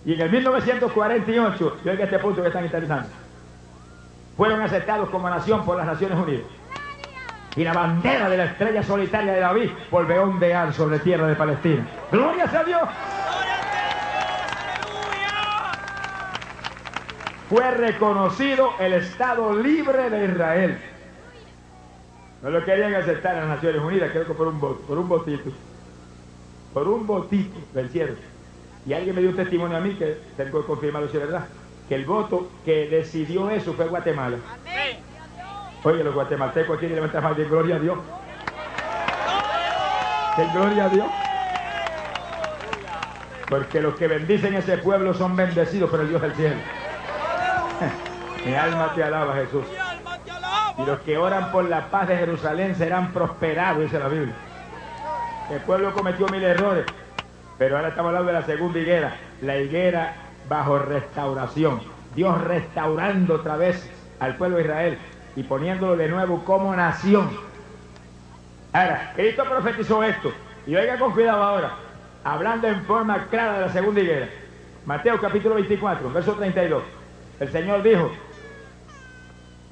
Y 0.04 0.14
en 0.14 0.20
el 0.20 0.30
1948, 0.30 1.76
yo 1.84 1.90
a 1.90 1.94
este 1.94 2.18
punto 2.18 2.42
que 2.42 2.48
están 2.48 2.64
interesando, 2.64 3.08
fueron 4.36 4.60
aceptados 4.60 5.08
como 5.10 5.30
nación 5.30 5.64
por 5.64 5.76
las 5.76 5.86
Naciones 5.86 6.18
Unidas. 6.18 6.46
Y 7.56 7.64
la 7.64 7.72
bandera 7.72 8.28
de 8.28 8.36
la 8.36 8.44
estrella 8.44 8.82
solitaria 8.82 9.32
de 9.32 9.40
David 9.40 9.70
volvió 9.90 10.20
a 10.20 10.24
ondear 10.24 10.72
sobre 10.74 10.98
tierra 10.98 11.26
de 11.26 11.36
Palestina. 11.36 11.86
¡Gloria 12.12 12.44
a 12.44 12.64
Dios! 12.64 12.82
Fue 17.48 17.70
reconocido 17.70 18.72
el 18.80 18.92
Estado 18.94 19.54
libre 19.54 20.10
de 20.10 20.24
Israel. 20.26 20.78
No 22.42 22.50
lo 22.50 22.64
querían 22.64 22.94
aceptar 22.94 23.34
en 23.34 23.40
las 23.40 23.56
Naciones 23.56 23.82
Unidas, 23.82 24.10
creo 24.12 24.26
que 24.26 24.34
por 24.34 24.46
un 24.46 24.60
voto, 24.60 24.80
por 24.82 24.98
un 24.98 25.08
votito. 25.08 25.50
Por 26.74 26.88
un 26.88 27.06
votito 27.06 27.58
vencieron. 27.74 28.16
Y 28.86 28.92
alguien 28.92 29.14
me 29.14 29.20
dio 29.20 29.30
un 29.30 29.36
testimonio 29.36 29.76
a 29.76 29.80
mí 29.80 29.94
que 29.94 30.18
tengo 30.36 30.60
que 30.60 30.66
confirmarlo 30.66 31.08
si 31.08 31.16
es 31.16 31.22
verdad. 31.22 31.46
Que 31.88 31.94
el 31.94 32.04
voto 32.04 32.50
que 32.64 32.88
decidió 32.88 33.50
eso 33.50 33.72
fue 33.72 33.86
Guatemala. 33.86 34.36
Oye, 35.82 36.04
los 36.04 36.14
guatemaltecos 36.14 36.76
aquí 36.76 36.88
levantan 36.88 37.22
más 37.22 37.36
de 37.36 37.44
gloria 37.44 37.76
a 37.76 37.78
Dios. 37.78 37.98
Gloria 40.52 40.84
a 40.84 40.88
Dios. 40.88 41.06
Porque 43.48 43.80
los 43.80 43.94
que 43.94 44.06
bendicen 44.06 44.54
ese 44.54 44.78
pueblo 44.78 45.14
son 45.14 45.36
bendecidos 45.36 45.88
por 45.88 46.00
el 46.00 46.08
Dios 46.08 46.20
del 46.20 46.34
cielo. 46.34 46.56
Mi 48.44 48.54
alma 48.54 48.92
te 48.94 49.02
alaba, 49.02 49.34
Jesús. 49.34 49.64
Y 50.78 50.84
los 50.84 51.00
que 51.00 51.16
oran 51.16 51.52
por 51.52 51.64
la 51.64 51.90
paz 51.90 52.08
de 52.08 52.16
Jerusalén 52.16 52.74
serán 52.74 53.12
prosperados, 53.12 53.82
dice 53.82 53.98
la 53.98 54.08
Biblia. 54.08 54.34
El 55.50 55.60
pueblo 55.60 55.92
cometió 55.92 56.28
mil 56.28 56.42
errores, 56.42 56.84
pero 57.58 57.76
ahora 57.76 57.88
estamos 57.88 58.08
hablando 58.10 58.32
de 58.32 58.40
la 58.40 58.46
segunda 58.46 58.78
higuera, 58.78 59.16
la 59.40 59.56
higuera 59.56 60.14
bajo 60.48 60.78
restauración. 60.78 61.80
Dios 62.14 62.40
restaurando 62.42 63.34
otra 63.34 63.56
vez 63.56 63.90
al 64.20 64.36
pueblo 64.36 64.56
de 64.56 64.64
Israel 64.64 64.98
y 65.36 65.42
poniéndolo 65.42 65.96
de 65.96 66.08
nuevo 66.08 66.44
como 66.44 66.74
nación. 66.74 67.30
Ahora, 68.72 69.12
Cristo 69.14 69.44
profetizó 69.44 70.02
esto. 70.02 70.32
Y 70.66 70.74
oiga 70.74 70.98
con 70.98 71.12
cuidado 71.12 71.42
ahora, 71.42 71.76
hablando 72.24 72.66
en 72.66 72.82
forma 72.84 73.26
clara 73.28 73.54
de 73.54 73.66
la 73.66 73.72
segunda 73.72 74.00
higuera. 74.00 74.28
Mateo 74.84 75.20
capítulo 75.20 75.54
24, 75.54 76.10
verso 76.12 76.32
32. 76.34 76.82
El 77.38 77.52
Señor 77.52 77.82
dijo, 77.82 78.10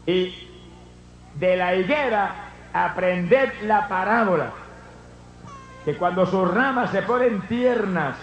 y 0.07 0.44
de 1.39 1.57
la 1.57 1.75
higuera 1.75 2.35
aprended 2.73 3.51
la 3.63 3.89
parábola, 3.89 4.51
que 5.85 5.97
cuando 5.97 6.27
sus 6.27 6.53
ramas 6.53 6.91
se 6.91 7.03
ponen 7.03 7.41
tiernas 7.43 8.17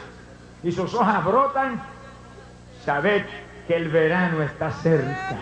y 0.63 0.71
sus 0.71 0.93
hojas 0.93 1.23
brotan, 1.23 1.81
sabed 2.83 3.23
que 3.67 3.75
el 3.75 3.89
verano 3.89 4.41
está 4.41 4.71
cerca. 4.71 5.37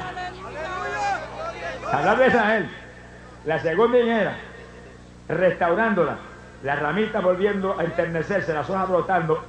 Hablando 1.92 2.22
de 2.22 2.28
Israel, 2.28 2.70
la 3.46 3.60
segunda 3.60 3.98
higuera, 3.98 4.36
restaurándola, 5.28 6.18
las 6.64 6.80
ramitas 6.80 7.24
volviendo 7.24 7.80
a 7.80 7.84
enternecerse, 7.84 8.54
las 8.54 8.70
hojas 8.70 8.90
brotando, 8.90 9.44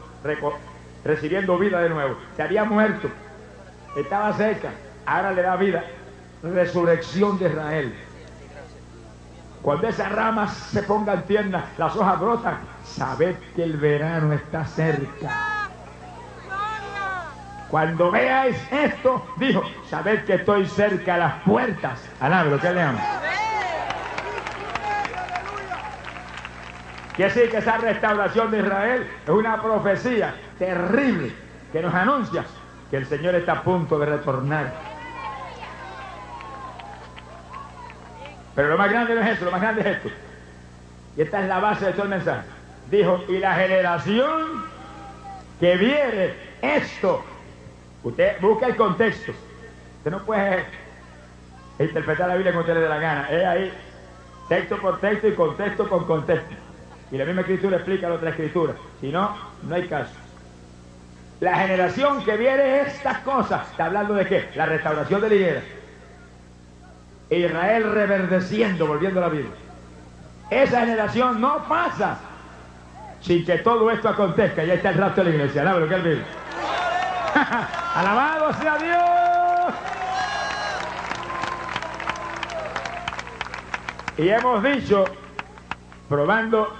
recibiendo 1.04 1.58
vida 1.58 1.80
de 1.80 1.90
nuevo. 1.90 2.16
Se 2.36 2.42
había 2.42 2.64
muerto, 2.64 3.08
estaba 3.96 4.32
seca, 4.34 4.70
ahora 5.04 5.32
le 5.32 5.42
da 5.42 5.56
vida. 5.56 5.84
Resurrección 6.42 7.38
de 7.38 7.48
Israel. 7.48 7.94
Cuando 9.62 9.88
esas 9.88 10.10
ramas 10.10 10.52
se 10.54 10.82
pongan 10.82 11.22
tiernas, 11.24 11.64
las 11.76 11.94
hojas 11.94 12.18
brotan, 12.18 12.58
sabed 12.84 13.36
que 13.54 13.62
el 13.62 13.76
verano 13.76 14.32
está 14.32 14.64
cerca. 14.64 15.68
Cuando 17.68 18.10
veáis 18.10 18.56
esto, 18.72 19.24
dijo, 19.36 19.62
sabed 19.88 20.24
que 20.24 20.34
estoy 20.34 20.66
cerca 20.66 21.14
a 21.14 21.18
las 21.18 21.34
puertas. 21.42 22.00
Alabro, 22.20 22.58
¿qué 22.58 22.72
le 22.72 22.82
amo? 22.82 22.98
Quiere 27.14 27.34
decir 27.34 27.50
que 27.50 27.58
esa 27.58 27.76
restauración 27.76 28.50
de 28.50 28.60
Israel 28.60 29.10
es 29.24 29.28
una 29.28 29.60
profecía 29.60 30.34
terrible 30.58 31.32
que 31.70 31.82
nos 31.82 31.94
anuncia 31.94 32.44
que 32.90 32.96
el 32.96 33.06
Señor 33.06 33.34
está 33.34 33.52
a 33.52 33.62
punto 33.62 33.98
de 33.98 34.06
retornar. 34.06 34.89
Pero 38.60 38.72
lo 38.72 38.76
más 38.76 38.90
grande 38.90 39.14
no 39.14 39.22
es 39.22 39.28
eso, 39.30 39.46
lo 39.46 39.52
más 39.52 39.62
grande 39.62 39.80
es 39.80 39.86
esto. 39.86 40.10
Y 41.16 41.22
esta 41.22 41.40
es 41.40 41.48
la 41.48 41.60
base 41.60 41.86
de 41.86 41.92
todo 41.92 42.02
el 42.02 42.08
mensaje. 42.10 42.46
Dijo, 42.90 43.24
y 43.26 43.38
la 43.38 43.54
generación 43.54 44.66
que 45.58 45.78
viere 45.78 46.34
esto. 46.60 47.24
Usted 48.04 48.38
busca 48.42 48.66
el 48.66 48.76
contexto. 48.76 49.32
Usted 49.96 50.10
no 50.10 50.22
puede 50.26 50.66
interpretar 51.78 52.28
la 52.28 52.34
Biblia 52.34 52.52
como 52.52 52.60
usted 52.60 52.74
le 52.74 52.80
dé 52.80 52.88
la 52.90 52.98
gana. 52.98 53.30
Es 53.30 53.46
ahí, 53.46 53.72
texto 54.50 54.76
por 54.76 55.00
texto 55.00 55.28
y 55.28 55.32
contexto 55.32 55.88
con 55.88 56.04
contexto. 56.04 56.54
Y 57.10 57.16
la 57.16 57.24
misma 57.24 57.40
escritura 57.40 57.78
explica 57.78 58.10
la 58.10 58.16
otra 58.16 58.28
escritura. 58.28 58.74
Si 59.00 59.08
no, 59.08 59.38
no 59.62 59.74
hay 59.74 59.88
caso. 59.88 60.12
La 61.40 61.56
generación 61.60 62.22
que 62.26 62.36
viene 62.36 62.82
estas 62.82 63.20
cosas, 63.20 63.70
está 63.70 63.86
hablando 63.86 64.12
de 64.12 64.26
qué? 64.26 64.50
La 64.54 64.66
restauración 64.66 65.22
de 65.22 65.28
la 65.30 65.34
higuera. 65.34 65.62
Israel 67.30 67.92
reverdeciendo, 67.92 68.86
volviendo 68.86 69.20
a 69.20 69.28
la 69.28 69.30
vida. 69.30 69.48
Esa 70.50 70.80
generación 70.80 71.40
no 71.40 71.64
pasa 71.68 72.18
sin 73.20 73.44
que 73.44 73.58
todo 73.58 73.90
esto 73.90 74.08
acontezca. 74.08 74.64
Y 74.64 74.70
ahí 74.70 74.76
está 74.76 74.90
el 74.90 74.96
rapto 74.96 75.22
de 75.22 75.30
la 75.30 75.36
iglesia. 75.36 75.62
Alabado 77.94 78.52
sea 78.54 78.78
Dios. 78.78 79.74
Y 84.18 84.28
hemos 84.28 84.62
dicho, 84.62 85.04
probando 86.08 86.74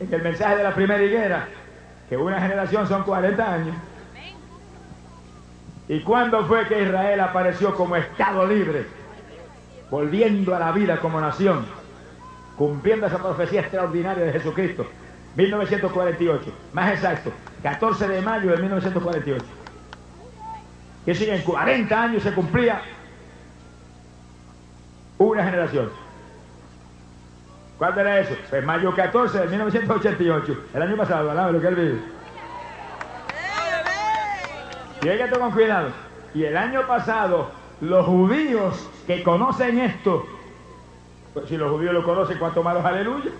en 0.00 0.12
el 0.12 0.22
mensaje 0.22 0.56
de 0.56 0.64
la 0.64 0.74
primera 0.74 1.02
higuera, 1.02 1.48
que 2.08 2.16
una 2.16 2.40
generación 2.40 2.88
son 2.88 3.04
40 3.04 3.52
años. 3.52 3.76
¿Y 5.88 6.00
cuándo 6.00 6.44
fue 6.46 6.66
que 6.66 6.82
Israel 6.82 7.20
apareció 7.20 7.74
como 7.74 7.96
Estado 7.96 8.46
libre? 8.46 8.86
Volviendo 9.92 10.56
a 10.56 10.58
la 10.58 10.72
vida 10.72 10.98
como 11.00 11.20
nación, 11.20 11.66
cumpliendo 12.56 13.06
esa 13.06 13.18
profecía 13.18 13.60
extraordinaria 13.60 14.24
de 14.24 14.32
Jesucristo. 14.32 14.86
1948, 15.36 16.50
más 16.72 16.94
exacto, 16.94 17.30
14 17.62 18.08
de 18.08 18.22
mayo 18.22 18.52
de 18.52 18.56
1948. 18.56 19.44
Que 21.04 21.14
si 21.14 21.28
en 21.28 21.42
40 21.42 22.02
años 22.02 22.22
se 22.22 22.32
cumplía 22.32 22.80
una 25.18 25.44
generación. 25.44 25.90
¿Cuándo 27.76 28.00
era 28.00 28.20
eso? 28.20 28.34
Pues 28.48 28.64
mayo 28.64 28.94
14 28.96 29.40
de 29.40 29.46
1988, 29.48 30.64
el 30.72 30.82
año 30.82 30.96
pasado, 30.96 31.30
al 31.32 31.52
lo 31.52 31.60
que 31.60 31.66
él 31.66 31.74
vive. 31.74 32.00
Y 35.02 35.08
hay 35.10 35.18
que 35.18 35.38
con 35.38 35.50
cuidado. 35.50 35.90
Y 36.32 36.44
el 36.44 36.56
año 36.56 36.86
pasado, 36.86 37.50
los 37.82 38.06
judíos 38.06 38.88
que 39.06 39.22
conocen 39.22 39.78
esto, 39.78 40.26
pues 41.34 41.48
si 41.48 41.56
los 41.56 41.70
judíos 41.70 41.94
lo 41.94 42.04
conocen, 42.04 42.38
¿cuánto 42.38 42.62
más 42.62 42.74
los 42.74 42.84
aleluya? 42.84 43.30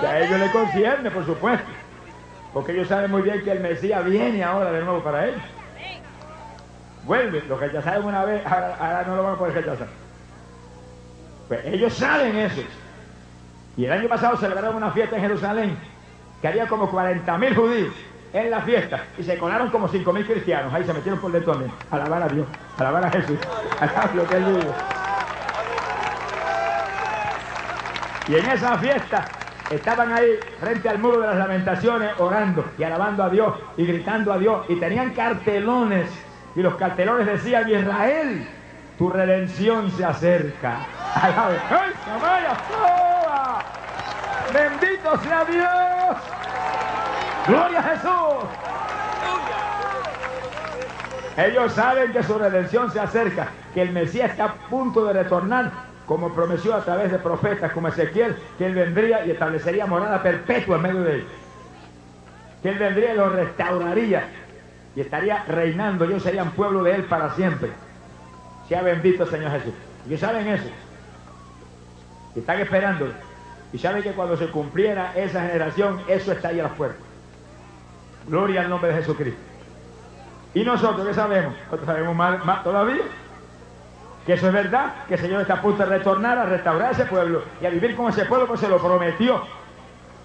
Que 0.00 0.06
a 0.06 0.20
ellos 0.20 0.38
les 0.38 0.50
concierne, 0.50 1.10
por 1.10 1.24
supuesto. 1.24 1.66
Porque 2.52 2.72
ellos 2.72 2.88
saben 2.88 3.10
muy 3.10 3.22
bien 3.22 3.42
que 3.44 3.52
el 3.52 3.60
Mesías 3.60 4.04
viene 4.04 4.42
ahora 4.42 4.72
de 4.72 4.82
nuevo 4.82 5.02
para 5.02 5.28
ellos. 5.28 5.42
Vuelve, 7.04 7.42
lo 7.48 7.56
rechazaron 7.56 8.06
una 8.06 8.24
vez, 8.24 8.44
ahora, 8.46 9.04
no 9.06 9.16
lo 9.16 9.22
van 9.22 9.34
a 9.34 9.38
poder 9.38 9.54
rechazar. 9.54 9.88
Pues 11.48 11.64
ellos 11.66 11.92
saben 11.92 12.36
eso. 12.36 12.62
Y 13.76 13.84
el 13.84 13.92
año 13.92 14.08
pasado 14.08 14.36
celebraron 14.38 14.76
una 14.76 14.90
fiesta 14.90 15.16
en 15.16 15.22
Jerusalén 15.22 15.78
que 16.40 16.48
había 16.48 16.66
como 16.66 16.90
40.000 16.90 17.54
judíos 17.54 17.94
en 18.36 18.50
la 18.50 18.60
fiesta 18.60 19.04
y 19.18 19.22
se 19.22 19.38
colaron 19.38 19.70
como 19.70 19.88
5.000 19.88 20.26
cristianos. 20.26 20.72
Ahí 20.72 20.84
se 20.84 20.92
metieron 20.92 21.20
por 21.20 21.32
dentro 21.32 21.52
también. 21.52 21.72
Alabar 21.90 22.22
a 22.22 22.28
Dios, 22.28 22.46
alabar 22.78 23.06
a 23.06 23.10
Jesús, 23.10 23.38
alabar 23.80 24.14
lo 24.14 24.26
que 24.28 24.36
él 24.36 24.44
vive. 24.44 24.72
Y 28.28 28.34
en 28.34 28.50
esa 28.50 28.76
fiesta 28.78 29.24
estaban 29.70 30.12
ahí 30.12 30.38
frente 30.60 30.88
al 30.88 30.98
muro 30.98 31.20
de 31.20 31.28
las 31.28 31.36
lamentaciones 31.36 32.10
orando 32.18 32.64
y 32.78 32.82
alabando 32.82 33.22
a 33.22 33.30
Dios 33.30 33.54
y 33.76 33.86
gritando 33.86 34.32
a 34.32 34.38
Dios 34.38 34.66
y 34.68 34.76
tenían 34.76 35.10
cartelones 35.10 36.10
y 36.54 36.62
los 36.62 36.74
cartelones 36.76 37.26
decían 37.26 37.68
Israel, 37.68 38.48
tu 38.98 39.10
redención 39.10 39.90
se 39.90 40.04
acerca. 40.04 40.78
¡Ay, 41.14 41.32
Bendito 44.52 45.18
sea 45.18 45.44
Dios. 45.44 46.35
Gloria 47.46 47.78
a 47.78 47.82
Jesús. 47.82 48.66
Ellos 51.36 51.72
saben 51.72 52.12
que 52.12 52.22
su 52.22 52.38
redención 52.38 52.90
se 52.90 52.98
acerca, 52.98 53.48
que 53.74 53.82
el 53.82 53.92
Mesías 53.92 54.30
está 54.30 54.44
a 54.46 54.54
punto 54.54 55.04
de 55.04 55.12
retornar, 55.12 55.70
como 56.06 56.32
prometió 56.32 56.74
a 56.74 56.84
través 56.84 57.12
de 57.12 57.18
profetas 57.18 57.72
como 57.72 57.88
Ezequiel, 57.88 58.36
que 58.56 58.66
él 58.66 58.74
vendría 58.74 59.26
y 59.26 59.32
establecería 59.32 59.86
morada 59.86 60.22
perpetua 60.22 60.76
en 60.76 60.82
medio 60.82 61.02
de 61.02 61.16
ellos. 61.16 61.28
Que 62.62 62.70
él 62.70 62.78
vendría 62.78 63.12
y 63.12 63.16
los 63.16 63.32
restauraría 63.32 64.24
y 64.94 65.00
estaría 65.00 65.44
reinando. 65.44 66.04
Ellos 66.04 66.22
serían 66.22 66.50
pueblo 66.52 66.82
de 66.82 66.94
él 66.94 67.04
para 67.04 67.34
siempre. 67.34 67.70
Sea 68.68 68.82
bendito 68.82 69.26
Señor 69.26 69.52
Jesús. 69.52 69.74
Ellos 70.06 70.20
saben 70.20 70.48
eso. 70.48 70.70
Están 72.34 72.60
esperando. 72.60 73.12
Y 73.72 73.78
saben 73.78 74.02
que 74.02 74.12
cuando 74.12 74.36
se 74.36 74.48
cumpliera 74.48 75.12
esa 75.14 75.42
generación, 75.42 76.00
eso 76.08 76.32
está 76.32 76.48
ahí 76.48 76.60
a 76.60 76.64
las 76.64 76.72
puertas. 76.72 77.05
Gloria 78.28 78.62
al 78.62 78.70
nombre 78.70 78.90
de 78.90 78.96
Jesucristo. 78.96 79.40
¿Y 80.54 80.64
nosotros 80.64 81.06
qué 81.06 81.14
sabemos? 81.14 81.54
Nosotros 81.64 81.86
sabemos 81.86 82.16
más, 82.16 82.64
todavía. 82.64 83.02
Que 84.24 84.32
eso 84.32 84.48
es 84.48 84.52
verdad, 84.52 84.94
que 85.06 85.14
el 85.14 85.20
Señor 85.20 85.42
está 85.42 85.54
a 85.54 85.62
punto 85.62 85.84
de 85.84 85.98
retornar 85.98 86.36
a 86.38 86.46
restaurar 86.46 86.92
ese 86.92 87.04
pueblo 87.04 87.42
y 87.60 87.66
a 87.66 87.70
vivir 87.70 87.94
con 87.94 88.08
ese 88.08 88.24
pueblo, 88.24 88.48
pues 88.48 88.60
se 88.60 88.68
lo 88.68 88.78
prometió. 88.78 89.42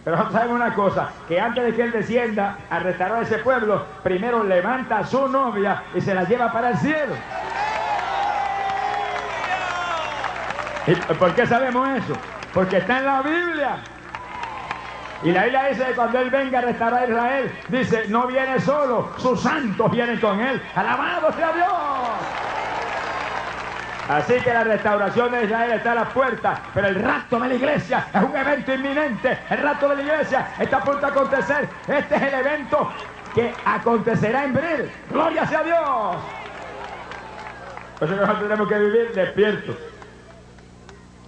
Pero 0.03 0.15
nosotros 0.15 0.41
sabemos 0.41 0.61
una 0.61 0.73
cosa, 0.73 1.09
que 1.27 1.39
antes 1.39 1.63
de 1.63 1.75
que 1.75 1.83
Él 1.83 1.91
descienda 1.91 2.57
a 2.71 2.79
restaurar 2.79 3.21
ese 3.21 3.37
pueblo, 3.37 3.85
primero 4.01 4.43
levanta 4.43 4.99
a 4.99 5.05
su 5.05 5.27
novia 5.27 5.83
y 5.93 6.01
se 6.01 6.15
la 6.15 6.23
lleva 6.23 6.51
para 6.51 6.71
el 6.71 6.77
cielo. 6.77 7.13
¿Y 10.87 10.95
por 11.13 11.35
qué 11.35 11.45
sabemos 11.45 11.87
eso? 11.89 12.13
Porque 12.53 12.77
está 12.77 12.99
en 12.99 13.05
la 13.05 13.21
Biblia. 13.21 13.77
Y 15.23 15.31
la 15.31 15.43
Biblia 15.43 15.65
dice 15.65 15.85
que 15.85 15.93
cuando 15.93 16.19
Él 16.19 16.29
venga 16.31 16.59
a 16.59 16.61
restaurar 16.61 17.03
a 17.03 17.07
Israel, 17.07 17.51
dice, 17.67 18.05
no 18.07 18.25
viene 18.25 18.59
solo, 18.59 19.11
sus 19.17 19.39
santos 19.41 19.91
vienen 19.91 20.19
con 20.19 20.39
Él. 20.39 20.61
Alabado 20.75 21.31
sea 21.33 21.53
Dios. 21.53 21.67
Así 24.09 24.33
que 24.41 24.51
la 24.51 24.63
restauración 24.63 25.31
de 25.31 25.43
Israel 25.43 25.71
está 25.73 25.91
a 25.91 25.95
la 25.95 26.09
puerta, 26.09 26.59
pero 26.73 26.87
el 26.87 26.95
rapto 26.95 27.39
de 27.39 27.49
la 27.49 27.53
iglesia 27.53 28.07
es 28.13 28.23
un 28.23 28.35
evento 28.35 28.73
inminente. 28.73 29.37
El 29.49 29.59
rapto 29.59 29.89
de 29.89 29.97
la 29.97 30.01
iglesia 30.01 30.47
está 30.59 30.77
a 30.77 30.83
punto 30.83 31.01
de 31.01 31.07
acontecer. 31.07 31.69
Este 31.87 32.15
es 32.15 32.21
el 32.21 32.33
evento 32.33 32.91
que 33.35 33.53
acontecerá 33.63 34.43
en 34.43 34.53
breve. 34.53 34.91
Gloria 35.11 35.45
sea 35.45 35.63
Dios. 35.63 36.17
Por 37.99 38.07
eso 38.07 38.17
nosotros 38.17 38.41
tenemos 38.41 38.67
que 38.67 38.79
vivir 38.79 39.11
despiertos. 39.13 39.75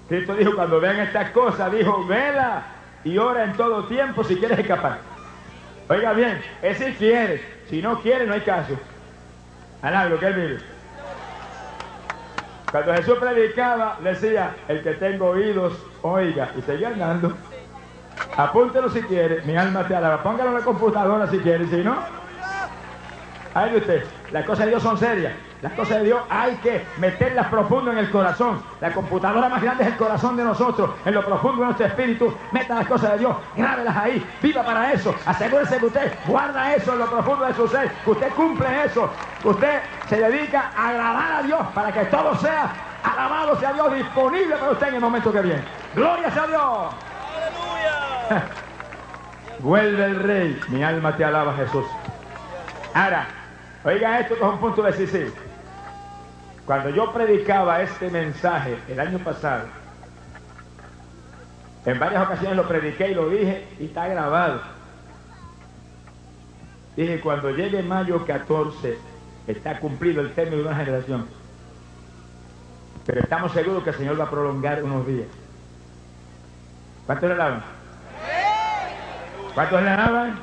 Cristo 0.10 0.36
dijo, 0.36 0.56
cuando 0.56 0.80
vean 0.82 1.00
estas 1.00 1.30
cosas, 1.30 1.72
dijo, 1.72 2.06
vela 2.06 2.64
y 3.04 3.18
ora 3.18 3.43
en 3.43 3.54
todo 3.54 3.86
tiempo 3.86 4.24
si 4.24 4.36
quieres 4.36 4.60
escapar. 4.60 4.99
Oiga 5.89 6.14
bien, 6.14 6.41
es 6.62 6.78
si 6.78 6.93
quieres. 6.93 7.41
Si 7.70 7.82
no 7.82 7.99
quieres, 8.01 8.28
no 8.28 8.34
hay 8.34 8.41
caso. 8.41 8.74
Alá, 9.82 10.06
lo 10.06 10.20
que 10.20 10.28
él 10.28 10.34
vive. 10.34 10.60
Cuando 12.72 12.93
Jesús 12.93 13.18
predicaba, 13.20 13.97
decía, 14.01 14.56
el 14.68 14.82
que 14.82 14.93
tengo 14.93 15.28
oídos, 15.28 15.74
oiga. 16.01 16.49
Y 16.58 16.62
seguía 16.62 16.89
andando. 16.89 17.36
Apúntelo 18.36 18.89
si 18.89 19.01
quiere, 19.04 19.41
mi 19.41 19.56
alma 19.56 19.88
te 19.88 19.95
alaba. 19.95 20.24
Póngalo 20.24 20.49
en 20.49 20.56
la 20.56 20.62
computadora 20.62 21.28
si 21.28 21.39
quiere, 21.39 21.68
si 21.68 21.78
no. 21.78 21.95
Ahí 23.54 23.76
usted, 23.76 24.04
las 24.32 24.45
cosas 24.45 24.66
de 24.66 24.72
Dios 24.72 24.84
son 24.84 24.97
serias. 24.97 25.34
Las 25.64 25.72
cosas 25.72 25.99
de 25.99 26.03
Dios 26.03 26.22
hay 26.30 26.57
que 26.57 26.86
meterlas 26.97 27.47
profundo 27.47 27.89
en 27.93 27.97
el 27.97 28.11
corazón. 28.11 28.61
La 28.82 28.91
computadora 28.91 29.47
más 29.47 29.61
grande 29.61 29.86
es 29.86 29.91
el 29.91 29.95
corazón 29.95 30.36
de 30.36 30.43
nosotros. 30.43 30.89
En 31.05 31.14
lo 31.14 31.24
profundo 31.24 31.61
de 31.61 31.66
nuestro 31.68 31.86
espíritu, 31.86 32.34
meta 32.51 32.76
las 32.76 32.86
cosas 32.86 33.14
de 33.14 33.20
Dios, 33.20 33.38
grábelas 33.55 33.95
ahí, 33.95 34.28
viva 34.41 34.61
para 34.61 34.91
eso. 34.91 35.16
Asegúrese 35.26 35.78
que 35.78 35.86
usted 35.86 36.11
guarda 36.28 36.76
eso 36.76 36.91
en 36.91 36.99
lo 36.99 37.05
profundo 37.05 37.45
de 37.45 37.53
su 37.53 37.66
ser, 37.70 37.89
que 38.03 38.11
usted 38.11 38.34
cumple 38.34 38.84
eso, 38.84 39.09
que 39.41 39.47
usted 39.47 39.80
se 40.09 40.18
dedica 40.18 40.70
a 40.76 40.89
agradar 40.89 41.32
a 41.32 41.43
Dios 41.43 41.61
para 41.74 41.93
que 41.93 42.03
todo 42.07 42.36
sea 42.36 42.70
alabado 43.01 43.57
sea 43.57 43.72
Dios, 43.72 43.93
disponible 43.93 44.57
para 44.57 44.72
usted 44.72 44.88
en 44.89 44.95
el 44.95 44.99
momento 45.01 45.32
que 45.32 45.41
viene. 45.43 45.64
Gloria 45.95 46.30
sea 46.30 46.45
Dios. 46.45 46.61
Aleluya. 48.30 48.47
Vuelve 49.59 50.03
el 50.03 50.20
rey, 50.24 50.59
mi 50.68 50.84
alma 50.84 51.16
te 51.16 51.24
alaba 51.24 51.53
Jesús. 51.55 51.86
Ahora, 52.93 53.28
oiga 53.86 54.20
esto 54.20 54.36
que 54.36 54.41
es 54.41 54.49
un 54.49 54.57
punto 54.59 54.82
decisivo. 54.82 55.32
Cuando 56.66 56.89
yo 56.89 57.11
predicaba 57.11 57.82
este 57.82 58.09
mensaje 58.09 58.78
el 58.88 58.99
año 58.99 59.20
pasado, 59.20 59.66
en 61.86 61.99
varias 61.99 62.26
ocasiones 62.26 62.55
lo 62.55 62.68
prediqué 62.68 63.11
y 63.11 63.16
lo 63.16 63.30
dije 63.30 63.68
y 63.80 63.86
está 63.86 64.07
grabado. 64.07 64.61
Dije, 66.95 67.20
cuando 67.20 67.49
llegue 67.49 67.84
mayo 67.84 68.26
14, 68.26 68.97
está 69.47 69.80
cumplido 69.80 70.22
el 70.22 70.34
término 70.34 70.57
de 70.57 70.68
una 70.70 70.76
generación. 70.78 71.28
Pero 73.05 73.20
estamos 73.20 73.51
seguros 73.51 73.84
que 73.84 73.89
el 73.89 73.97
Señor 73.97 74.18
va 74.18 74.26
a 74.26 74.30
prolongar 74.30 74.82
unos 74.84 75.05
días. 75.05 75.28
¿Cuántos 77.05 77.28
le 77.28 77.36
alaban? 77.36 77.64
¿Cuántos 79.53 79.82
le 79.82 79.89
alaban? 79.89 80.39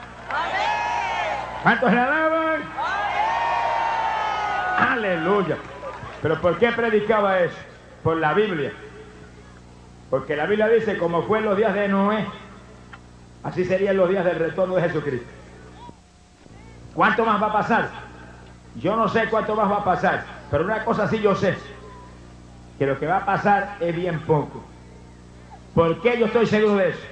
¿Cuántos 1.62 1.92
le 1.92 2.00
alaban? 2.00 2.62
Aleluya. 4.78 5.56
¿Pero 6.22 6.40
por 6.40 6.58
qué 6.58 6.70
predicaba 6.72 7.40
eso? 7.40 7.56
Por 8.02 8.16
la 8.16 8.34
Biblia. 8.34 8.72
Porque 10.10 10.36
la 10.36 10.46
Biblia 10.46 10.68
dice, 10.68 10.98
como 10.98 11.22
fue 11.22 11.38
en 11.38 11.44
los 11.44 11.56
días 11.56 11.72
de 11.74 11.88
Noé, 11.88 12.26
así 13.42 13.64
serían 13.64 13.96
los 13.96 14.08
días 14.08 14.24
del 14.24 14.38
retorno 14.38 14.74
de 14.74 14.82
Jesucristo. 14.82 15.28
¿Cuánto 16.94 17.24
más 17.24 17.40
va 17.40 17.46
a 17.46 17.52
pasar? 17.52 17.88
Yo 18.76 18.96
no 18.96 19.08
sé 19.08 19.26
cuánto 19.28 19.54
más 19.54 19.70
va 19.70 19.76
a 19.76 19.84
pasar, 19.84 20.24
pero 20.50 20.64
una 20.64 20.84
cosa 20.84 21.08
sí 21.08 21.20
yo 21.20 21.34
sé, 21.34 21.56
que 22.78 22.86
lo 22.86 22.98
que 22.98 23.06
va 23.06 23.18
a 23.18 23.24
pasar 23.24 23.76
es 23.80 23.94
bien 23.94 24.20
poco. 24.20 24.62
¿Por 25.74 26.00
qué 26.02 26.18
yo 26.18 26.26
estoy 26.26 26.46
seguro 26.46 26.76
de 26.76 26.90
eso? 26.90 27.06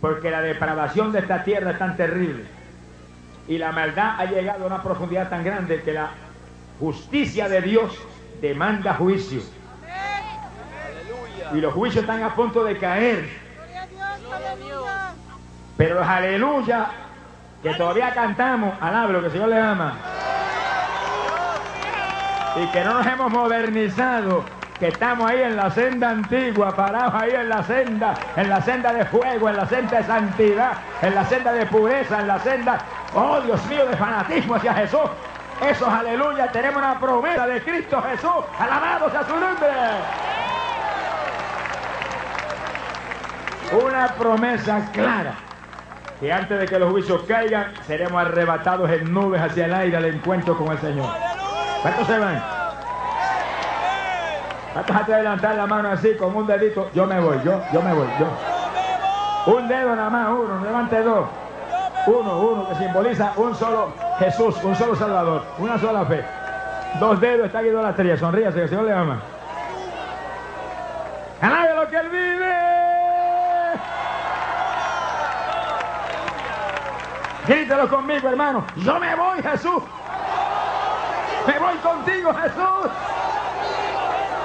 Porque 0.00 0.30
la 0.30 0.42
depravación 0.42 1.12
de 1.12 1.20
esta 1.20 1.42
tierra 1.42 1.72
es 1.72 1.78
tan 1.78 1.96
terrible 1.96 2.44
y 3.48 3.58
la 3.58 3.72
maldad 3.72 4.20
ha 4.20 4.26
llegado 4.26 4.64
a 4.64 4.66
una 4.66 4.82
profundidad 4.82 5.30
tan 5.30 5.42
grande 5.42 5.82
que 5.82 5.92
la 5.92 6.10
justicia 6.78 7.48
de 7.48 7.60
Dios 7.60 7.92
demanda 8.40 8.94
juicio. 8.94 9.40
Y 11.54 11.60
los 11.60 11.72
juicios 11.72 12.02
están 12.02 12.22
a 12.22 12.34
punto 12.34 12.62
de 12.64 12.76
caer. 12.78 13.28
Pero 15.76 15.94
los 15.94 16.06
aleluya 16.06 16.90
que 17.62 17.74
todavía 17.74 18.12
cantamos, 18.12 18.74
alaba 18.80 19.12
lo 19.12 19.20
que 19.20 19.26
el 19.26 19.32
Señor 19.32 19.48
le 19.48 19.60
ama. 19.60 19.94
Y 22.56 22.66
que 22.72 22.84
no 22.84 22.94
nos 22.94 23.06
hemos 23.06 23.30
modernizado, 23.30 24.44
que 24.78 24.88
estamos 24.88 25.30
ahí 25.30 25.42
en 25.42 25.56
la 25.56 25.70
senda 25.70 26.10
antigua, 26.10 26.74
parados 26.74 27.14
ahí 27.14 27.30
en 27.30 27.48
la 27.48 27.62
senda, 27.62 28.14
en 28.36 28.48
la 28.48 28.60
senda 28.62 28.92
de 28.92 29.04
fuego, 29.06 29.48
en 29.48 29.56
la 29.56 29.66
senda 29.66 29.98
de 29.98 30.04
santidad, 30.04 30.72
en 31.02 31.14
la 31.14 31.24
senda 31.24 31.52
de 31.52 31.66
pureza, 31.66 32.20
en 32.20 32.28
la 32.28 32.38
senda, 32.40 32.78
oh 33.14 33.40
Dios 33.40 33.64
mío, 33.66 33.86
de 33.86 33.96
fanatismo 33.96 34.54
hacia 34.54 34.74
Jesús. 34.74 35.00
Esos 35.60 35.88
aleluya, 35.88 36.52
tenemos 36.52 36.76
una 36.76 37.00
promesa 37.00 37.46
de 37.46 37.60
Cristo 37.62 38.00
Jesús, 38.02 38.44
alabados 38.58 39.12
a 39.12 39.24
su 39.24 39.36
nombre. 39.36 39.68
Una 43.84 44.08
promesa 44.14 44.88
clara 44.92 45.34
que 46.20 46.32
antes 46.32 46.58
de 46.60 46.66
que 46.66 46.78
los 46.78 46.90
juicios 46.90 47.22
caigan, 47.28 47.72
seremos 47.86 48.20
arrebatados 48.20 48.90
en 48.90 49.12
nubes 49.12 49.40
hacia 49.40 49.66
el 49.66 49.74
aire 49.74 49.96
al 49.96 50.04
encuentro 50.06 50.56
con 50.56 50.68
el 50.68 50.78
Señor. 50.78 51.08
¿Cuántos 51.82 52.06
se 52.06 52.18
van? 52.18 52.42
¿Cuántos 54.72 55.06
de 55.06 55.22
levantar 55.22 55.54
la 55.56 55.66
mano 55.66 55.90
así 55.90 56.14
con 56.14 56.36
un 56.36 56.46
dedito? 56.46 56.90
Yo 56.94 57.06
me 57.06 57.18
voy, 57.20 57.38
yo, 57.44 57.60
yo 57.72 57.82
me 57.82 57.92
voy, 57.92 58.06
yo. 58.18 59.52
Un 59.52 59.68
dedo 59.68 59.96
nada 59.96 60.10
más, 60.10 60.28
uno, 60.28 60.64
levante 60.64 61.02
dos. 61.02 61.26
Uno, 62.08 62.38
uno, 62.40 62.68
que 62.68 62.74
simboliza 62.76 63.32
un 63.36 63.54
solo 63.54 63.92
Jesús, 64.18 64.56
un 64.64 64.74
solo 64.74 64.96
Salvador, 64.96 65.42
una 65.58 65.78
sola 65.78 66.06
fe. 66.06 66.24
Dos 66.98 67.20
dedos, 67.20 67.46
está 67.46 67.58
aquí 67.58 67.68
idolatría, 67.68 68.16
sonríase 68.16 68.56
que 68.56 68.62
el 68.62 68.68
Señor 68.70 68.84
le 68.84 68.94
ama. 68.94 69.20
¡Alabe 71.42 71.74
lo 71.74 71.88
que 71.88 71.96
Él 71.98 72.08
vive! 72.08 72.54
Grítelo 77.46 77.88
conmigo, 77.90 78.28
hermano. 78.28 78.64
Yo 78.76 78.98
me 78.98 79.14
voy, 79.14 79.42
Jesús. 79.42 79.82
Me 81.46 81.58
voy 81.58 81.76
contigo, 81.76 82.32
Jesús. 82.32 82.90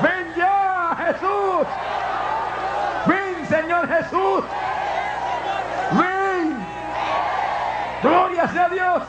Ven 0.01 0.34
ya, 0.36 0.97
Jesús. 0.97 1.68
Ven, 3.05 3.47
Señor 3.47 3.88
Jesús. 3.88 4.43
Ven. 5.93 6.22
Gloria 8.04 8.47
sea 8.49 8.70
Dios. 8.70 9.04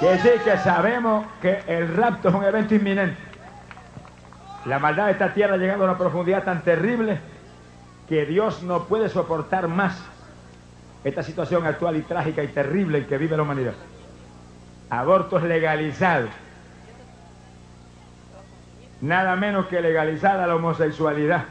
Que 0.00 0.18
sí, 0.18 0.30
que 0.44 0.58
sabemos 0.58 1.24
que 1.40 1.62
el 1.68 1.96
rapto 1.96 2.28
es 2.28 2.34
un 2.34 2.44
evento 2.44 2.74
inminente. 2.74 3.16
La 4.66 4.78
maldad 4.78 5.06
de 5.06 5.12
esta 5.12 5.32
tierra 5.32 5.54
ha 5.54 5.58
llegado 5.58 5.82
a 5.82 5.90
una 5.90 5.98
profundidad 5.98 6.42
tan 6.42 6.62
terrible 6.62 7.20
que 8.08 8.26
Dios 8.26 8.62
no 8.62 8.84
puede 8.84 9.08
soportar 9.08 9.68
más 9.68 10.02
esta 11.04 11.22
situación 11.22 11.66
actual 11.66 11.96
y 11.96 12.02
trágica 12.02 12.42
y 12.42 12.48
terrible 12.48 12.98
en 12.98 13.06
que 13.06 13.18
vive 13.18 13.36
la 13.36 13.42
humanidad. 13.42 13.74
Abortos 14.90 15.42
legalizados. 15.42 16.30
Nada 19.00 19.36
menos 19.36 19.66
que 19.66 19.80
legalizada 19.80 20.46
la 20.46 20.56
homosexualidad. 20.56 21.44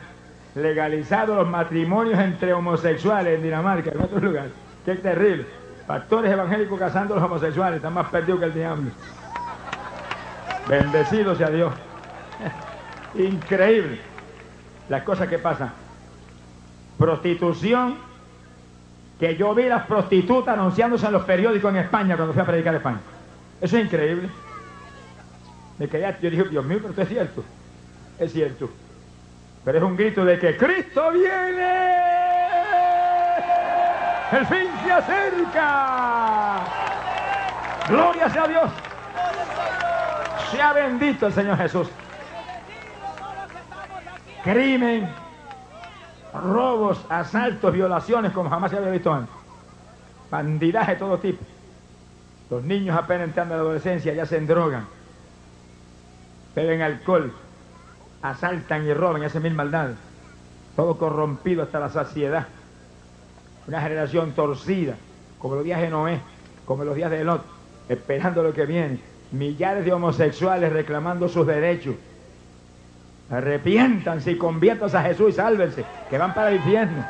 Legalizados 0.56 1.36
los 1.36 1.50
matrimonios 1.50 2.20
entre 2.20 2.54
homosexuales 2.54 3.36
en 3.36 3.44
Dinamarca, 3.44 3.92
en 3.92 4.02
otros 4.02 4.22
lugares. 4.22 4.52
Qué 4.86 4.96
terrible. 4.96 5.46
Pastores 5.88 6.32
evangélicos 6.32 6.80
casando 6.80 7.16
a 7.16 7.18
los 7.18 7.26
homosexuales, 7.26 7.78
están 7.78 7.94
más 7.94 8.10
perdidos 8.10 8.40
que 8.40 8.46
el 8.46 8.54
diablo. 8.54 8.92
Bendecido 10.68 11.36
sea 11.36 11.50
Dios. 11.50 11.74
Increíble 13.16 14.14
las 14.90 15.04
cosas 15.04 15.28
que 15.28 15.40
pasan. 15.40 15.72
Prostitución 16.98 17.96
que 19.20 19.36
yo 19.36 19.56
vi 19.56 19.64
las 19.64 19.86
prostitutas 19.86 20.58
anunciándose 20.58 21.06
en 21.06 21.14
los 21.14 21.24
periódicos 21.24 21.72
en 21.72 21.80
España 21.80 22.16
cuando 22.16 22.34
fui 22.34 22.42
a 22.42 22.46
predicar 22.46 22.74
a 22.74 22.78
España. 22.78 23.00
Eso 23.62 23.78
es 23.78 23.86
increíble. 23.86 24.30
Me 25.80 25.88
quedé, 25.88 26.16
yo 26.22 26.30
dije, 26.30 26.44
Dios 26.50 26.66
mío, 26.66 26.78
pero 26.80 26.90
esto 26.90 27.02
es 27.02 27.10
cierto. 27.10 27.44
Es 28.20 28.32
cierto. 28.34 28.70
Pero 29.66 29.78
es 29.78 29.84
un 29.84 29.96
grito 29.96 30.26
de 30.26 30.38
que 30.40 30.58
Cristo 30.58 31.12
viene. 31.12 31.94
El 34.32 34.46
fin 34.48 34.68
se 34.84 34.92
acerca. 34.92 36.60
Gloria 37.88 38.30
sea 38.30 38.48
Dios. 38.48 38.72
Sea 40.52 40.74
bendito 40.74 41.28
el 41.28 41.34
Señor 41.34 41.58
Jesús. 41.58 41.90
Crimen, 44.44 45.10
robos, 46.34 47.06
asaltos, 47.10 47.72
violaciones 47.74 48.34
como 48.34 48.50
jamás 48.50 48.72
se 48.72 48.78
había 48.78 48.90
visto 48.90 49.14
antes. 49.14 49.34
Bandidaje 50.30 50.94
de 50.94 50.98
todo 50.98 51.18
tipo. 51.20 51.46
Los 52.50 52.64
niños 52.64 52.98
apenas 52.98 53.30
entrando 53.30 53.54
a 53.54 53.58
la 53.58 53.64
adolescencia 53.64 54.14
ya 54.14 54.26
se 54.26 54.38
endrogan, 54.38 54.86
beben 56.54 56.82
alcohol, 56.82 57.34
asaltan 58.24 58.88
y 58.88 58.94
roban 58.94 59.22
y 59.22 59.26
hacen 59.26 59.44
mil 59.44 59.54
maldades. 59.54 59.98
Todo 60.76 60.98
corrompido 60.98 61.62
hasta 61.62 61.80
la 61.80 61.90
saciedad. 61.90 62.48
Una 63.68 63.82
generación 63.82 64.32
torcida, 64.32 64.96
como 65.38 65.56
los 65.56 65.64
días 65.64 65.80
de 65.80 65.90
Noé, 65.90 66.20
como 66.66 66.84
los 66.84 66.96
días 66.96 67.12
de 67.12 67.24
Lot, 67.24 67.44
esperando 67.90 68.42
lo 68.42 68.54
que 68.54 68.66
viene. 68.66 69.00
Millares 69.32 69.86
de 69.86 69.94
homosexuales 69.94 70.74
reclamando 70.74 71.28
sus 71.28 71.46
derechos. 71.46 71.96
Arrepiéntanse 73.30 74.32
y 74.32 74.38
conviértanse 74.38 74.98
a 74.98 75.04
Jesús 75.04 75.30
y 75.30 75.34
sálvense, 75.34 75.86
que 76.10 76.18
van 76.18 76.34
para 76.34 76.50
el 76.50 76.56
infierno. 76.56 77.06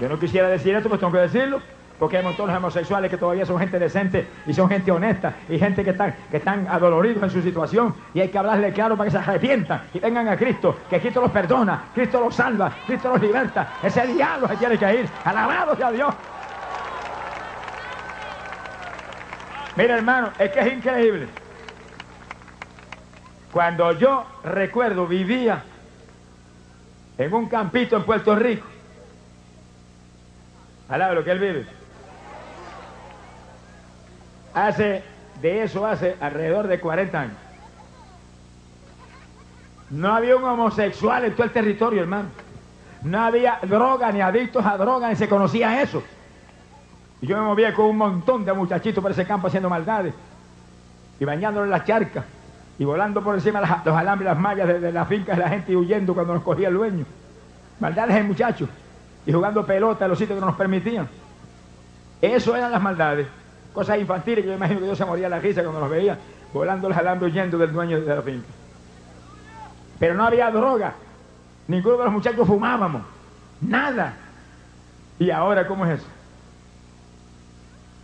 Yo 0.00 0.08
no 0.08 0.18
quisiera 0.18 0.48
decir 0.48 0.74
esto, 0.74 0.88
pues 0.88 1.00
tengo 1.00 1.12
que 1.12 1.20
decirlo, 1.20 1.60
porque 1.98 2.18
hay 2.18 2.24
montones 2.24 2.52
de 2.52 2.58
homosexuales 2.58 3.10
que 3.10 3.16
todavía 3.16 3.46
son 3.46 3.58
gente 3.58 3.78
decente 3.78 4.26
y 4.46 4.52
son 4.52 4.68
gente 4.68 4.90
honesta 4.90 5.34
y 5.48 5.58
gente 5.58 5.82
que 5.82 5.90
están, 5.90 6.14
que 6.30 6.36
están 6.38 6.66
adoloridos 6.68 7.22
en 7.22 7.30
su 7.30 7.42
situación 7.42 7.94
y 8.12 8.20
hay 8.20 8.28
que 8.28 8.38
hablarle 8.38 8.72
claro 8.72 8.96
para 8.96 9.08
que 9.08 9.16
se 9.16 9.18
arrepientan 9.18 9.82
y 9.94 9.98
vengan 9.98 10.28
a 10.28 10.36
Cristo, 10.36 10.76
que 10.90 11.00
Cristo 11.00 11.20
los 11.20 11.30
perdona, 11.30 11.84
Cristo 11.94 12.20
los 12.20 12.34
salva, 12.34 12.72
Cristo 12.86 13.10
los 13.10 13.20
liberta. 13.20 13.74
Ese 13.82 14.06
diablo 14.06 14.48
se 14.48 14.56
tiene 14.56 14.78
que 14.78 15.00
ir. 15.00 15.08
Alabado 15.24 15.76
sea 15.76 15.90
Dios. 15.90 16.14
Mira 19.76 19.96
hermano, 19.96 20.30
es 20.38 20.50
que 20.50 20.60
es 20.60 20.72
increíble. 20.72 21.28
Cuando 23.52 23.92
yo 23.92 24.26
recuerdo, 24.44 25.06
vivía 25.06 25.62
en 27.18 27.32
un 27.32 27.48
campito 27.48 27.96
en 27.96 28.04
Puerto 28.04 28.34
Rico. 28.36 28.66
Alaba 30.88 31.14
lo 31.14 31.24
que 31.24 31.30
él 31.30 31.38
vive. 31.38 31.75
Hace, 34.56 35.02
de 35.42 35.64
eso 35.64 35.86
hace 35.86 36.16
alrededor 36.18 36.66
de 36.66 36.80
40 36.80 37.20
años. 37.20 37.36
No 39.90 40.14
había 40.14 40.34
un 40.34 40.44
homosexual 40.44 41.26
en 41.26 41.32
todo 41.34 41.44
el 41.44 41.52
territorio, 41.52 42.00
hermano. 42.00 42.30
No 43.02 43.20
había 43.20 43.58
droga, 43.62 44.10
ni 44.12 44.22
adictos 44.22 44.64
a 44.64 44.78
droga, 44.78 45.10
ni 45.10 45.16
se 45.16 45.28
conocía 45.28 45.82
eso. 45.82 46.02
Yo 47.20 47.36
me 47.36 47.42
movía 47.42 47.74
con 47.74 47.84
un 47.84 47.98
montón 47.98 48.46
de 48.46 48.52
muchachitos 48.54 49.02
por 49.02 49.10
ese 49.10 49.26
campo 49.26 49.48
haciendo 49.48 49.68
maldades 49.68 50.14
y 51.20 51.24
bañándolos 51.26 51.66
en 51.66 51.72
las 51.72 51.84
charcas 51.84 52.24
y 52.78 52.84
volando 52.86 53.22
por 53.22 53.34
encima 53.34 53.60
de 53.60 53.66
los 53.84 53.94
alambres, 53.94 54.30
las 54.30 54.38
mallas 54.38 54.68
de, 54.68 54.80
de 54.80 54.92
las 54.92 55.06
fincas 55.06 55.36
de 55.36 55.42
la 55.42 55.50
gente 55.50 55.72
y 55.72 55.76
huyendo 55.76 56.14
cuando 56.14 56.32
nos 56.32 56.42
cogía 56.42 56.68
el 56.68 56.74
dueño. 56.74 57.04
Maldades 57.78 58.16
de 58.16 58.22
muchachos 58.22 58.70
y 59.26 59.32
jugando 59.32 59.66
pelota 59.66 60.06
en 60.06 60.10
los 60.12 60.18
sitios 60.18 60.38
que 60.38 60.40
no 60.40 60.46
nos 60.46 60.56
permitían. 60.56 61.06
Eso 62.22 62.56
eran 62.56 62.72
las 62.72 62.80
maldades. 62.80 63.26
Cosas 63.76 63.98
infantiles 63.98 64.42
que 64.42 64.48
yo 64.48 64.56
imagino 64.56 64.80
que 64.80 64.86
yo 64.86 64.96
se 64.96 65.04
moría 65.04 65.28
la 65.28 65.38
risa 65.38 65.60
cuando 65.62 65.80
los 65.80 65.90
veía 65.90 66.18
volando 66.50 66.88
el 66.88 66.94
alambre 66.94 67.28
huyendo 67.28 67.58
del 67.58 67.70
dueño 67.70 68.00
de 68.00 68.14
la 68.14 68.22
finca. 68.22 68.48
Pero 69.98 70.14
no 70.14 70.24
había 70.24 70.50
droga. 70.50 70.94
Ninguno 71.68 71.98
de 71.98 72.04
los 72.04 72.12
muchachos 72.14 72.46
fumábamos. 72.46 73.02
Nada. 73.60 74.14
¿Y 75.18 75.30
ahora 75.30 75.66
cómo 75.66 75.84
es 75.84 76.00
eso? 76.00 76.08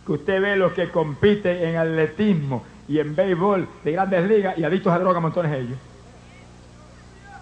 Que 0.04 0.12
usted 0.12 0.42
ve 0.42 0.56
los 0.56 0.74
que 0.74 0.90
compiten 0.90 1.56
en 1.56 1.76
atletismo 1.76 2.64
y 2.86 2.98
en 2.98 3.16
béisbol 3.16 3.66
de 3.82 3.92
grandes 3.92 4.28
ligas 4.28 4.58
y 4.58 4.64
adictos 4.64 4.92
a 4.92 4.98
droga 4.98 5.20
montones 5.20 5.52
de 5.52 5.58
ellos. 5.58 5.78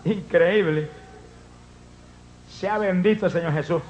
Increíble. 0.05 0.89
Sea 2.49 2.79
bendito 2.79 3.27
el 3.27 3.33
Señor 3.33 3.53
Jesús. 3.55 3.83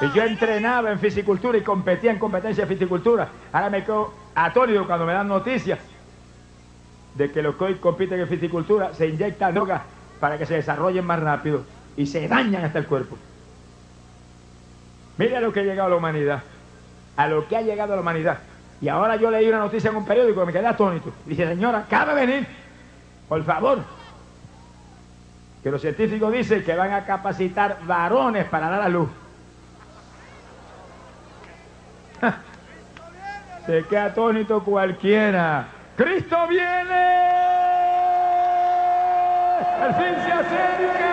Y 0.00 0.12
yo 0.12 0.22
entrenaba 0.24 0.90
en 0.90 0.98
fisicultura 0.98 1.56
y 1.56 1.62
competía 1.62 2.10
en 2.10 2.18
competencia 2.18 2.66
de 2.66 2.74
fisicultura. 2.74 3.28
Ahora 3.52 3.70
me 3.70 3.82
quedo 3.82 4.12
atónito 4.34 4.86
cuando 4.86 5.06
me 5.06 5.12
dan 5.12 5.28
noticias 5.28 5.78
de 7.14 7.32
que 7.32 7.42
los 7.42 7.54
que 7.56 7.64
hoy 7.64 7.74
compiten 7.76 8.20
en 8.20 8.28
fisicultura 8.28 8.92
se 8.94 9.08
inyectan 9.08 9.54
drogas 9.54 9.82
para 10.20 10.36
que 10.36 10.44
se 10.44 10.54
desarrollen 10.54 11.04
más 11.04 11.20
rápido 11.20 11.64
y 11.96 12.06
se 12.06 12.28
dañan 12.28 12.64
hasta 12.64 12.78
el 12.78 12.86
cuerpo. 12.86 13.16
Mire 15.16 15.36
a 15.36 15.40
lo 15.40 15.52
que 15.52 15.60
ha 15.60 15.64
llegado 15.64 15.88
la 15.88 15.96
humanidad. 15.96 16.42
A 17.16 17.26
lo 17.26 17.48
que 17.48 17.56
ha 17.56 17.62
llegado 17.62 17.94
la 17.94 18.02
humanidad. 18.02 18.38
Y 18.82 18.88
ahora 18.88 19.16
yo 19.16 19.30
leí 19.30 19.48
una 19.48 19.60
noticia 19.60 19.88
en 19.88 19.96
un 19.96 20.04
periódico 20.04 20.40
que 20.40 20.46
me 20.46 20.52
quedé 20.52 20.66
atónito. 20.66 21.10
Dice, 21.24 21.46
señora, 21.46 21.78
acaba 21.78 22.14
de 22.14 22.26
venir. 22.26 22.46
Por 23.26 23.42
favor. 23.44 23.78
Que 25.62 25.70
los 25.70 25.80
científicos 25.80 26.30
dicen 26.30 26.62
que 26.62 26.74
van 26.74 26.92
a 26.92 27.06
capacitar 27.06 27.78
varones 27.86 28.44
para 28.44 28.68
dar 28.68 28.82
a 28.82 28.88
luz. 28.90 29.08
Se 33.66 33.82
queda 33.84 34.04
atónito 34.04 34.62
cualquiera. 34.62 35.66
¡Cristo 35.96 36.46
viene! 36.46 37.26
¡El 39.84 39.94
fin 39.94 40.14
se 40.24 40.32
acerca! 40.32 41.12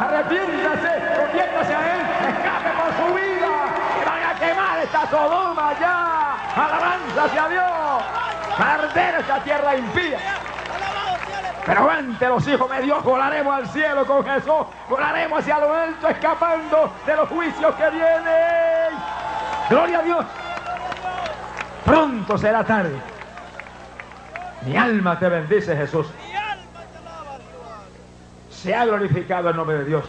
¡Arrepiéntase! 0.00 0.92
¡Conviértase 1.20 1.74
a 1.74 1.96
Él! 1.96 2.00
¡Escape 2.28 2.70
por 2.80 2.90
su 2.96 3.06
vida! 3.14 3.52
¡Que 3.98 4.04
van 4.08 4.22
a 4.24 4.34
quemar 4.40 4.78
esta 4.84 5.06
Sodoma 5.10 5.74
ya! 5.78 6.36
¡Alabanza 6.64 7.24
hacia 7.24 7.48
Dios! 7.48 8.02
¡Para 8.56 8.74
arder 8.74 9.14
esta 9.20 9.38
tierra 9.40 9.76
impía! 9.76 10.18
Pero 11.66 11.90
ante 11.90 12.26
los 12.26 12.48
hijos 12.48 12.70
de 12.70 12.80
Dios 12.82 13.04
volaremos 13.04 13.54
al 13.54 13.66
cielo 13.68 14.06
con 14.06 14.24
Jesús, 14.24 14.66
volaremos 14.88 15.40
hacia 15.40 15.58
lo 15.58 15.74
alto, 15.74 16.08
escapando 16.08 16.90
de 17.04 17.16
los 17.16 17.28
juicios 17.28 17.74
que 17.74 17.90
vienen. 17.90 18.94
Gloria 19.68 19.98
a 19.98 20.02
Dios. 20.02 20.24
Pronto 21.86 22.36
será 22.36 22.64
tarde. 22.64 22.96
Mi 24.66 24.76
alma 24.76 25.16
te 25.20 25.28
bendice, 25.28 25.76
Jesús. 25.76 26.08
Se 28.50 28.74
ha 28.74 28.84
glorificado 28.84 29.50
el 29.50 29.56
nombre 29.56 29.78
de 29.78 29.84
Dios. 29.84 30.04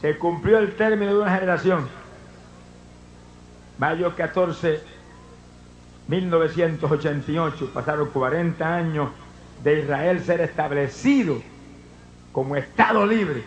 Se 0.00 0.16
cumplió 0.16 0.58
el 0.58 0.76
término 0.76 1.12
de 1.12 1.18
una 1.22 1.34
generación. 1.34 1.88
Mayo 3.78 4.14
14, 4.14 4.80
1988. 6.06 7.70
Pasaron 7.74 8.08
40 8.10 8.74
años 8.74 9.08
de 9.64 9.80
Israel 9.80 10.22
ser 10.22 10.40
establecido 10.42 11.42
como 12.30 12.54
Estado 12.54 13.04
libre. 13.04 13.42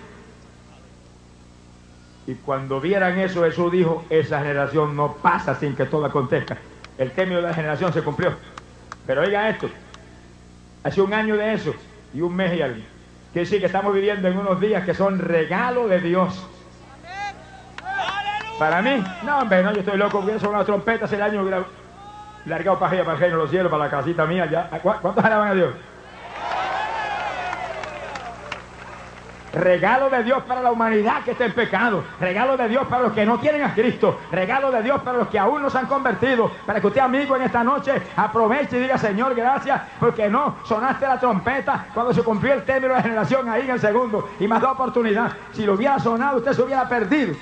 Y 2.31 2.35
cuando 2.35 2.79
vieran 2.79 3.19
eso, 3.19 3.43
Jesús 3.43 3.69
dijo, 3.73 4.05
esa 4.09 4.39
generación 4.39 4.95
no 4.95 5.15
pasa 5.15 5.53
sin 5.55 5.75
que 5.75 5.83
todo 5.83 6.05
acontezca. 6.05 6.55
El 6.97 7.11
término 7.11 7.41
de 7.41 7.47
la 7.49 7.53
generación 7.53 7.91
se 7.91 8.01
cumplió. 8.01 8.31
Pero 9.05 9.23
oiga 9.23 9.49
esto, 9.49 9.69
hace 10.81 11.01
un 11.01 11.13
año 11.13 11.35
de 11.35 11.55
eso 11.55 11.73
y 12.13 12.21
un 12.21 12.33
mes 12.33 12.57
y 12.57 12.61
algo. 12.61 12.79
Quiere 13.33 13.45
decir 13.45 13.59
que 13.59 13.65
estamos 13.65 13.93
viviendo 13.93 14.29
en 14.29 14.37
unos 14.37 14.61
días 14.61 14.85
que 14.85 14.93
son 14.93 15.19
regalo 15.19 15.89
de 15.89 15.99
Dios. 15.99 16.47
Para 18.57 18.81
mí, 18.81 19.03
no, 19.25 19.39
hombre, 19.39 19.61
no, 19.61 19.73
yo 19.73 19.81
estoy 19.81 19.97
loco 19.97 20.21
porque 20.21 20.39
son 20.39 20.51
unas 20.51 20.65
trompetas 20.65 21.11
el 21.11 21.21
año 21.21 21.41
hubiera 21.41 21.65
largado 22.45 22.79
para 22.79 22.93
allá, 22.93 23.03
para 23.03 23.15
el 23.15 23.19
reino 23.19 23.35
de 23.35 23.41
los 23.43 23.51
cielos, 23.51 23.69
para 23.69 23.83
la 23.83 23.91
casita 23.91 24.25
mía 24.25 24.49
ya. 24.49 24.69
¿Cuántos 24.81 25.25
alaban 25.25 25.49
a 25.49 25.53
Dios? 25.53 25.73
Regalo 29.53 30.09
de 30.09 30.23
Dios 30.23 30.43
para 30.43 30.61
la 30.61 30.71
humanidad 30.71 31.23
que 31.23 31.31
está 31.31 31.45
en 31.45 31.53
pecado. 31.53 32.03
Regalo 32.19 32.55
de 32.55 32.69
Dios 32.69 32.87
para 32.87 33.03
los 33.03 33.13
que 33.13 33.25
no 33.25 33.37
tienen 33.39 33.63
a 33.63 33.73
Cristo. 33.73 34.19
Regalo 34.31 34.71
de 34.71 34.81
Dios 34.81 35.01
para 35.01 35.17
los 35.17 35.27
que 35.27 35.37
aún 35.37 35.61
no 35.61 35.69
se 35.69 35.77
han 35.77 35.87
convertido. 35.87 36.49
Para 36.65 36.79
que 36.79 36.87
usted, 36.87 37.01
amigo, 37.01 37.35
en 37.35 37.43
esta 37.43 37.63
noche 37.63 38.01
aproveche 38.15 38.77
y 38.77 38.81
diga, 38.81 38.97
Señor, 38.97 39.35
gracias, 39.35 39.81
porque 39.99 40.29
no 40.29 40.55
sonaste 40.63 41.05
la 41.05 41.19
trompeta 41.19 41.87
cuando 41.93 42.13
se 42.13 42.23
cumplió 42.23 42.53
el 42.53 42.63
término 42.63 42.93
de 42.93 42.99
la 42.99 43.03
generación 43.03 43.49
ahí 43.49 43.63
en 43.63 43.71
el 43.71 43.79
segundo. 43.79 44.29
Y 44.39 44.47
más 44.47 44.61
da 44.61 44.71
oportunidad. 44.71 45.33
Si 45.51 45.65
lo 45.65 45.73
hubiera 45.73 45.99
sonado, 45.99 46.37
usted 46.37 46.53
se 46.53 46.61
hubiera 46.61 46.87
perdido. 46.87 47.35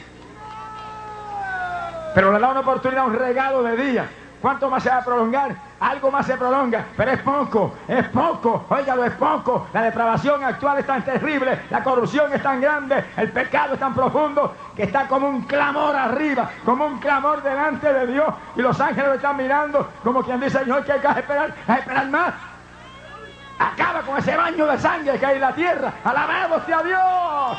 Pero 2.16 2.34
le 2.34 2.40
da 2.40 2.50
una 2.50 2.62
oportunidad, 2.62 3.06
un 3.06 3.14
regalo 3.14 3.62
de 3.62 3.78
día. 3.78 4.10
¿Cuánto 4.42 4.70
más 4.70 4.82
se 4.82 4.90
va 4.90 4.98
a 4.98 5.06
prolongar? 5.06 5.69
Algo 5.80 6.12
más 6.12 6.26
se 6.26 6.36
prolonga, 6.36 6.86
pero 6.98 7.12
es 7.12 7.22
poco, 7.22 7.74
es 7.88 8.06
poco, 8.10 8.66
óigalo, 8.68 9.06
es 9.06 9.14
poco. 9.14 9.68
La 9.72 9.84
depravación 9.84 10.44
actual 10.44 10.80
es 10.80 10.86
tan 10.86 11.04
terrible, 11.04 11.62
la 11.70 11.82
corrupción 11.82 12.34
es 12.34 12.44
tan 12.44 12.60
grande, 12.60 13.06
el 13.16 13.32
pecado 13.32 13.76
es 13.76 13.80
tan 13.80 13.94
profundo 13.94 14.56
que 14.76 14.84
está 14.84 15.08
como 15.08 15.30
un 15.30 15.44
clamor 15.44 15.96
arriba, 15.96 16.50
como 16.66 16.86
un 16.86 17.00
clamor 17.00 17.42
delante 17.42 17.94
de 17.94 18.08
Dios. 18.08 18.28
Y 18.58 18.62
los 18.62 18.80
ángeles 18.80 19.08
lo 19.08 19.14
están 19.16 19.38
mirando 19.38 19.90
como 20.04 20.22
quien 20.22 20.42
dice, 20.42 20.60
Señor, 20.60 20.84
que 20.84 20.92
hay 20.92 21.00
que 21.00 21.08
esperar, 21.08 21.54
hay 21.68 21.76
que 21.76 21.80
esperar 21.82 22.10
más. 22.10 22.34
Acaba 23.58 24.02
con 24.02 24.18
ese 24.18 24.36
baño 24.36 24.66
de 24.66 24.78
sangre 24.80 25.18
que 25.18 25.26
hay 25.26 25.36
en 25.36 25.42
la 25.42 25.54
tierra. 25.54 25.94
Alabado 26.04 26.66
sea 26.66 26.84
Dios. 26.84 27.58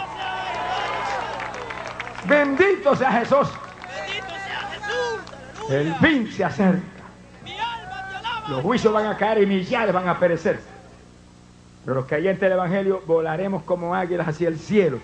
Bendito 2.24 2.94
sea 2.96 3.12
Jesús. 3.12 3.48
El 5.70 5.94
fin 5.96 6.30
se 6.30 6.44
acerca. 6.44 6.99
Los 8.48 8.62
juicios 8.62 8.92
van 8.92 9.06
a 9.06 9.16
caer 9.16 9.42
y 9.42 9.46
millares 9.46 9.94
van 9.94 10.08
a 10.08 10.18
perecer. 10.18 10.60
Pero 11.84 11.94
los 11.96 12.06
creyentes 12.06 12.40
del 12.40 12.52
Evangelio 12.52 13.02
volaremos 13.06 13.62
como 13.62 13.94
águilas 13.94 14.28
hacia 14.28 14.48
el 14.48 14.58
cielo 14.58 14.98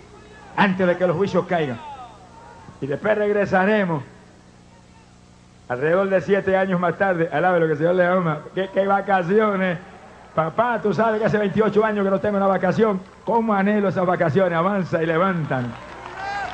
antes 0.57 0.87
de 0.87 0.97
que 0.97 1.07
los 1.07 1.17
juicios 1.17 1.47
caigan. 1.47 1.79
Y 2.81 2.87
después 2.87 3.17
regresaremos 3.17 4.03
alrededor 5.69 6.09
de 6.09 6.21
siete 6.21 6.57
años 6.57 6.79
más 6.79 6.97
tarde. 6.99 7.29
Alabe 7.33 7.61
lo 7.61 7.67
que 7.67 7.73
el 7.73 7.79
Señor 7.79 7.95
le 7.95 8.07
ama. 8.07 8.41
¿Qué, 8.55 8.69
¿Qué, 8.73 8.87
vacaciones? 8.87 9.79
Papá, 10.35 10.81
tú 10.83 10.93
sabes 10.93 11.19
que 11.19 11.27
hace 11.27 11.39
28 11.39 11.85
años 11.85 12.05
que 12.05 12.11
no 12.11 12.21
tengo 12.21 12.37
una 12.37 12.47
vacación. 12.47 13.01
¿Cómo 13.25 13.55
anhelo 13.55 13.89
esas 13.89 14.05
vacaciones? 14.05 14.53
Avanza 14.53 15.03
y 15.03 15.07
levantan. 15.07 15.73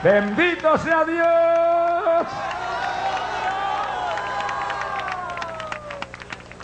Bendito 0.05 0.79
sea 0.79 1.05
Dios. 1.05 2.62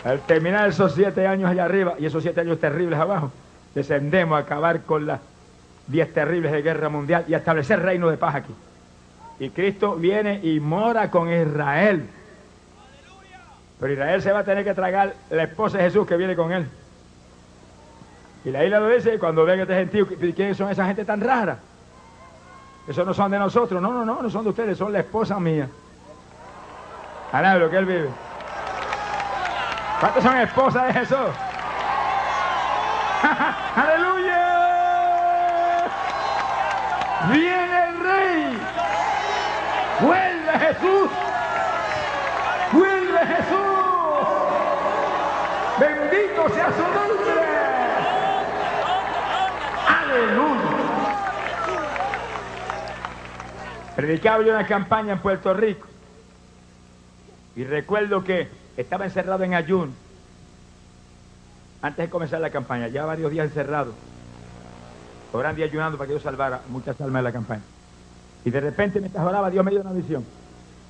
Al 0.05 0.21
terminar 0.21 0.69
esos 0.69 0.93
siete 0.93 1.27
años 1.27 1.51
allá 1.51 1.65
arriba 1.65 1.95
y 1.99 2.07
esos 2.07 2.23
siete 2.23 2.41
años 2.41 2.61
terribles 2.61 2.99
abajo, 2.99 3.33
descendemos 3.75 4.37
a 4.37 4.43
acabar 4.43 4.83
con 4.83 5.07
las 5.07 5.21
diez 5.87 6.13
terribles 6.13 6.53
de 6.53 6.63
guerra 6.63 6.89
mundial 6.89 7.25
y 7.27 7.35
a 7.35 7.39
establecer 7.39 7.81
reino 7.81 8.09
de 8.09 8.17
paz 8.17 8.37
aquí. 8.37 8.55
Y 9.41 9.51
Cristo 9.51 9.97
viene 9.97 10.41
y 10.43 10.61
mora 10.61 11.11
con 11.11 11.33
Israel. 11.33 12.07
Pero 13.81 13.93
Israel 13.93 14.23
se 14.23 14.33
va 14.33 14.41
a 14.41 14.45
tener 14.45 14.65
que 14.65 14.75
tragar 14.75 15.15
la 15.31 15.45
esposa 15.45 15.79
de 15.79 15.85
Jesús 15.85 16.07
que 16.07 16.17
viene 16.17 16.35
con 16.35 16.53
él. 16.53 16.67
Y 18.45 18.51
la 18.51 18.65
isla 18.65 18.81
lo 18.81 18.89
dice, 18.89 19.19
cuando 19.19 19.45
ven 19.45 19.61
este 19.61 19.75
gentío, 19.75 20.07
¿quiénes 20.07 20.57
son 20.57 20.71
esa 20.71 20.87
gente 20.87 21.05
tan 21.05 21.21
rara? 21.21 21.59
Esos 22.89 23.07
no 23.07 23.13
son 23.13 23.31
de 23.31 23.39
nosotros. 23.39 23.83
No, 23.83 23.93
no, 23.93 24.05
no, 24.05 24.23
no 24.23 24.31
son 24.31 24.45
de 24.45 24.51
ustedes, 24.51 24.79
son 24.79 24.93
la 24.93 25.01
esposa 25.01 25.39
mía. 25.39 25.69
A 27.33 27.57
lo 27.57 27.69
que 27.69 27.77
él 27.77 27.85
vive. 27.85 28.09
¿Cuántos 30.01 30.23
son 30.23 30.37
esposas 30.39 30.87
de 30.87 30.93
Jesús? 30.93 31.19
¡Aleluya! 33.77 34.45
Viene 37.33 37.89
el 37.89 37.99
rey. 38.01 38.59
Vuelve 40.01 40.53
Jesús. 40.61 41.11
Vuelve 42.73 43.27
Jesús. 43.27 43.59
Bendito 45.81 46.49
sea 46.51 46.73
su 46.73 46.83
nombre. 46.83 47.43
Aleluya. 49.89 50.63
Predicaba 53.97 54.45
yo 54.45 54.53
una 54.53 54.65
campaña 54.67 55.15
en 55.15 55.19
Puerto 55.19 55.53
Rico. 55.55 55.89
Y 57.57 57.65
recuerdo 57.65 58.23
que 58.23 58.49
estaba 58.79 59.05
encerrado 59.05 59.43
en 59.43 59.55
ayuno 59.55 59.93
antes 61.83 62.07
de 62.07 62.11
comenzar 62.11 62.41
la 62.41 62.51
campaña, 62.51 62.87
ya 62.87 63.05
varios 63.05 63.31
días 63.31 63.47
encerrado, 63.47 63.93
orando 65.33 65.61
y 65.61 65.65
ayunando 65.65 65.99
para 65.99 66.07
que 66.07 66.13
Dios 66.13 66.23
salvara 66.23 66.63
muchas 66.69 67.01
almas 67.01 67.21
de 67.21 67.25
la 67.25 67.33
campaña. 67.33 67.63
Y 68.45 68.51
de 68.51 68.61
repente, 68.61 69.01
mientras 69.01 69.25
oraba, 69.25 69.51
Dios 69.51 69.65
me 69.65 69.73
dio 69.73 69.81
una 69.81 69.93
visión. 69.93 70.25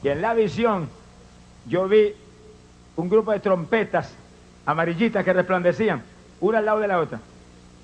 Y 0.03 0.09
en 0.09 0.21
la 0.21 0.35
visión 0.35 0.89
yo 1.67 1.89
vi 1.89 2.15
un 2.97 3.09
grupo 3.09 3.33
de 3.33 3.41
trompetas 3.41 4.15
amarillitas 4.67 5.25
que 5.25 5.33
resplandecían, 5.33 6.03
una 6.41 6.59
al 6.59 6.67
lado 6.67 6.81
de 6.81 6.89
la 6.89 6.99
otra. 7.01 7.21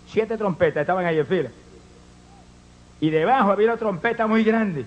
Siete 0.06 0.36
trompetas 0.36 0.82
estaban 0.82 1.06
ahí 1.06 1.18
en 1.18 1.26
fila. 1.26 1.50
Y 3.00 3.08
debajo 3.08 3.52
había 3.52 3.68
una 3.68 3.78
trompeta 3.78 4.26
muy 4.26 4.44
grande. 4.44 4.84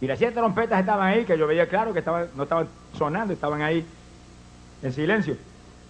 Y 0.00 0.06
las 0.06 0.18
siete 0.18 0.34
trompetas 0.34 0.80
estaban 0.80 1.06
ahí, 1.06 1.24
que 1.24 1.36
yo 1.36 1.46
veía 1.46 1.68
claro 1.68 1.92
que 1.92 1.98
estaban, 1.98 2.28
no 2.36 2.44
estaban 2.44 2.68
sonando, 2.96 3.32
estaban 3.32 3.62
ahí 3.62 3.84
en 4.82 4.92
silencio. 4.92 5.36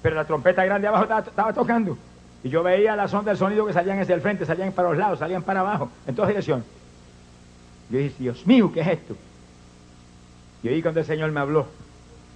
Pero 0.03 0.17
la 0.17 0.25
trompeta 0.25 0.65
grande 0.65 0.87
abajo 0.87 1.05
estaba, 1.05 1.53
tocando. 1.53 1.99
Y 2.43 2.49
yo 2.49 2.63
veía 2.63 2.97
la 2.97 3.09
sonda 3.09 3.33
del 3.33 3.39
sonido 3.39 3.67
que 3.67 3.73
salían 3.73 3.99
hacia 3.99 4.15
el 4.15 4.21
frente, 4.21 4.47
salían 4.47 4.73
para 4.73 4.91
los 4.91 4.99
lados, 4.99 5.19
salían 5.19 5.43
para 5.43 5.61
abajo, 5.61 5.91
en 6.07 6.15
todas 6.15 6.29
direcciones. 6.29 6.65
Yo 7.91 7.99
dije, 7.99 8.15
Dios 8.19 8.47
mío, 8.47 8.71
¿qué 8.73 8.81
es 8.81 8.89
esto? 8.89 9.17
Y 10.63 10.69
ahí 10.69 10.83
cuando 10.83 11.01
el 11.01 11.07
Señor 11.07 11.31
me 11.33 11.41
habló, 11.41 11.67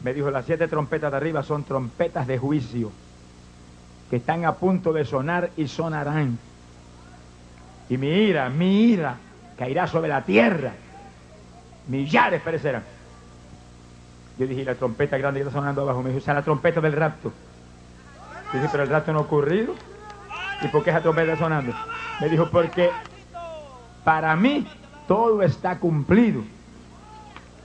me 0.03 0.13
dijo, 0.13 0.31
las 0.31 0.45
siete 0.45 0.69
trompetas 0.69 1.11
de 1.11 1.17
arriba 1.17 1.43
son 1.43 1.65
trompetas 1.65 2.27
de 2.27 2.39
juicio, 2.39 2.91
que 4.11 4.17
están 4.17 4.45
a 4.45 4.55
punto 4.55 4.93
de 4.93 5.05
sonar 5.05 5.51
y 5.57 5.69
sonarán. 5.69 6.39
Y 7.89 7.97
mi 7.97 8.09
ira, 8.09 8.49
mi 8.49 8.85
ira, 8.85 9.17
caerá 9.57 9.87
sobre 9.87 10.09
la 10.09 10.25
tierra. 10.25 10.73
Millares 11.89 12.41
perecerán. 12.43 12.83
Yo 14.39 14.47
dije, 14.47 14.63
"¿Y 14.63 14.65
la 14.65 14.75
trompeta 14.75 15.19
grande 15.19 15.41
que 15.41 15.47
está 15.47 15.59
sonando 15.59 15.83
abajo, 15.83 16.03
me 16.03 16.11
dijo, 16.11 16.19
esa 16.19 16.33
es 16.33 16.37
la 16.37 16.43
trompeta 16.43 16.81
del 16.81 16.93
rapto. 16.93 17.33
Yo 18.53 18.59
dije, 18.59 18.69
pero 18.71 18.85
el 18.85 18.91
rapto 18.91 19.13
no 19.13 19.21
ha 19.21 19.23
ocurrido. 19.23 19.75
¿Y 20.63 20.69
por 20.69 20.85
qué 20.85 20.91
esa 20.91 21.01
trompeta 21.01 21.33
está 21.33 21.45
sonando? 21.45 21.73
Me 22.21 22.29
dijo, 22.29 22.49
porque 22.51 22.91
para 24.05 24.35
mí 24.37 24.67
todo 25.09 25.43
está 25.43 25.79
cumplido. 25.79 26.43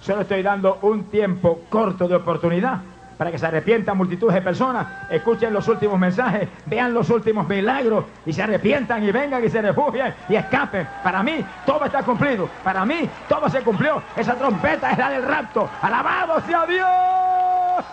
Solo 0.01 0.22
estoy 0.22 0.41
dando 0.43 0.80
un 0.82 1.05
tiempo 1.05 1.61
corto 1.70 2.07
de 2.07 2.15
oportunidad 2.15 2.82
para 3.18 3.32
que 3.32 3.38
se 3.38 3.45
arrepientan 3.45 3.97
multitudes 3.97 4.36
de 4.36 4.41
personas, 4.41 4.88
escuchen 5.09 5.53
los 5.53 5.68
últimos 5.68 5.99
mensajes, 5.99 6.47
vean 6.65 6.93
los 6.93 7.09
últimos 7.09 7.47
milagros 7.47 8.05
y 8.26 8.34
se 8.34 8.43
arrepientan 8.43 9.03
y 9.03 9.11
vengan 9.11 9.43
y 9.43 9.49
se 9.49 9.61
refugien 9.61 10.13
y 10.30 10.36
escapen. 10.36 10.88
Para 11.03 11.24
mí 11.24 11.43
todo 11.65 11.86
está 11.86 12.03
cumplido, 12.03 12.49
para 12.63 12.86
mí 12.86 13.09
todo 13.28 13.49
se 13.49 13.61
cumplió. 13.61 14.01
Esa 14.15 14.36
trompeta 14.36 14.91
es 14.91 14.97
la 14.97 15.09
del 15.09 15.24
rapto. 15.24 15.70
Alabado 15.82 16.41
sea 16.41 16.65
Dios. 16.65 17.86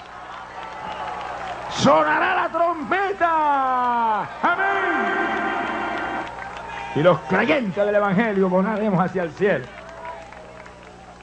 Sonará 1.70 2.34
la 2.34 2.48
trompeta. 2.48 4.20
Amén. 4.42 4.74
Y 6.96 7.02
los 7.02 7.18
creyentes 7.20 7.84
del 7.84 7.94
Evangelio 7.94 8.48
volaremos 8.48 9.00
hacia 9.00 9.24
el 9.24 9.30
cielo 9.32 9.64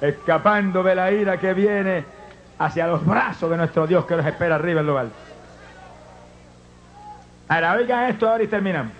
escapando 0.02 0.82
de 0.82 0.96
la 0.96 1.12
ira 1.12 1.38
que 1.38 1.54
viene 1.54 2.04
hacia 2.66 2.86
los 2.86 3.04
brazos 3.06 3.50
de 3.50 3.58
nuestro 3.58 3.88
Dios 3.88 4.06
que 4.06 4.16
nos 4.16 4.26
espera 4.26 4.56
arriba 4.56 4.82
en 4.82 4.88
lo 4.88 4.98
alto. 4.98 5.16
Ahora, 7.48 7.74
oigan 7.74 8.10
esto 8.10 8.30
ahora 8.30 8.44
y 8.44 8.48
terminamos. 8.48 8.94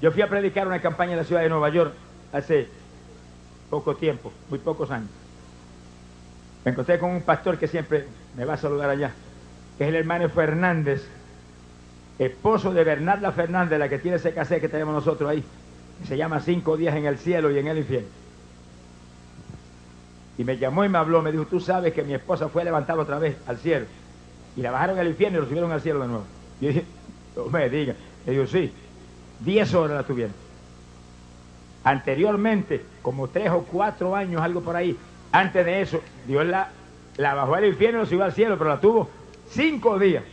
Yo 0.00 0.10
fui 0.10 0.22
a 0.22 0.28
predicar 0.28 0.66
una 0.66 0.80
campaña 0.80 1.12
en 1.12 1.18
la 1.18 1.24
ciudad 1.24 1.42
de 1.42 1.48
Nueva 1.48 1.68
York 1.68 1.92
hace 2.32 2.68
poco 3.68 3.94
tiempo, 3.94 4.32
muy 4.48 4.58
pocos 4.58 4.90
años. 4.90 5.10
Me 6.64 6.72
encontré 6.72 6.98
con 6.98 7.10
un 7.10 7.22
pastor 7.22 7.58
que 7.58 7.68
siempre 7.68 8.06
me 8.36 8.44
va 8.44 8.54
a 8.54 8.56
saludar 8.56 8.88
allá, 8.88 9.12
que 9.76 9.84
es 9.84 9.88
el 9.90 9.96
hermano 9.96 10.28
Fernández, 10.30 11.06
esposo 12.18 12.72
de 12.72 12.84
Bernarda 12.84 13.32
Fernández, 13.32 13.78
la 13.78 13.88
que 13.88 13.98
tiene 13.98 14.16
ese 14.16 14.32
cassette 14.32 14.62
que 14.62 14.68
tenemos 14.68 14.94
nosotros 14.94 15.28
ahí 15.28 15.44
se 16.06 16.16
llama 16.16 16.40
Cinco 16.40 16.76
días 16.76 16.96
en 16.96 17.06
el 17.06 17.18
cielo 17.18 17.50
y 17.50 17.58
en 17.58 17.68
el 17.68 17.78
infierno. 17.78 18.23
Y 20.36 20.44
me 20.44 20.58
llamó 20.58 20.84
y 20.84 20.88
me 20.88 20.98
habló, 20.98 21.22
me 21.22 21.30
dijo, 21.30 21.46
tú 21.46 21.60
sabes 21.60 21.92
que 21.92 22.02
mi 22.02 22.14
esposa 22.14 22.48
fue 22.48 22.64
levantada 22.64 23.00
otra 23.00 23.18
vez 23.18 23.36
al 23.46 23.58
cielo. 23.58 23.86
Y 24.56 24.62
la 24.62 24.70
bajaron 24.70 24.98
al 24.98 25.08
infierno 25.08 25.38
y 25.38 25.40
lo 25.42 25.46
subieron 25.46 25.72
al 25.72 25.80
cielo 25.80 26.00
de 26.00 26.08
nuevo. 26.08 26.24
Y 26.60 26.64
yo 26.64 26.68
dije, 26.70 26.84
no 27.36 27.44
me 27.46 27.68
diga. 27.68 27.94
Le 28.26 28.32
digo, 28.32 28.46
sí, 28.46 28.72
diez 29.40 29.72
horas 29.74 29.96
la 29.96 30.02
tuvieron. 30.02 30.34
Anteriormente, 31.84 32.84
como 33.02 33.28
tres 33.28 33.50
o 33.50 33.62
cuatro 33.62 34.16
años, 34.16 34.40
algo 34.40 34.60
por 34.62 34.74
ahí, 34.74 34.96
antes 35.32 35.64
de 35.64 35.82
eso, 35.82 36.00
Dios 36.26 36.46
la, 36.46 36.70
la 37.16 37.34
bajó 37.34 37.54
al 37.54 37.66
infierno 37.66 37.98
y 37.98 38.02
lo 38.02 38.06
subió 38.06 38.24
al 38.24 38.32
cielo, 38.32 38.56
pero 38.56 38.70
la 38.70 38.80
tuvo 38.80 39.10
cinco 39.50 39.98
días. 39.98 40.24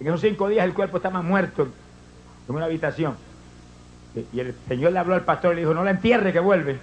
En 0.00 0.06
esos 0.06 0.20
cinco 0.20 0.48
días 0.48 0.64
el 0.64 0.74
cuerpo 0.74 0.96
estaba 0.96 1.22
muerto 1.22 1.68
en 2.48 2.54
una 2.54 2.64
habitación. 2.64 3.16
Y 4.32 4.40
el 4.40 4.54
Señor 4.68 4.92
le 4.92 4.98
habló 4.98 5.14
al 5.14 5.24
pastor 5.24 5.52
y 5.52 5.56
le 5.56 5.60
dijo, 5.62 5.74
no 5.74 5.84
la 5.84 5.90
entierre 5.90 6.32
que 6.32 6.40
vuelve. 6.40 6.78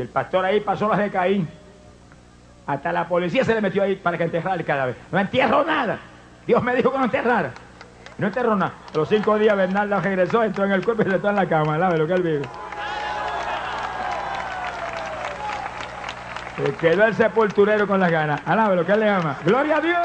Y 0.00 0.02
el 0.02 0.08
pastor 0.08 0.46
ahí 0.46 0.60
pasó 0.60 0.88
las 0.88 0.98
de 0.98 1.10
Caín. 1.10 1.46
Hasta 2.66 2.90
la 2.90 3.06
policía 3.06 3.44
se 3.44 3.54
le 3.54 3.60
metió 3.60 3.82
ahí 3.82 3.96
para 3.96 4.16
que 4.16 4.24
enterrara 4.24 4.56
el 4.56 4.64
cadáver. 4.64 4.96
No 5.12 5.18
entierro 5.18 5.62
nada. 5.62 5.98
Dios 6.46 6.62
me 6.62 6.74
dijo 6.74 6.90
que 6.90 6.96
no 6.96 7.04
enterrara. 7.04 7.50
No 8.16 8.28
enterró 8.28 8.56
nada. 8.56 8.72
A 8.94 8.96
los 8.96 9.10
cinco 9.10 9.38
días 9.38 9.54
Bernardo 9.54 10.00
regresó, 10.00 10.42
entró 10.42 10.64
en 10.64 10.72
el 10.72 10.82
cuerpo 10.82 11.02
y 11.02 11.10
se 11.10 11.16
está 11.16 11.28
en 11.28 11.36
la 11.36 11.46
cama. 11.46 11.74
Alabe 11.74 11.98
lo 11.98 12.06
que 12.06 12.14
él 12.14 12.22
vive. 12.22 12.42
Se 16.56 16.74
quedó 16.76 17.04
el 17.04 17.14
sepulturero 17.14 17.86
con 17.86 18.00
las 18.00 18.10
ganas. 18.10 18.40
Alabe 18.46 18.76
lo 18.76 18.86
que 18.86 18.92
él 18.92 19.00
le 19.00 19.10
ama. 19.10 19.36
¡Gloria 19.44 19.76
a 19.76 19.80
Dios! 19.82 19.98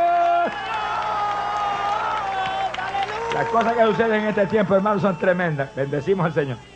Las 3.34 3.46
cosas 3.46 3.74
que 3.74 3.84
suceden 3.86 4.24
en 4.24 4.28
este 4.28 4.46
tiempo, 4.48 4.76
hermanos, 4.76 5.02
son 5.02 5.18
tremendas. 5.18 5.74
Bendecimos 5.74 6.26
al 6.26 6.34
Señor. 6.34 6.75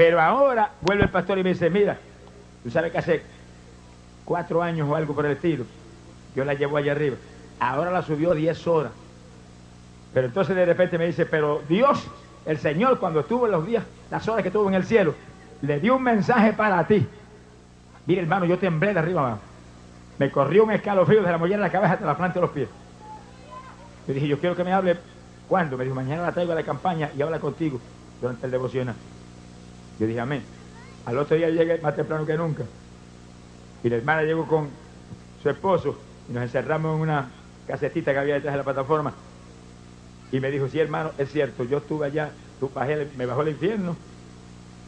Pero 0.00 0.18
ahora 0.18 0.70
vuelve 0.80 1.02
el 1.02 1.10
pastor 1.10 1.38
y 1.38 1.42
me 1.42 1.50
dice, 1.50 1.68
mira, 1.68 1.98
tú 2.62 2.70
sabes 2.70 2.90
que 2.90 2.96
hace 2.96 3.22
cuatro 4.24 4.62
años 4.62 4.88
o 4.88 4.96
algo 4.96 5.14
por 5.14 5.26
el 5.26 5.32
estilo, 5.32 5.66
yo 6.34 6.42
la 6.42 6.54
llevo 6.54 6.78
allá 6.78 6.92
arriba. 6.92 7.16
Ahora 7.58 7.90
la 7.90 8.00
subió 8.00 8.32
10 8.32 8.66
horas. 8.66 8.92
Pero 10.14 10.28
entonces 10.28 10.56
de 10.56 10.64
repente 10.64 10.96
me 10.96 11.06
dice, 11.06 11.26
pero 11.26 11.60
Dios, 11.68 12.02
el 12.46 12.56
Señor, 12.56 12.98
cuando 12.98 13.20
estuvo 13.20 13.44
en 13.44 13.52
los 13.52 13.66
días, 13.66 13.84
las 14.10 14.26
horas 14.26 14.40
que 14.40 14.48
estuvo 14.48 14.66
en 14.70 14.74
el 14.74 14.86
cielo, 14.86 15.14
le 15.60 15.80
dio 15.80 15.96
un 15.96 16.02
mensaje 16.02 16.54
para 16.54 16.86
ti. 16.86 17.06
Mira, 18.06 18.22
hermano, 18.22 18.46
yo 18.46 18.56
temblé 18.56 18.94
de 18.94 19.00
arriba 19.00 19.20
abajo. 19.20 19.40
Me 20.16 20.30
corrió 20.30 20.64
un 20.64 20.70
escalofrío 20.70 21.22
de 21.22 21.30
la 21.30 21.36
mollera 21.36 21.58
de 21.58 21.64
la 21.64 21.72
cabeza 21.72 21.92
hasta 21.92 22.06
la 22.06 22.16
planta 22.16 22.36
de 22.36 22.40
los 22.40 22.52
pies. 22.52 22.70
Le 24.06 24.14
dije, 24.14 24.28
yo 24.28 24.40
quiero 24.40 24.56
que 24.56 24.64
me 24.64 24.72
hable. 24.72 24.96
¿Cuándo? 25.46 25.76
Me 25.76 25.84
dijo, 25.84 25.94
mañana 25.94 26.22
la 26.22 26.32
traigo 26.32 26.52
a 26.52 26.54
la 26.54 26.62
campaña 26.62 27.10
y 27.14 27.20
habla 27.20 27.38
contigo 27.38 27.78
durante 28.18 28.46
el 28.46 28.50
devocional. 28.50 28.94
Yo 30.00 30.06
dije, 30.06 30.18
amén. 30.18 30.42
Al 31.04 31.18
otro 31.18 31.36
día 31.36 31.50
llegué 31.50 31.78
más 31.78 31.94
temprano 31.94 32.24
que 32.24 32.36
nunca. 32.36 32.64
Y 33.84 33.88
la 33.90 33.96
hermana 33.96 34.22
llegó 34.22 34.46
con 34.46 34.68
su 35.42 35.50
esposo 35.50 35.98
y 36.28 36.32
nos 36.32 36.42
encerramos 36.42 36.96
en 36.96 37.02
una 37.02 37.28
casetita 37.66 38.12
que 38.12 38.18
había 38.18 38.34
detrás 38.34 38.54
de 38.54 38.58
la 38.58 38.64
plataforma. 38.64 39.12
Y 40.32 40.40
me 40.40 40.50
dijo, 40.50 40.68
sí, 40.68 40.80
hermano, 40.80 41.10
es 41.18 41.30
cierto, 41.30 41.64
yo 41.64 41.78
estuve 41.78 42.06
allá, 42.06 42.30
tú 42.58 42.70
bajé, 42.74 43.08
me 43.16 43.26
bajó 43.26 43.42
el 43.42 43.50
infierno. 43.50 43.94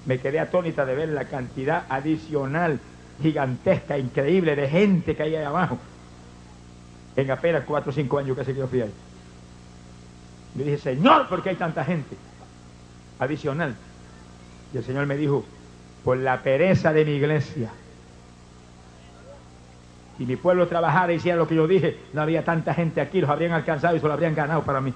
Me 0.06 0.18
quedé 0.18 0.40
atónita 0.40 0.84
de 0.86 0.94
ver 0.94 1.10
la 1.10 1.26
cantidad 1.26 1.84
adicional, 1.90 2.80
gigantesca, 3.20 3.98
increíble 3.98 4.56
de 4.56 4.68
gente 4.68 5.14
que 5.14 5.22
hay 5.22 5.36
ahí 5.36 5.44
abajo. 5.44 5.78
En 7.16 7.30
apenas 7.30 7.64
cuatro 7.66 7.90
o 7.90 7.94
cinco 7.94 8.18
años 8.18 8.36
que 8.36 8.44
se 8.44 8.54
yo 8.54 8.66
fui 8.66 8.80
ahí. 8.80 8.92
Le 10.56 10.64
dije, 10.64 10.78
Señor, 10.78 11.28
¿por 11.28 11.42
qué 11.42 11.50
hay 11.50 11.56
tanta 11.56 11.84
gente? 11.84 12.16
Adicional. 13.18 13.76
Y 14.72 14.78
el 14.78 14.84
Señor 14.84 15.06
me 15.06 15.16
dijo, 15.16 15.44
por 16.04 16.16
la 16.16 16.42
pereza 16.42 16.92
de 16.92 17.04
mi 17.04 17.12
iglesia. 17.12 17.70
Si 20.18 20.26
mi 20.26 20.36
pueblo 20.36 20.68
trabajara 20.68 21.12
y 21.12 21.16
hiciera 21.16 21.36
lo 21.36 21.48
que 21.48 21.54
yo 21.54 21.66
dije, 21.66 21.98
no 22.12 22.22
había 22.22 22.44
tanta 22.44 22.74
gente 22.74 23.00
aquí, 23.00 23.20
los 23.20 23.30
habrían 23.30 23.52
alcanzado 23.52 23.96
y 23.96 24.00
se 24.00 24.06
lo 24.06 24.12
habrían 24.12 24.34
ganado 24.34 24.62
para 24.62 24.80
mí. 24.80 24.92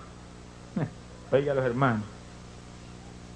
Oiga 1.32 1.54
los 1.54 1.64
hermanos, 1.64 2.02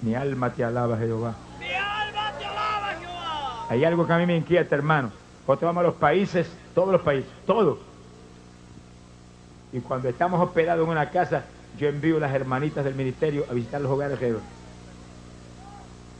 mi 0.01 0.15
alma 0.15 0.51
te 0.51 0.63
alaba, 0.63 0.97
Jehová. 0.97 1.35
Mi 1.59 1.73
alma 1.73 2.31
te 2.37 2.45
alaba, 2.45 2.93
Jehová. 2.99 3.65
Hay 3.69 3.83
algo 3.83 4.05
que 4.05 4.13
a 4.13 4.17
mí 4.17 4.25
me 4.25 4.37
inquieta, 4.37 4.75
hermano. 4.75 5.11
Nosotros 5.47 5.69
vamos 5.69 5.81
a 5.81 5.87
los 5.87 5.95
países, 5.95 6.49
todos 6.73 6.91
los 6.91 7.01
países, 7.01 7.29
todos. 7.45 7.79
Y 9.73 9.79
cuando 9.79 10.07
estamos 10.09 10.39
hospedados 10.39 10.85
en 10.85 10.91
una 10.91 11.09
casa, 11.09 11.45
yo 11.77 11.87
envío 11.87 12.17
a 12.17 12.21
las 12.21 12.33
hermanitas 12.33 12.83
del 12.85 12.95
ministerio 12.95 13.45
a 13.49 13.53
visitar 13.53 13.81
los 13.81 13.91
hogares 13.91 14.19
de. 14.19 14.60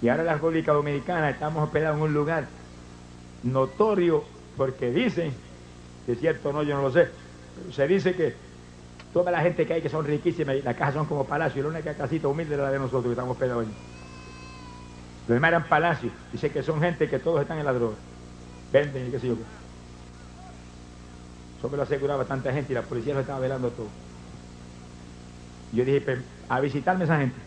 Y 0.01 0.09
ahora 0.09 0.23
en 0.23 0.27
la 0.27 0.33
República 0.33 0.73
Dominicana 0.73 1.29
estamos 1.29 1.63
hospedados 1.63 1.97
en 1.97 2.03
un 2.03 2.13
lugar 2.13 2.47
notorio 3.43 4.23
porque 4.57 4.91
dicen, 4.91 5.33
que 6.05 6.13
es 6.13 6.19
cierto 6.19 6.49
o 6.49 6.53
no, 6.53 6.63
yo 6.63 6.75
no 6.75 6.81
lo 6.81 6.91
sé, 6.91 7.09
se 7.71 7.87
dice 7.87 8.15
que 8.15 8.33
toda 9.13 9.31
la 9.31 9.41
gente 9.41 9.65
que 9.65 9.73
hay 9.73 9.81
que 9.81 9.89
son 9.89 10.05
riquísimas 10.05 10.55
y 10.55 10.61
las 10.61 10.75
casas 10.75 10.95
son 10.95 11.05
como 11.05 11.25
palacios, 11.25 11.57
y 11.57 11.61
la 11.61 11.69
única 11.69 11.93
casita 11.93 12.27
humilde 12.27 12.55
es 12.55 12.61
la 12.61 12.71
de 12.71 12.79
nosotros 12.79 13.03
que 13.05 13.11
estamos 13.11 13.33
hospedados 13.33 13.65
allí. 13.65 13.73
Los 15.27 15.35
demás 15.35 15.49
eran 15.49 15.63
palacios, 15.65 16.11
dice 16.31 16.49
que 16.49 16.63
son 16.63 16.81
gente 16.81 17.07
que 17.07 17.19
todos 17.19 17.41
están 17.41 17.59
en 17.59 17.65
la 17.65 17.73
droga, 17.73 17.95
venden 18.73 19.07
y 19.07 19.11
qué 19.11 19.19
sé 19.19 19.27
yo. 19.27 19.35
Eso 21.59 21.69
me 21.69 21.77
lo 21.77 21.83
aseguraba 21.83 22.25
tanta 22.25 22.51
gente 22.51 22.73
y 22.73 22.75
la 22.75 22.81
policía 22.81 23.13
lo 23.13 23.19
estaba 23.19 23.39
velando 23.39 23.69
todo. 23.69 23.87
Yo 25.73 25.85
dije, 25.85 26.01
"Pues, 26.01 26.19
a 26.49 26.59
visitarme 26.59 27.03
esa 27.03 27.19
gente. 27.19 27.37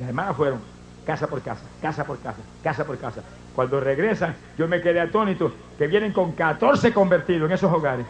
Las 0.00 0.08
hermanas 0.08 0.34
fueron, 0.36 0.60
casa 1.08 1.26
por 1.26 1.40
casa, 1.40 1.62
casa 1.80 2.04
por 2.04 2.18
casa, 2.18 2.36
casa 2.62 2.84
por 2.84 2.98
casa. 2.98 3.22
Cuando 3.54 3.80
regresan, 3.80 4.36
yo 4.58 4.68
me 4.68 4.82
quedé 4.82 5.00
atónito 5.00 5.50
que 5.78 5.86
vienen 5.86 6.12
con 6.12 6.32
14 6.32 6.92
convertidos 6.92 7.48
en 7.48 7.54
esos 7.54 7.72
hogares. 7.72 8.04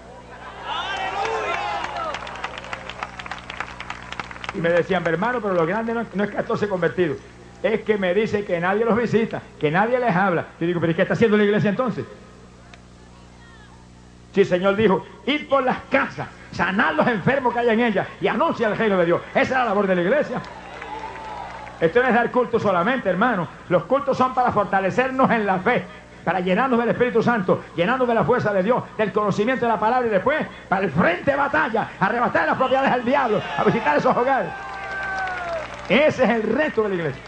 Y 4.52 4.58
me 4.58 4.70
decían, 4.70 5.06
hermano, 5.06 5.40
pero 5.40 5.54
lo 5.54 5.64
grande 5.64 5.94
no, 5.94 6.04
no 6.12 6.24
es 6.24 6.30
14 6.32 6.68
convertidos. 6.68 7.18
Es 7.62 7.82
que 7.82 7.96
me 7.96 8.12
dice 8.14 8.44
que 8.44 8.58
nadie 8.58 8.84
los 8.84 8.98
visita, 8.98 9.42
que 9.60 9.70
nadie 9.70 10.00
les 10.00 10.16
habla. 10.16 10.46
Yo 10.58 10.66
digo, 10.66 10.80
pero 10.80 10.90
¿y 10.90 10.96
qué 10.96 11.02
está 11.02 11.14
haciendo 11.14 11.36
la 11.36 11.44
iglesia 11.44 11.70
entonces? 11.70 12.04
Sí, 14.34 14.40
el 14.40 14.46
Señor 14.48 14.74
dijo, 14.74 15.06
ir 15.24 15.48
por 15.48 15.62
las 15.62 15.78
casas, 15.88 16.26
sanar 16.50 16.96
los 16.96 17.06
enfermos 17.06 17.54
que 17.54 17.60
hay 17.60 17.68
en 17.68 17.78
ellas 17.78 18.08
y 18.20 18.26
anunciar 18.26 18.72
el 18.72 18.78
reino 18.78 18.98
de 18.98 19.06
Dios. 19.06 19.20
Esa 19.30 19.40
es 19.42 19.50
la 19.50 19.64
labor 19.66 19.86
de 19.86 19.94
la 19.94 20.02
iglesia. 20.02 20.42
Esto 21.80 22.02
no 22.02 22.08
es 22.08 22.14
dar 22.14 22.30
culto 22.30 22.58
solamente, 22.58 23.08
hermano. 23.08 23.46
Los 23.68 23.84
cultos 23.84 24.16
son 24.16 24.34
para 24.34 24.50
fortalecernos 24.50 25.30
en 25.30 25.46
la 25.46 25.58
fe, 25.58 25.84
para 26.24 26.40
llenarnos 26.40 26.78
del 26.78 26.88
Espíritu 26.90 27.22
Santo, 27.22 27.62
llenarnos 27.76 28.08
de 28.08 28.14
la 28.14 28.24
fuerza 28.24 28.52
de 28.52 28.62
Dios, 28.62 28.82
del 28.96 29.12
conocimiento 29.12 29.64
de 29.64 29.72
la 29.72 29.78
palabra 29.78 30.08
y 30.08 30.10
después 30.10 30.44
para 30.68 30.84
el 30.84 30.90
frente 30.90 31.30
de 31.30 31.36
batalla, 31.36 31.88
arrebatar 32.00 32.46
las 32.46 32.56
propiedades 32.56 32.90
al 32.90 33.04
diablo, 33.04 33.40
a 33.56 33.64
visitar 33.64 33.96
esos 33.96 34.16
hogares. 34.16 34.50
Ese 35.88 36.24
es 36.24 36.30
el 36.30 36.42
reto 36.42 36.82
de 36.82 36.88
la 36.90 36.94
iglesia. 36.96 37.22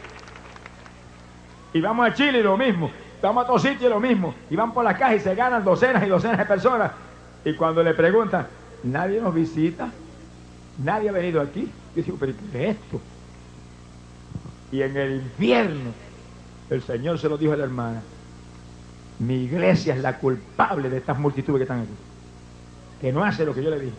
Y 1.72 1.80
vamos 1.80 2.08
a 2.08 2.14
Chile 2.14 2.40
y 2.40 2.42
lo 2.42 2.56
mismo. 2.56 2.90
Vamos 3.22 3.42
a 3.42 3.52
otro 3.52 3.58
sitio 3.58 3.86
y 3.86 3.90
lo 3.90 4.00
mismo. 4.00 4.34
Y 4.50 4.56
van 4.56 4.72
por 4.72 4.84
la 4.84 4.96
caja 4.96 5.14
y 5.14 5.20
se 5.20 5.34
ganan 5.34 5.64
docenas 5.64 6.02
y 6.02 6.08
docenas 6.08 6.38
de 6.38 6.44
personas. 6.44 6.90
Y 7.44 7.54
cuando 7.54 7.82
le 7.82 7.94
preguntan, 7.94 8.46
nadie 8.82 9.20
nos 9.20 9.32
visita, 9.32 9.88
nadie 10.82 11.08
ha 11.08 11.12
venido 11.12 11.40
aquí. 11.40 11.70
Yo 11.94 12.02
digo, 12.02 12.16
pero 12.18 12.32
¿qué 12.52 12.70
es 12.70 12.76
esto? 12.76 13.00
Y 14.72 14.82
en 14.82 14.96
el 14.96 15.14
infierno, 15.16 15.92
el 16.68 16.82
Señor 16.82 17.18
se 17.18 17.28
lo 17.28 17.36
dijo 17.36 17.52
a 17.52 17.56
la 17.56 17.64
hermana, 17.64 18.02
mi 19.18 19.44
iglesia 19.44 19.94
es 19.94 20.00
la 20.00 20.18
culpable 20.18 20.88
de 20.88 20.98
estas 20.98 21.18
multitudes 21.18 21.58
que 21.58 21.64
están 21.64 21.80
aquí. 21.80 21.94
Que 23.00 23.12
no 23.12 23.24
hace 23.24 23.44
lo 23.44 23.54
que 23.54 23.62
yo 23.62 23.70
le 23.70 23.80
dije. 23.80 23.96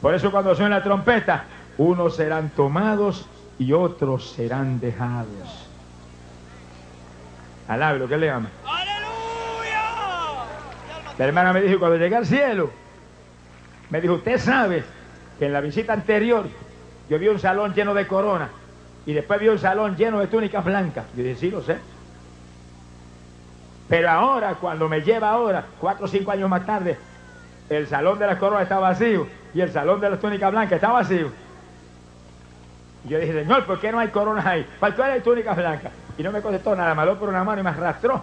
Por 0.00 0.14
eso 0.14 0.30
cuando 0.30 0.54
suena 0.54 0.78
la 0.78 0.84
trompeta, 0.84 1.44
unos 1.78 2.16
serán 2.16 2.50
tomados 2.50 3.26
y 3.58 3.72
otros 3.72 4.30
serán 4.30 4.80
dejados. 4.80 5.66
Alabe 7.68 7.98
lo 7.98 8.08
que 8.08 8.16
le 8.18 8.30
ama. 8.30 8.50
¡Aleluya! 8.64 9.82
La 11.18 11.24
hermana 11.24 11.52
me 11.52 11.62
dijo, 11.62 11.78
cuando 11.78 11.96
llegué 11.96 12.16
al 12.16 12.26
cielo, 12.26 12.70
me 13.90 14.00
dijo, 14.00 14.14
usted 14.14 14.38
sabe 14.38 14.84
que 15.38 15.46
en 15.46 15.52
la 15.52 15.60
visita 15.60 15.92
anterior 15.92 16.46
yo 17.08 17.18
vi 17.18 17.28
un 17.28 17.38
salón 17.38 17.74
lleno 17.74 17.94
de 17.94 18.06
coronas 18.06 18.50
y 19.06 19.12
después 19.12 19.40
vi 19.40 19.48
un 19.48 19.58
salón 19.58 19.96
lleno 19.96 20.20
de 20.20 20.26
túnicas 20.26 20.64
blancas. 20.64 21.04
Yo 21.16 21.22
dije, 21.22 21.36
sí, 21.36 21.50
lo 21.50 21.62
sé. 21.62 21.78
Pero 23.88 24.08
ahora, 24.08 24.54
cuando 24.54 24.88
me 24.88 25.00
lleva 25.00 25.30
ahora, 25.30 25.64
cuatro 25.80 26.04
o 26.04 26.08
cinco 26.08 26.30
años 26.30 26.48
más 26.48 26.64
tarde, 26.64 26.96
el 27.68 27.86
salón 27.86 28.18
de 28.18 28.26
las 28.26 28.38
coronas 28.38 28.62
está 28.62 28.78
vacío 28.78 29.26
y 29.52 29.60
el 29.60 29.70
salón 29.70 30.00
de 30.00 30.10
las 30.10 30.20
túnicas 30.20 30.50
blancas 30.50 30.74
está 30.74 30.92
vacío. 30.92 31.30
Y 33.04 33.08
yo 33.08 33.18
dije, 33.18 33.32
Señor, 33.32 33.64
¿por 33.64 33.80
qué 33.80 33.90
no 33.90 33.98
hay 33.98 34.08
coronas 34.08 34.46
ahí? 34.46 34.66
¿Para 34.78 34.94
qué 34.94 35.02
hay 35.02 35.20
túnicas 35.20 35.56
blancas? 35.56 35.92
Y 36.18 36.22
no 36.22 36.30
me 36.30 36.42
contestó 36.42 36.76
nada, 36.76 36.94
me 36.94 37.00
habló 37.00 37.18
por 37.18 37.28
una 37.30 37.42
mano 37.42 37.60
y 37.60 37.64
me 37.64 37.70
arrastró. 37.70 38.22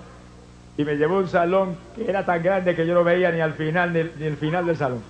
Y 0.78 0.86
me 0.86 0.96
llevó 0.96 1.16
a 1.16 1.20
un 1.20 1.28
salón 1.28 1.76
que 1.96 2.08
era 2.08 2.24
tan 2.26 2.44
grande 2.44 2.76
que 2.76 2.86
yo 2.86 2.94
no 2.94 3.04
veía 3.04 3.32
ni 3.32 3.42
al 3.42 3.54
final 3.54 3.92
ni, 3.92 4.04
ni 4.04 4.26
el 4.26 4.38
final 4.38 4.66
del 4.66 4.78
salón. 4.78 5.02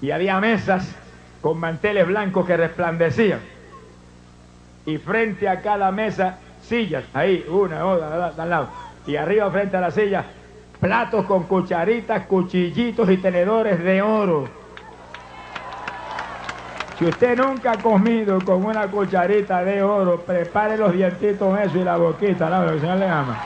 Y 0.00 0.10
había 0.10 0.40
mesas 0.40 0.96
con 1.42 1.58
manteles 1.58 2.06
blancos 2.06 2.46
que 2.46 2.56
resplandecían. 2.56 3.40
Y 4.86 4.98
frente 4.98 5.48
a 5.48 5.60
cada 5.60 5.90
mesa, 5.90 6.38
sillas, 6.62 7.04
ahí, 7.12 7.44
una, 7.48 7.84
otra, 7.84 8.32
al 8.38 8.50
lado. 8.50 8.68
Y 9.06 9.16
arriba 9.16 9.50
frente 9.50 9.76
a 9.76 9.80
la 9.80 9.90
silla, 9.90 10.24
platos 10.80 11.26
con 11.26 11.44
cucharitas, 11.44 12.26
cuchillitos 12.26 13.10
y 13.10 13.16
tenedores 13.18 13.82
de 13.82 14.00
oro. 14.02 14.48
Si 16.98 17.04
usted 17.04 17.36
nunca 17.36 17.72
ha 17.72 17.76
comido 17.76 18.38
con 18.42 18.64
una 18.64 18.86
cucharita 18.86 19.62
de 19.62 19.82
oro, 19.82 20.20
prepare 20.20 20.78
los 20.78 20.92
dientitos 20.92 21.58
eso 21.60 21.78
y 21.78 21.84
la 21.84 21.96
boquita, 21.98 22.48
la 22.48 22.64
el 22.64 22.80
Señor 22.80 22.96
le 22.96 23.06
ama. 23.06 23.38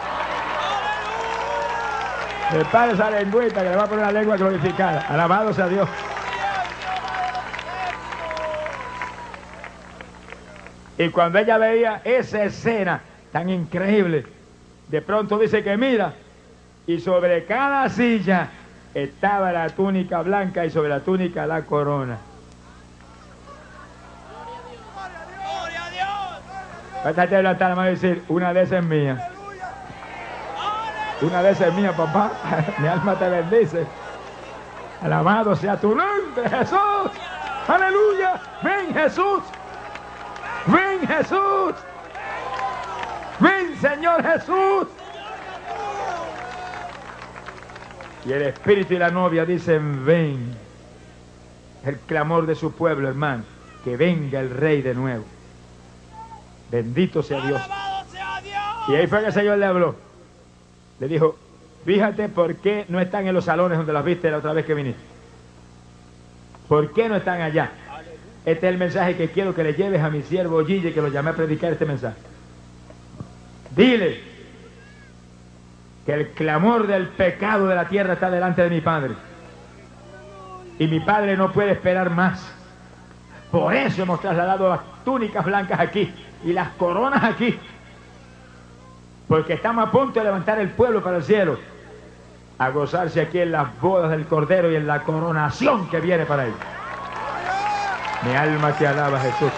Prepare 2.50 2.92
esa 2.92 3.10
lengüita 3.10 3.62
que 3.62 3.70
le 3.70 3.76
va 3.76 3.84
a 3.84 3.86
poner 3.86 4.06
la 4.06 4.12
lengua 4.12 4.36
glorificada. 4.36 5.00
Alabado 5.08 5.52
sea 5.52 5.68
Dios. 5.68 5.88
Y 11.00 11.08
cuando 11.08 11.38
ella 11.38 11.56
veía 11.56 12.02
esa 12.04 12.44
escena 12.44 13.00
tan 13.32 13.48
increíble, 13.48 14.26
de 14.88 15.00
pronto 15.00 15.38
dice 15.38 15.64
que 15.64 15.74
mira, 15.78 16.12
y 16.86 17.00
sobre 17.00 17.46
cada 17.46 17.88
silla 17.88 18.50
estaba 18.92 19.50
la 19.50 19.70
túnica 19.70 20.20
blanca 20.20 20.66
y 20.66 20.70
sobre 20.70 20.90
la 20.90 21.00
túnica 21.00 21.46
la 21.46 21.62
corona. 21.62 22.18
¡Gloria 25.38 25.86
a 25.86 25.90
Dios! 25.90 27.02
Pásate 27.02 27.34
a 27.34 27.38
levantar 27.38 27.70
la 27.70 27.76
mano 27.76 27.88
y 27.88 27.94
decir, 27.94 28.22
una 28.28 28.52
de 28.52 28.60
esas 28.60 28.80
es 28.80 28.84
mía. 28.84 29.30
Una 31.22 31.42
de 31.42 31.50
esas 31.52 31.68
es 31.68 31.74
mía, 31.76 31.96
papá. 31.96 32.30
Mi 32.78 32.86
alma 32.86 33.18
te 33.18 33.26
bendice. 33.26 33.86
Alabado 35.00 35.56
sea 35.56 35.78
tu 35.78 35.94
nombre, 35.94 36.46
Jesús. 36.46 37.10
Aleluya. 37.66 38.38
Ven, 38.62 38.92
Jesús. 38.92 39.40
Ven, 41.00 41.08
Jesús. 41.08 41.74
Ven, 43.38 43.76
Señor 43.80 44.22
Jesús. 44.22 44.88
Y 48.26 48.32
el 48.32 48.42
Espíritu 48.42 48.94
y 48.94 48.98
la 48.98 49.10
novia 49.10 49.44
dicen, 49.44 50.04
ven. 50.04 50.56
El 51.84 51.98
clamor 52.00 52.46
de 52.46 52.54
su 52.54 52.72
pueblo, 52.72 53.08
hermano. 53.08 53.44
Que 53.84 53.96
venga 53.96 54.40
el 54.40 54.50
Rey 54.50 54.82
de 54.82 54.94
nuevo. 54.94 55.24
Bendito 56.70 57.22
sea 57.22 57.40
Dios. 57.40 57.60
¡Alabado 57.62 58.06
sea 58.10 58.40
Dios! 58.42 58.88
Y 58.88 58.94
ahí 58.94 59.06
fue 59.06 59.20
que 59.20 59.26
el 59.26 59.32
Señor 59.32 59.58
le 59.58 59.66
habló. 59.66 59.96
Le 60.98 61.08
dijo, 61.08 61.36
fíjate 61.86 62.28
por 62.28 62.56
qué 62.56 62.84
no 62.88 63.00
están 63.00 63.26
en 63.26 63.34
los 63.34 63.46
salones 63.46 63.78
donde 63.78 63.92
las 63.92 64.04
viste 64.04 64.30
la 64.30 64.36
otra 64.36 64.52
vez 64.52 64.66
que 64.66 64.74
viniste. 64.74 65.00
¿Por 66.68 66.92
qué 66.92 67.08
no 67.08 67.16
están 67.16 67.40
allá? 67.40 67.72
Este 68.44 68.66
es 68.66 68.72
el 68.72 68.78
mensaje 68.78 69.16
que 69.16 69.30
quiero 69.30 69.54
que 69.54 69.62
le 69.62 69.74
lleves 69.74 70.02
a 70.02 70.08
mi 70.08 70.22
siervo 70.22 70.64
Gille, 70.64 70.92
que 70.92 71.02
lo 71.02 71.08
llamé 71.08 71.30
a 71.30 71.34
predicar 71.34 71.72
este 71.72 71.84
mensaje. 71.84 72.16
Dile 73.76 74.20
que 76.06 76.14
el 76.14 76.28
clamor 76.30 76.86
del 76.86 77.08
pecado 77.08 77.66
de 77.66 77.74
la 77.74 77.88
tierra 77.88 78.14
está 78.14 78.30
delante 78.30 78.62
de 78.62 78.70
mi 78.70 78.80
Padre. 78.80 79.14
Y 80.78 80.86
mi 80.86 81.00
Padre 81.00 81.36
no 81.36 81.52
puede 81.52 81.72
esperar 81.72 82.10
más. 82.10 82.50
Por 83.50 83.74
eso 83.74 84.02
hemos 84.02 84.20
trasladado 84.20 84.70
las 84.70 84.80
túnicas 85.04 85.44
blancas 85.44 85.78
aquí 85.78 86.12
y 86.44 86.52
las 86.52 86.70
coronas 86.70 87.22
aquí. 87.22 87.58
Porque 89.28 89.52
estamos 89.52 89.86
a 89.86 89.90
punto 89.90 90.18
de 90.18 90.24
levantar 90.24 90.58
el 90.58 90.70
pueblo 90.70 91.02
para 91.02 91.18
el 91.18 91.22
cielo. 91.22 91.58
A 92.58 92.70
gozarse 92.70 93.20
aquí 93.20 93.38
en 93.38 93.52
las 93.52 93.78
bodas 93.80 94.10
del 94.10 94.26
Cordero 94.26 94.70
y 94.70 94.76
en 94.76 94.86
la 94.86 95.02
coronación 95.02 95.88
que 95.88 96.00
viene 96.00 96.24
para 96.24 96.46
él. 96.46 96.52
Mi 98.22 98.34
alma 98.34 98.72
te 98.76 98.86
alaba, 98.86 99.20
Jesús. 99.20 99.52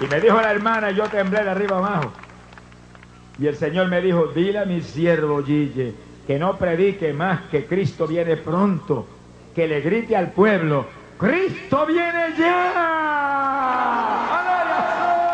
Y 0.00 0.06
me 0.06 0.20
dijo 0.20 0.40
la 0.40 0.50
hermana, 0.50 0.90
yo 0.90 1.04
temblé 1.08 1.44
de 1.44 1.50
arriba 1.50 1.76
abajo. 1.76 2.12
Y 3.38 3.46
el 3.46 3.56
Señor 3.56 3.88
me 3.88 4.00
dijo, 4.00 4.26
dile 4.34 4.58
a 4.58 4.64
mi 4.64 4.80
siervo 4.80 5.42
Gille 5.42 5.94
que 6.26 6.38
no 6.38 6.56
predique 6.56 7.12
más 7.12 7.40
que 7.50 7.66
Cristo 7.66 8.06
viene 8.06 8.36
pronto. 8.36 9.06
Que 9.54 9.66
le 9.66 9.80
grite 9.80 10.16
al 10.16 10.30
pueblo, 10.30 10.86
Cristo 11.18 11.86
viene 11.86 12.34
ya. 12.38 12.70
¡Aleluya! 14.38 15.24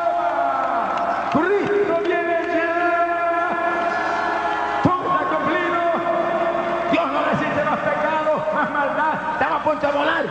Cristo 1.32 2.01
viene 2.03 2.39
ya. 2.57 3.61
Todo 4.82 5.05
está 5.05 5.26
cumplido. 5.37 5.80
Dios 6.93 7.07
no 7.12 7.24
resiste 7.30 7.62
más 7.64 7.78
pecado, 7.80 8.47
más 8.55 8.70
maldad. 8.70 9.14
A 9.83 9.91
volar. 9.91 10.24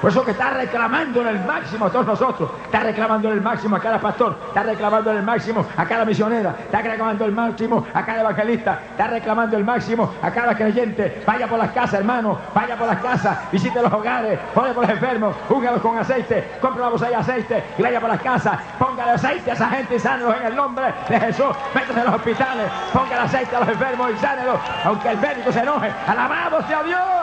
Por 0.00 0.10
eso 0.10 0.24
que 0.24 0.30
está 0.30 0.50
reclamando 0.50 1.20
en 1.22 1.28
el 1.28 1.44
máximo 1.44 1.86
a 1.86 1.90
todos 1.90 2.06
nosotros. 2.06 2.50
Está 2.64 2.80
reclamando 2.80 3.28
en 3.28 3.34
el 3.34 3.40
máximo 3.40 3.76
a 3.76 3.80
cada 3.80 4.00
pastor. 4.00 4.36
Está 4.48 4.62
reclamando 4.62 5.10
en 5.10 5.18
el 5.18 5.22
máximo 5.24 5.66
a 5.76 5.84
cada 5.84 6.04
misionera. 6.04 6.54
Está 6.60 6.82
reclamando 6.82 7.24
el 7.24 7.32
máximo 7.32 7.86
a 7.92 8.04
cada 8.04 8.20
evangelista. 8.20 8.80
Está 8.90 9.08
reclamando 9.08 9.56
el 9.56 9.64
máximo 9.64 10.14
a 10.22 10.30
cada 10.30 10.56
creyente. 10.56 11.22
Vaya 11.26 11.48
por 11.48 11.58
las 11.58 11.72
casas, 11.72 12.00
hermano. 12.00 12.38
Vaya 12.54 12.76
por 12.76 12.86
las 12.86 13.00
casas. 13.00 13.38
Visite 13.50 13.82
los 13.82 13.92
hogares. 13.92 14.38
Ore 14.54 14.72
por 14.72 14.84
los 14.84 14.92
enfermos. 14.92 15.34
Úngalos 15.48 15.82
con 15.82 15.98
aceite. 15.98 16.52
Compre 16.60 16.80
una 16.80 16.90
botella 16.90 17.10
de 17.10 17.16
aceite. 17.16 17.64
Y 17.76 17.82
vaya 17.82 18.00
por 18.00 18.08
las 18.08 18.22
casas. 18.22 18.58
Póngale 18.78 19.12
aceite 19.12 19.50
a 19.50 19.54
esa 19.54 19.68
gente 19.68 19.96
y 19.96 19.98
sánelos 19.98 20.34
en 20.40 20.46
el 20.46 20.56
nombre 20.56 20.94
de 21.08 21.20
Jesús. 21.20 21.56
Métase 21.74 21.98
en 21.98 22.06
los 22.06 22.14
hospitales. 22.14 22.70
Póngale 22.92 23.22
aceite 23.22 23.56
a 23.56 23.60
los 23.60 23.68
enfermos 23.68 24.10
y 24.14 24.18
sánelos. 24.18 24.60
Aunque 24.84 25.10
el 25.10 25.18
médico 25.18 25.50
se 25.50 25.60
enoje. 25.60 25.90
Alabado 26.06 26.62
sea 26.68 26.82
Dios. 26.84 27.17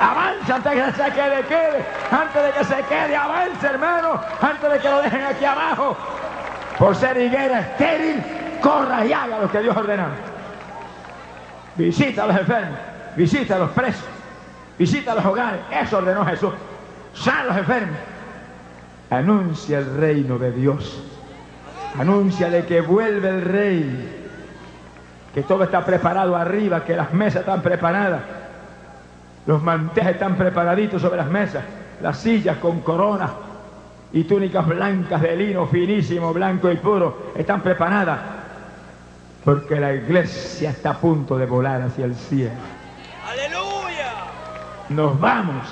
Avanza 0.00 0.56
antes 0.56 0.72
de 0.72 0.84
que 0.84 0.92
se 0.92 1.10
quede, 1.12 1.42
quede. 1.42 1.84
Antes 2.10 2.42
de 2.42 2.50
que 2.52 2.64
se 2.64 2.82
quede, 2.84 3.16
avance, 3.16 3.66
hermano. 3.66 4.20
Antes 4.40 4.72
de 4.72 4.78
que 4.78 4.88
lo 4.88 5.02
dejen 5.02 5.22
aquí 5.22 5.44
abajo. 5.44 5.96
Por 6.78 6.94
ser 6.94 7.16
higuera 7.16 7.60
estéril, 7.60 8.22
corra 8.62 9.04
y 9.04 9.12
haga 9.12 9.40
lo 9.40 9.50
que 9.50 9.60
Dios 9.60 9.76
ordenó. 9.76 10.06
Visita 11.74 12.24
a 12.24 12.26
los 12.28 12.36
enfermos, 12.36 12.78
visita 13.16 13.56
a 13.56 13.58
los 13.58 13.70
presos, 13.70 14.04
visita 14.78 15.12
a 15.12 15.14
los 15.16 15.24
hogares. 15.24 15.60
Eso 15.70 15.98
ordenó 15.98 16.24
Jesús. 16.24 16.52
Sana 17.14 17.40
a 17.40 17.44
los 17.44 17.56
enfermos. 17.56 17.96
Anuncia 19.10 19.78
el 19.78 19.96
reino 19.96 20.38
de 20.38 20.52
Dios. 20.52 21.02
Anuncia 21.98 22.48
de 22.48 22.64
que 22.64 22.80
vuelve 22.80 23.28
el 23.28 23.42
rey. 23.42 24.28
Que 25.34 25.42
todo 25.42 25.64
está 25.64 25.84
preparado 25.84 26.36
arriba, 26.36 26.84
que 26.84 26.94
las 26.96 27.12
mesas 27.12 27.40
están 27.40 27.62
preparadas. 27.62 28.37
Los 29.48 29.62
manteles 29.62 30.10
están 30.12 30.36
preparaditos 30.36 31.00
sobre 31.00 31.16
las 31.16 31.28
mesas. 31.28 31.64
Las 32.02 32.18
sillas 32.18 32.58
con 32.58 32.80
coronas 32.80 33.30
y 34.12 34.24
túnicas 34.24 34.66
blancas 34.66 35.22
de 35.22 35.34
lino 35.36 35.66
finísimo, 35.66 36.34
blanco 36.34 36.70
y 36.70 36.76
puro 36.76 37.32
están 37.34 37.62
preparadas. 37.62 38.20
Porque 39.42 39.80
la 39.80 39.94
iglesia 39.94 40.68
está 40.68 40.90
a 40.90 40.98
punto 40.98 41.38
de 41.38 41.46
volar 41.46 41.80
hacia 41.80 42.04
el 42.04 42.14
cielo. 42.14 42.52
¡Aleluya! 43.26 44.12
Nos 44.90 45.18
vamos. 45.18 45.66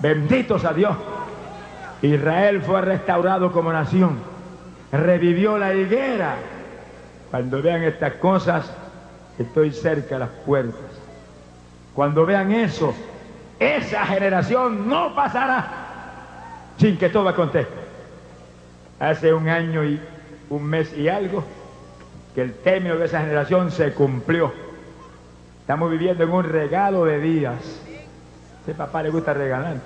Benditos 0.00 0.64
a 0.64 0.72
Dios. 0.72 0.96
Israel 2.00 2.62
fue 2.62 2.80
restaurado 2.80 3.52
como 3.52 3.74
nación. 3.74 4.20
Revivió 4.90 5.58
la 5.58 5.74
higuera. 5.74 6.36
Cuando 7.30 7.60
vean 7.60 7.82
estas 7.82 8.14
cosas, 8.14 8.72
estoy 9.38 9.72
cerca 9.72 10.14
de 10.14 10.20
las 10.20 10.30
puertas. 10.46 10.95
Cuando 11.96 12.26
vean 12.26 12.52
eso, 12.52 12.94
esa 13.58 14.04
generación 14.04 14.86
no 14.86 15.14
pasará 15.14 15.66
sin 16.76 16.98
que 16.98 17.08
todo 17.08 17.26
acontezca. 17.26 17.72
Hace 19.00 19.32
un 19.32 19.48
año 19.48 19.82
y 19.82 19.98
un 20.50 20.62
mes 20.62 20.92
y 20.94 21.08
algo 21.08 21.42
que 22.34 22.42
el 22.42 22.52
término 22.52 22.96
de 22.96 23.06
esa 23.06 23.20
generación 23.20 23.70
se 23.70 23.94
cumplió. 23.94 24.52
Estamos 25.62 25.90
viviendo 25.90 26.22
en 26.22 26.30
un 26.32 26.44
regalo 26.44 27.06
de 27.06 27.18
días. 27.18 27.80
Ese 28.62 28.74
papá 28.74 29.02
le 29.02 29.08
gusta 29.08 29.32
regalar. 29.32 29.78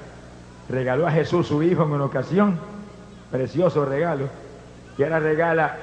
Regaló 0.69 1.07
a 1.07 1.13
Jesús 1.13 1.47
su 1.47 1.63
hijo 1.63 1.85
en 1.85 1.93
una 1.93 2.07
ocasión, 2.07 2.59
precioso 3.31 3.85
regalo, 3.85 4.27
y 4.99 5.05
ahora 5.05 5.21
regala 5.21 5.77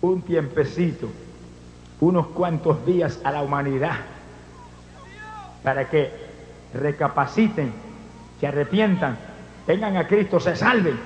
un 0.00 0.20
tiempecito, 0.22 1.08
unos 2.00 2.26
cuantos 2.28 2.84
días 2.84 3.20
a 3.22 3.30
la 3.30 3.42
humanidad, 3.42 3.98
para 5.62 5.88
que 5.88 6.10
recapaciten, 6.74 7.72
se 8.40 8.46
arrepientan, 8.46 9.16
tengan 9.66 9.96
a 9.96 10.06
Cristo, 10.06 10.38
se 10.38 10.56
salven, 10.56 10.98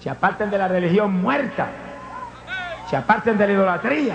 se 0.00 0.10
aparten 0.10 0.50
de 0.50 0.58
la 0.58 0.68
religión 0.68 1.20
muerta, 1.20 1.68
se 2.88 2.96
aparten 2.96 3.38
de 3.38 3.46
la 3.46 3.52
idolatría, 3.52 4.14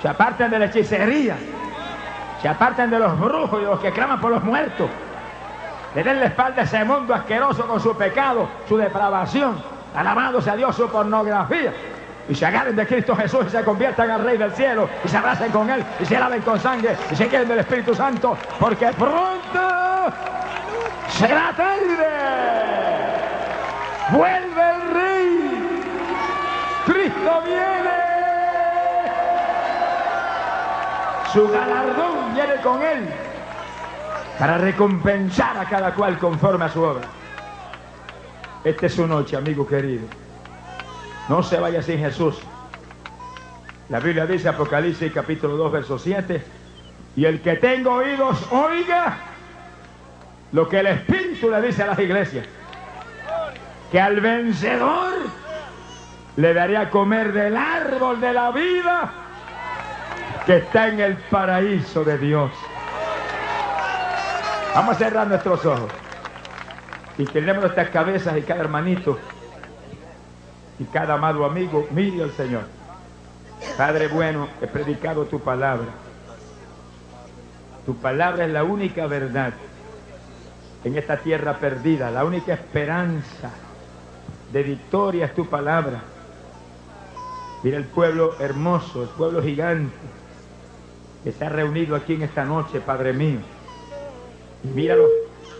se 0.00 0.08
aparten 0.08 0.50
de 0.50 0.58
la 0.58 0.64
hechicería, 0.66 1.36
se 2.40 2.48
aparten 2.48 2.90
de 2.90 2.98
los 2.98 3.18
brujos 3.18 3.60
y 3.60 3.64
de 3.64 3.70
los 3.70 3.80
que 3.80 3.92
claman 3.92 4.20
por 4.20 4.30
los 4.30 4.44
muertos. 4.44 4.88
Le 5.94 6.04
den 6.04 6.20
la 6.20 6.26
espalda 6.26 6.62
a 6.62 6.64
ese 6.64 6.84
mundo 6.84 7.14
asqueroso 7.14 7.66
con 7.66 7.80
su 7.80 7.96
pecado, 7.96 8.48
su 8.68 8.76
depravación, 8.76 9.56
alabado 9.94 10.40
sea 10.40 10.54
Dios, 10.54 10.76
su 10.76 10.88
pornografía. 10.88 11.72
Y 12.28 12.34
se 12.34 12.44
agarren 12.44 12.76
de 12.76 12.86
Cristo 12.86 13.16
Jesús 13.16 13.46
y 13.46 13.50
se 13.50 13.64
conviertan 13.64 14.10
al 14.10 14.22
Rey 14.22 14.36
del 14.36 14.52
cielo 14.52 14.88
y 15.02 15.08
se 15.08 15.16
abracen 15.16 15.50
con 15.50 15.70
Él 15.70 15.82
y 15.98 16.04
se 16.04 16.18
laven 16.18 16.42
con 16.42 16.60
sangre 16.60 16.96
y 17.10 17.16
se 17.16 17.26
queden 17.28 17.48
del 17.48 17.60
Espíritu 17.60 17.94
Santo, 17.94 18.36
porque 18.60 18.88
pronto 18.88 20.12
será 21.08 21.52
tarde. 21.56 22.08
Vuelve 24.10 24.70
el 24.70 24.94
Rey. 24.94 25.82
Cristo 26.86 27.42
viene. 27.44 27.88
Su 31.32 31.48
galardón 31.48 32.34
viene 32.34 32.56
con 32.62 32.82
Él 32.82 33.08
para 34.38 34.58
recompensar 34.58 35.56
a 35.58 35.64
cada 35.64 35.94
cual 35.94 36.18
conforme 36.18 36.66
a 36.66 36.68
su 36.68 36.82
obra. 36.82 37.06
Esta 38.64 38.86
es 38.86 38.94
su 38.94 39.06
noche, 39.06 39.36
amigo 39.36 39.66
querido. 39.66 40.06
No 41.28 41.42
se 41.42 41.58
vaya 41.58 41.82
sin 41.82 41.98
Jesús. 41.98 42.38
La 43.88 44.00
Biblia 44.00 44.26
dice, 44.26 44.48
Apocalipsis 44.48 45.12
capítulo 45.12 45.56
2, 45.56 45.72
verso 45.72 45.98
7, 45.98 46.42
y 47.16 47.24
el 47.24 47.40
que 47.40 47.56
tenga 47.56 47.90
oídos, 47.90 48.46
oiga 48.50 49.16
lo 50.52 50.68
que 50.68 50.80
el 50.80 50.86
Espíritu 50.86 51.50
le 51.50 51.60
dice 51.62 51.82
a 51.82 51.86
las 51.88 51.98
iglesias. 51.98 52.46
Que 53.90 54.00
al 54.00 54.20
vencedor 54.20 55.14
le 56.36 56.54
daría 56.54 56.82
a 56.82 56.90
comer 56.90 57.32
del 57.32 57.56
árbol 57.56 58.20
de 58.20 58.32
la 58.32 58.50
vida 58.50 59.10
que 60.46 60.58
está 60.58 60.88
en 60.88 61.00
el 61.00 61.16
paraíso 61.16 62.04
de 62.04 62.16
Dios. 62.18 62.50
Vamos 64.74 64.96
a 64.96 64.98
cerrar 64.98 65.26
nuestros 65.26 65.64
ojos. 65.66 65.90
Y 67.18 67.24
tenemos 67.26 67.62
nuestras 67.62 67.90
cabezas 67.90 68.36
y 68.36 68.42
cada 68.42 68.60
hermanito 68.60 69.18
y 70.78 70.84
cada 70.84 71.14
amado 71.14 71.44
amigo, 71.44 71.86
mire 71.90 72.22
al 72.22 72.32
Señor. 72.32 72.62
Padre 73.76 74.08
bueno, 74.08 74.48
he 74.60 74.66
predicado 74.66 75.24
tu 75.24 75.40
palabra. 75.40 75.88
Tu 77.84 77.96
palabra 77.96 78.44
es 78.44 78.52
la 78.52 78.64
única 78.64 79.06
verdad 79.06 79.52
en 80.84 80.96
esta 80.96 81.16
tierra 81.18 81.58
perdida, 81.58 82.10
la 82.10 82.24
única 82.24 82.54
esperanza 82.54 83.50
de 84.52 84.62
victoria 84.62 85.26
es 85.26 85.34
tu 85.34 85.46
palabra. 85.46 86.02
Mira 87.62 87.76
el 87.76 87.84
pueblo 87.84 88.38
hermoso, 88.38 89.02
el 89.02 89.08
pueblo 89.08 89.42
gigante 89.42 89.92
que 91.24 91.30
está 91.30 91.48
reunido 91.48 91.96
aquí 91.96 92.14
en 92.14 92.22
esta 92.22 92.44
noche, 92.44 92.80
Padre 92.80 93.12
mío. 93.12 93.40
Míralo, 94.74 95.04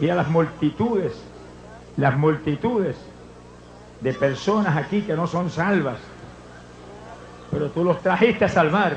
mira 0.01 0.15
las 0.15 0.29
multitudes, 0.29 1.13
las 1.97 2.17
multitudes 2.17 2.97
de 4.01 4.13
personas 4.13 4.77
aquí 4.77 5.03
que 5.03 5.15
no 5.15 5.27
son 5.27 5.51
salvas. 5.51 5.99
Pero 7.51 7.71
tú 7.71 7.85
los 7.85 8.01
trajiste 8.01 8.45
a 8.45 8.49
salvar. 8.49 8.95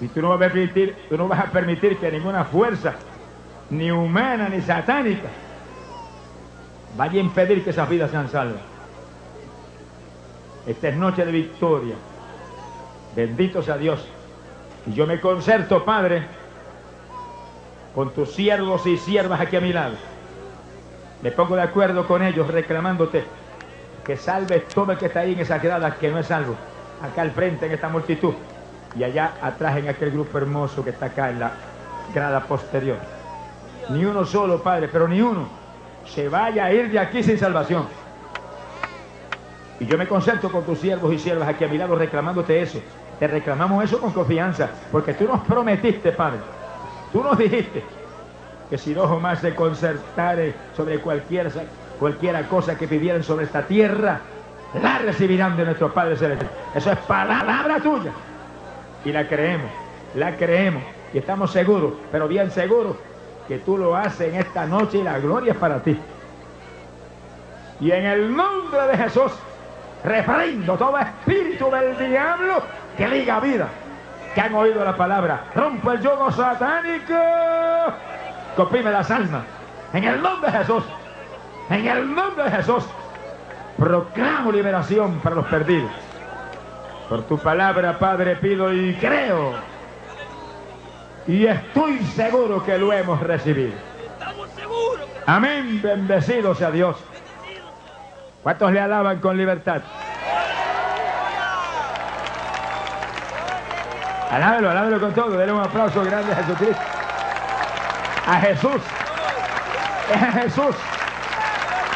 Y 0.00 0.08
tú 0.08 0.20
no 0.20 0.30
vas 0.30 0.36
a 0.36 0.52
permitir, 0.52 0.96
tú 1.08 1.16
no 1.16 1.28
vas 1.28 1.40
a 1.40 1.50
permitir 1.50 1.98
que 1.98 2.10
ninguna 2.10 2.44
fuerza, 2.44 2.94
ni 3.70 3.90
humana 3.90 4.48
ni 4.48 4.60
satánica, 4.60 5.28
vaya 6.96 7.20
a 7.20 7.24
impedir 7.24 7.62
que 7.62 7.70
esas 7.70 7.88
vidas 7.88 8.10
sean 8.10 8.28
salvas. 8.28 8.62
Esta 10.66 10.88
es 10.88 10.96
noche 10.96 11.24
de 11.24 11.32
victoria. 11.32 11.94
Bendito 13.14 13.62
sea 13.62 13.76
Dios. 13.76 14.06
Y 14.86 14.94
yo 14.94 15.06
me 15.06 15.20
concerto, 15.20 15.84
Padre, 15.84 16.26
con 17.94 18.10
tus 18.10 18.32
siervos 18.32 18.86
y 18.86 18.96
siervas 18.96 19.40
aquí 19.40 19.56
a 19.56 19.60
mi 19.60 19.72
lado. 19.72 19.94
Me 21.22 21.30
pongo 21.30 21.54
de 21.54 21.62
acuerdo 21.62 22.06
con 22.06 22.22
ellos 22.22 22.48
reclamándote 22.48 23.24
que 24.04 24.16
salves 24.16 24.66
todo 24.68 24.92
el 24.92 24.98
que 24.98 25.06
está 25.06 25.20
ahí 25.20 25.34
en 25.34 25.40
esa 25.40 25.58
grada 25.58 25.94
que 25.94 26.10
no 26.10 26.18
es 26.18 26.26
salvo. 26.26 26.56
Acá 27.00 27.22
al 27.22 27.30
frente 27.30 27.66
en 27.66 27.72
esta 27.72 27.88
multitud 27.88 28.34
y 28.96 29.04
allá 29.04 29.34
atrás 29.40 29.76
en 29.76 29.88
aquel 29.88 30.10
grupo 30.10 30.38
hermoso 30.38 30.82
que 30.82 30.90
está 30.90 31.06
acá 31.06 31.30
en 31.30 31.38
la 31.38 31.52
grada 32.12 32.40
posterior. 32.40 32.96
Ni 33.90 34.04
uno 34.04 34.24
solo, 34.24 34.62
Padre, 34.62 34.88
pero 34.88 35.06
ni 35.06 35.20
uno 35.20 35.48
se 36.04 36.28
vaya 36.28 36.64
a 36.64 36.72
ir 36.72 36.90
de 36.90 36.98
aquí 36.98 37.22
sin 37.22 37.38
salvación. 37.38 37.86
Y 39.78 39.86
yo 39.86 39.96
me 39.96 40.08
concentro 40.08 40.50
con 40.50 40.64
tus 40.64 40.80
siervos 40.80 41.12
y 41.12 41.18
siervas 41.18 41.48
aquí 41.48 41.64
a 41.64 41.68
mi 41.68 41.78
lado 41.78 41.94
reclamándote 41.94 42.60
eso. 42.60 42.80
Te 43.20 43.28
reclamamos 43.28 43.84
eso 43.84 44.00
con 44.00 44.12
confianza, 44.12 44.68
porque 44.90 45.14
tú 45.14 45.24
nos 45.26 45.40
prometiste, 45.42 46.10
Padre. 46.10 46.40
Tú 47.12 47.22
nos 47.22 47.38
dijiste 47.38 48.01
que 48.72 48.78
si 48.78 48.94
dos 48.94 49.10
o 49.10 49.20
más 49.20 49.40
se 49.40 49.54
concertare 49.54 50.54
sobre 50.74 50.98
cualquier, 50.98 51.52
cualquiera 52.00 52.48
cosa 52.48 52.74
que 52.74 52.86
vivieran 52.86 53.22
sobre 53.22 53.44
esta 53.44 53.66
tierra, 53.66 54.18
la 54.82 54.96
recibirán 54.96 55.58
de 55.58 55.66
nuestro 55.66 55.92
Padre 55.92 56.16
Celestial. 56.16 56.50
Eso 56.74 56.90
es 56.90 56.98
palabra 57.00 57.78
tuya. 57.80 58.12
Y 59.04 59.12
la 59.12 59.28
creemos, 59.28 59.70
la 60.14 60.34
creemos. 60.36 60.82
Y 61.12 61.18
estamos 61.18 61.52
seguros, 61.52 61.92
pero 62.10 62.26
bien 62.26 62.50
seguros, 62.50 62.96
que 63.46 63.58
tú 63.58 63.76
lo 63.76 63.94
haces 63.94 64.32
en 64.32 64.40
esta 64.40 64.64
noche 64.64 64.96
y 64.96 65.02
la 65.02 65.18
gloria 65.18 65.52
es 65.52 65.58
para 65.58 65.82
ti. 65.82 66.00
Y 67.78 67.90
en 67.90 68.06
el 68.06 68.34
nombre 68.34 68.86
de 68.86 68.96
Jesús, 68.96 69.32
reprendo 70.02 70.78
todo 70.78 70.96
espíritu 70.96 71.70
del 71.70 72.08
diablo 72.08 72.62
que 72.96 73.06
diga 73.06 73.38
vida, 73.38 73.68
que 74.34 74.40
han 74.40 74.54
oído 74.54 74.82
la 74.82 74.96
palabra. 74.96 75.44
Rompe 75.54 75.90
el 75.90 76.00
yugo 76.00 76.32
satánico, 76.32 77.12
que 78.54 78.62
oprime 78.62 78.90
las 78.90 79.10
almas. 79.10 79.44
En 79.92 80.04
el 80.04 80.22
nombre 80.22 80.50
de 80.50 80.58
Jesús, 80.58 80.84
en 81.70 81.86
el 81.86 82.14
nombre 82.14 82.44
de 82.44 82.50
Jesús, 82.50 82.84
proclamo 83.76 84.52
liberación 84.52 85.20
para 85.20 85.36
los 85.36 85.46
perdidos. 85.46 85.90
Por 87.08 87.22
tu 87.24 87.38
palabra, 87.38 87.98
Padre, 87.98 88.36
pido 88.36 88.72
y 88.72 88.94
creo. 88.94 89.52
Y 91.26 91.46
estoy 91.46 91.98
seguro 91.98 92.64
que 92.64 92.78
lo 92.78 92.92
hemos 92.92 93.20
recibido. 93.20 93.74
Amén. 95.26 95.80
Bendecido 95.82 96.54
sea 96.54 96.70
Dios. 96.70 96.96
¿Cuántos 98.42 98.72
le 98.72 98.80
alaban 98.80 99.20
con 99.20 99.36
libertad? 99.36 99.82
Alábelo, 104.30 104.70
alábelo 104.70 105.00
con 105.00 105.12
todo. 105.12 105.30
Denle 105.36 105.52
un 105.52 105.60
aplauso 105.60 106.02
grande 106.02 106.32
a 106.32 106.36
Jesucristo. 106.36 106.91
A 108.26 108.40
Jesús. 108.40 108.82
Es 110.14 110.22
a 110.22 110.32
Jesús. 110.32 110.76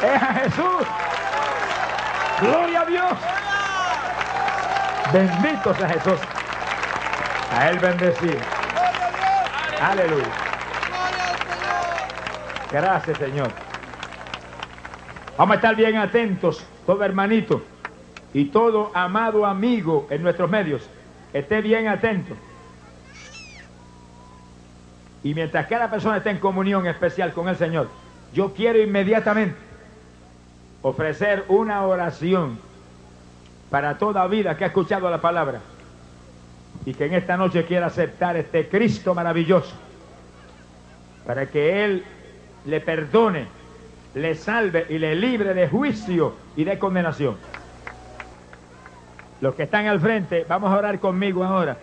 Es 0.02 0.22
a 0.22 0.34
Jesús. 0.34 0.86
Gloria 2.40 2.80
a 2.80 2.84
Dios. 2.84 3.12
Bendito 5.12 5.74
sea 5.74 5.88
Jesús. 5.88 6.18
A 7.56 7.68
Él 7.68 7.78
bendecido. 7.78 8.38
Aleluya. 9.80 10.26
Gracias, 12.72 13.18
Señor. 13.18 13.50
Vamos 15.38 15.52
a 15.52 15.56
estar 15.56 15.76
bien 15.76 15.96
atentos, 15.96 16.66
todo 16.86 17.04
hermanito 17.04 17.62
y 18.32 18.46
todo 18.46 18.90
amado 18.94 19.46
amigo 19.46 20.06
en 20.10 20.22
nuestros 20.22 20.50
medios. 20.50 20.88
Esté 21.32 21.60
bien 21.60 21.88
atento. 21.88 22.34
Y 25.26 25.34
mientras 25.34 25.66
cada 25.66 25.90
persona 25.90 26.18
esté 26.18 26.30
en 26.30 26.38
comunión 26.38 26.86
especial 26.86 27.32
con 27.32 27.48
el 27.48 27.56
Señor, 27.56 27.88
yo 28.32 28.54
quiero 28.54 28.80
inmediatamente 28.80 29.56
ofrecer 30.82 31.44
una 31.48 31.84
oración 31.84 32.60
para 33.68 33.98
toda 33.98 34.24
vida 34.28 34.56
que 34.56 34.62
ha 34.62 34.68
escuchado 34.68 35.10
la 35.10 35.20
palabra 35.20 35.62
y 36.84 36.94
que 36.94 37.06
en 37.06 37.14
esta 37.14 37.36
noche 37.36 37.64
quiera 37.64 37.86
aceptar 37.86 38.36
este 38.36 38.68
Cristo 38.68 39.16
maravilloso 39.16 39.74
para 41.26 41.46
que 41.46 41.84
Él 41.84 42.04
le 42.64 42.80
perdone, 42.80 43.48
le 44.14 44.36
salve 44.36 44.86
y 44.90 44.98
le 44.98 45.16
libre 45.16 45.54
de 45.54 45.68
juicio 45.68 46.34
y 46.54 46.62
de 46.62 46.78
condenación. 46.78 47.36
Los 49.40 49.56
que 49.56 49.64
están 49.64 49.88
al 49.88 49.98
frente, 49.98 50.46
vamos 50.48 50.72
a 50.72 50.76
orar 50.76 51.00
conmigo 51.00 51.42
ahora. 51.42 51.78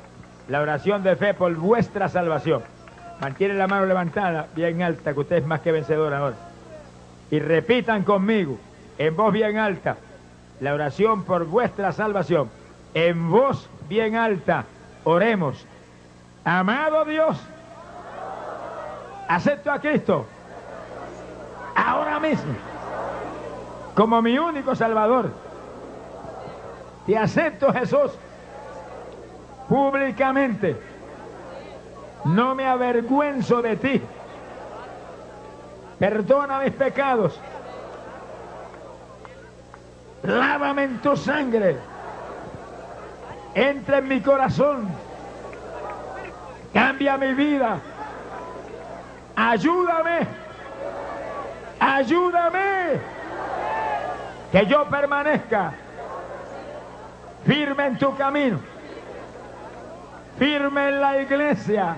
La 0.48 0.62
oración 0.62 1.04
de 1.04 1.18
fe 1.18 1.34
por 1.34 1.54
vuestra 1.56 2.08
salvación. 2.08 2.64
Mantiene 3.22 3.54
la 3.54 3.68
mano 3.68 3.86
levantada, 3.86 4.48
bien 4.56 4.82
alta, 4.82 5.14
que 5.14 5.20
usted 5.20 5.38
es 5.38 5.46
más 5.46 5.62
que 5.62 5.72
vencedor 5.72 6.14
ahora. 6.14 6.36
Y 7.32 7.40
repitan 7.40 8.04
conmigo, 8.04 8.58
en 8.98 9.16
voz 9.16 9.32
bien 9.34 9.58
alta, 9.58 9.98
la 10.60 10.74
oración 10.74 11.24
por 11.24 11.46
vuestra 11.46 11.92
salvación. 11.92 12.50
En 12.94 13.32
voz 13.32 13.70
bien 13.88 14.16
alta, 14.16 14.66
oremos. 15.04 15.66
Amado 16.46 17.06
Dios, 17.06 17.42
acepto 19.28 19.72
a 19.72 19.80
Cristo 19.80 20.26
ahora 21.76 22.20
mismo 22.20 22.54
como 23.96 24.22
mi 24.22 24.38
único 24.38 24.76
Salvador. 24.76 25.32
Te 27.06 27.18
acepto, 27.18 27.72
Jesús, 27.74 28.12
públicamente. 29.68 30.93
No 32.26 32.56
me 32.56 32.66
avergüenzo 32.66 33.62
de 33.62 33.76
ti. 33.76 34.02
Perdona 36.00 36.60
mis 36.60 36.74
pecados. 36.74 37.40
Lávame 40.24 40.84
en 40.84 40.98
tu 41.00 41.16
sangre. 41.18 41.78
Entra 43.54 43.98
en 43.98 44.08
mi 44.08 44.22
corazón. 44.22 44.88
Cambia 46.74 47.18
mi 47.18 47.34
vida. 47.34 47.78
Ayúdame. 49.36 50.28
Ayúdame. 51.80 53.00
Que 54.52 54.66
yo 54.66 54.86
permanezca 54.86 55.74
firme 57.46 57.88
en 57.88 57.98
tu 57.98 58.16
camino. 58.16 58.60
Firme 60.38 60.90
en 60.90 61.02
la 61.02 61.22
iglesia. 61.22 61.98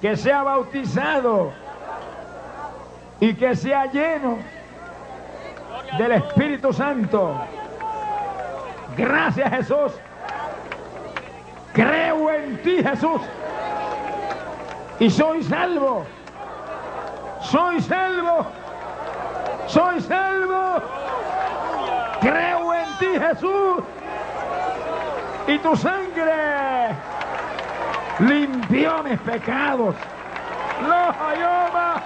Que 0.00 0.16
sea 0.16 0.42
bautizado. 0.42 1.52
Y 3.20 3.34
que 3.34 3.54
sea 3.54 3.86
lleno 3.86 4.38
del 5.98 6.12
Espíritu 6.12 6.72
Santo. 6.72 7.34
Gracias 8.96 9.50
Jesús. 9.50 9.92
Creo 11.72 12.30
en 12.30 12.62
ti 12.62 12.82
Jesús. 12.82 13.20
Y 14.98 15.10
soy 15.10 15.42
salvo. 15.42 16.04
Soy 17.42 17.80
salvo. 17.80 18.46
Soy 19.66 20.00
salvo. 20.00 20.82
Creo 22.20 22.74
en 22.74 22.98
ti 22.98 23.06
Jesús. 23.18 23.82
Y 25.46 25.58
tu 25.58 25.76
sangre 25.76 26.79
limpió 28.20 29.02
mis 29.02 29.18
pecados. 29.20 29.94
Los 30.82 31.16
ayoma. 31.16 32.02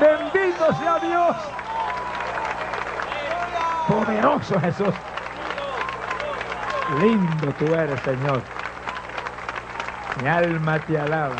Bendito 0.00 0.74
sea 0.74 0.98
Dios. 0.98 1.36
Poderoso 3.88 4.60
Jesús. 4.60 4.94
Lindo 7.00 7.52
tú 7.58 7.66
eres, 7.74 8.00
Señor. 8.00 8.42
Mi 10.22 10.28
alma 10.28 10.78
te 10.80 10.98
alaba. 10.98 11.36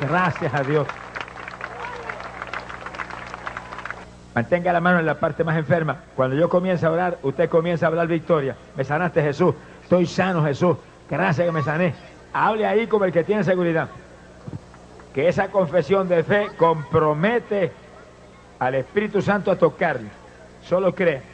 Gracias 0.00 0.54
a 0.54 0.62
Dios. 0.62 0.86
Mantenga 4.34 4.72
la 4.72 4.80
mano 4.80 4.98
en 4.98 5.06
la 5.06 5.14
parte 5.14 5.44
más 5.44 5.56
enferma. 5.56 5.98
Cuando 6.16 6.34
yo 6.34 6.48
comience 6.48 6.84
a 6.84 6.90
orar, 6.90 7.18
usted 7.22 7.48
comienza 7.48 7.86
a 7.86 7.88
hablar 7.88 8.08
victoria. 8.08 8.56
Me 8.76 8.84
sanaste 8.84 9.22
Jesús. 9.22 9.54
Estoy 9.82 10.06
sano 10.06 10.44
Jesús. 10.44 10.76
Gracias 11.08 11.46
que 11.46 11.52
me 11.52 11.62
sané. 11.62 11.94
Hable 12.32 12.66
ahí 12.66 12.86
como 12.88 13.04
el 13.04 13.12
que 13.12 13.22
tiene 13.22 13.44
seguridad. 13.44 13.88
Que 15.14 15.28
esa 15.28 15.48
confesión 15.48 16.08
de 16.08 16.24
fe 16.24 16.48
compromete 16.56 17.70
al 18.58 18.74
Espíritu 18.74 19.22
Santo 19.22 19.52
a 19.52 19.56
tocarle. 19.56 20.08
Solo 20.64 20.92
cree. 20.94 21.33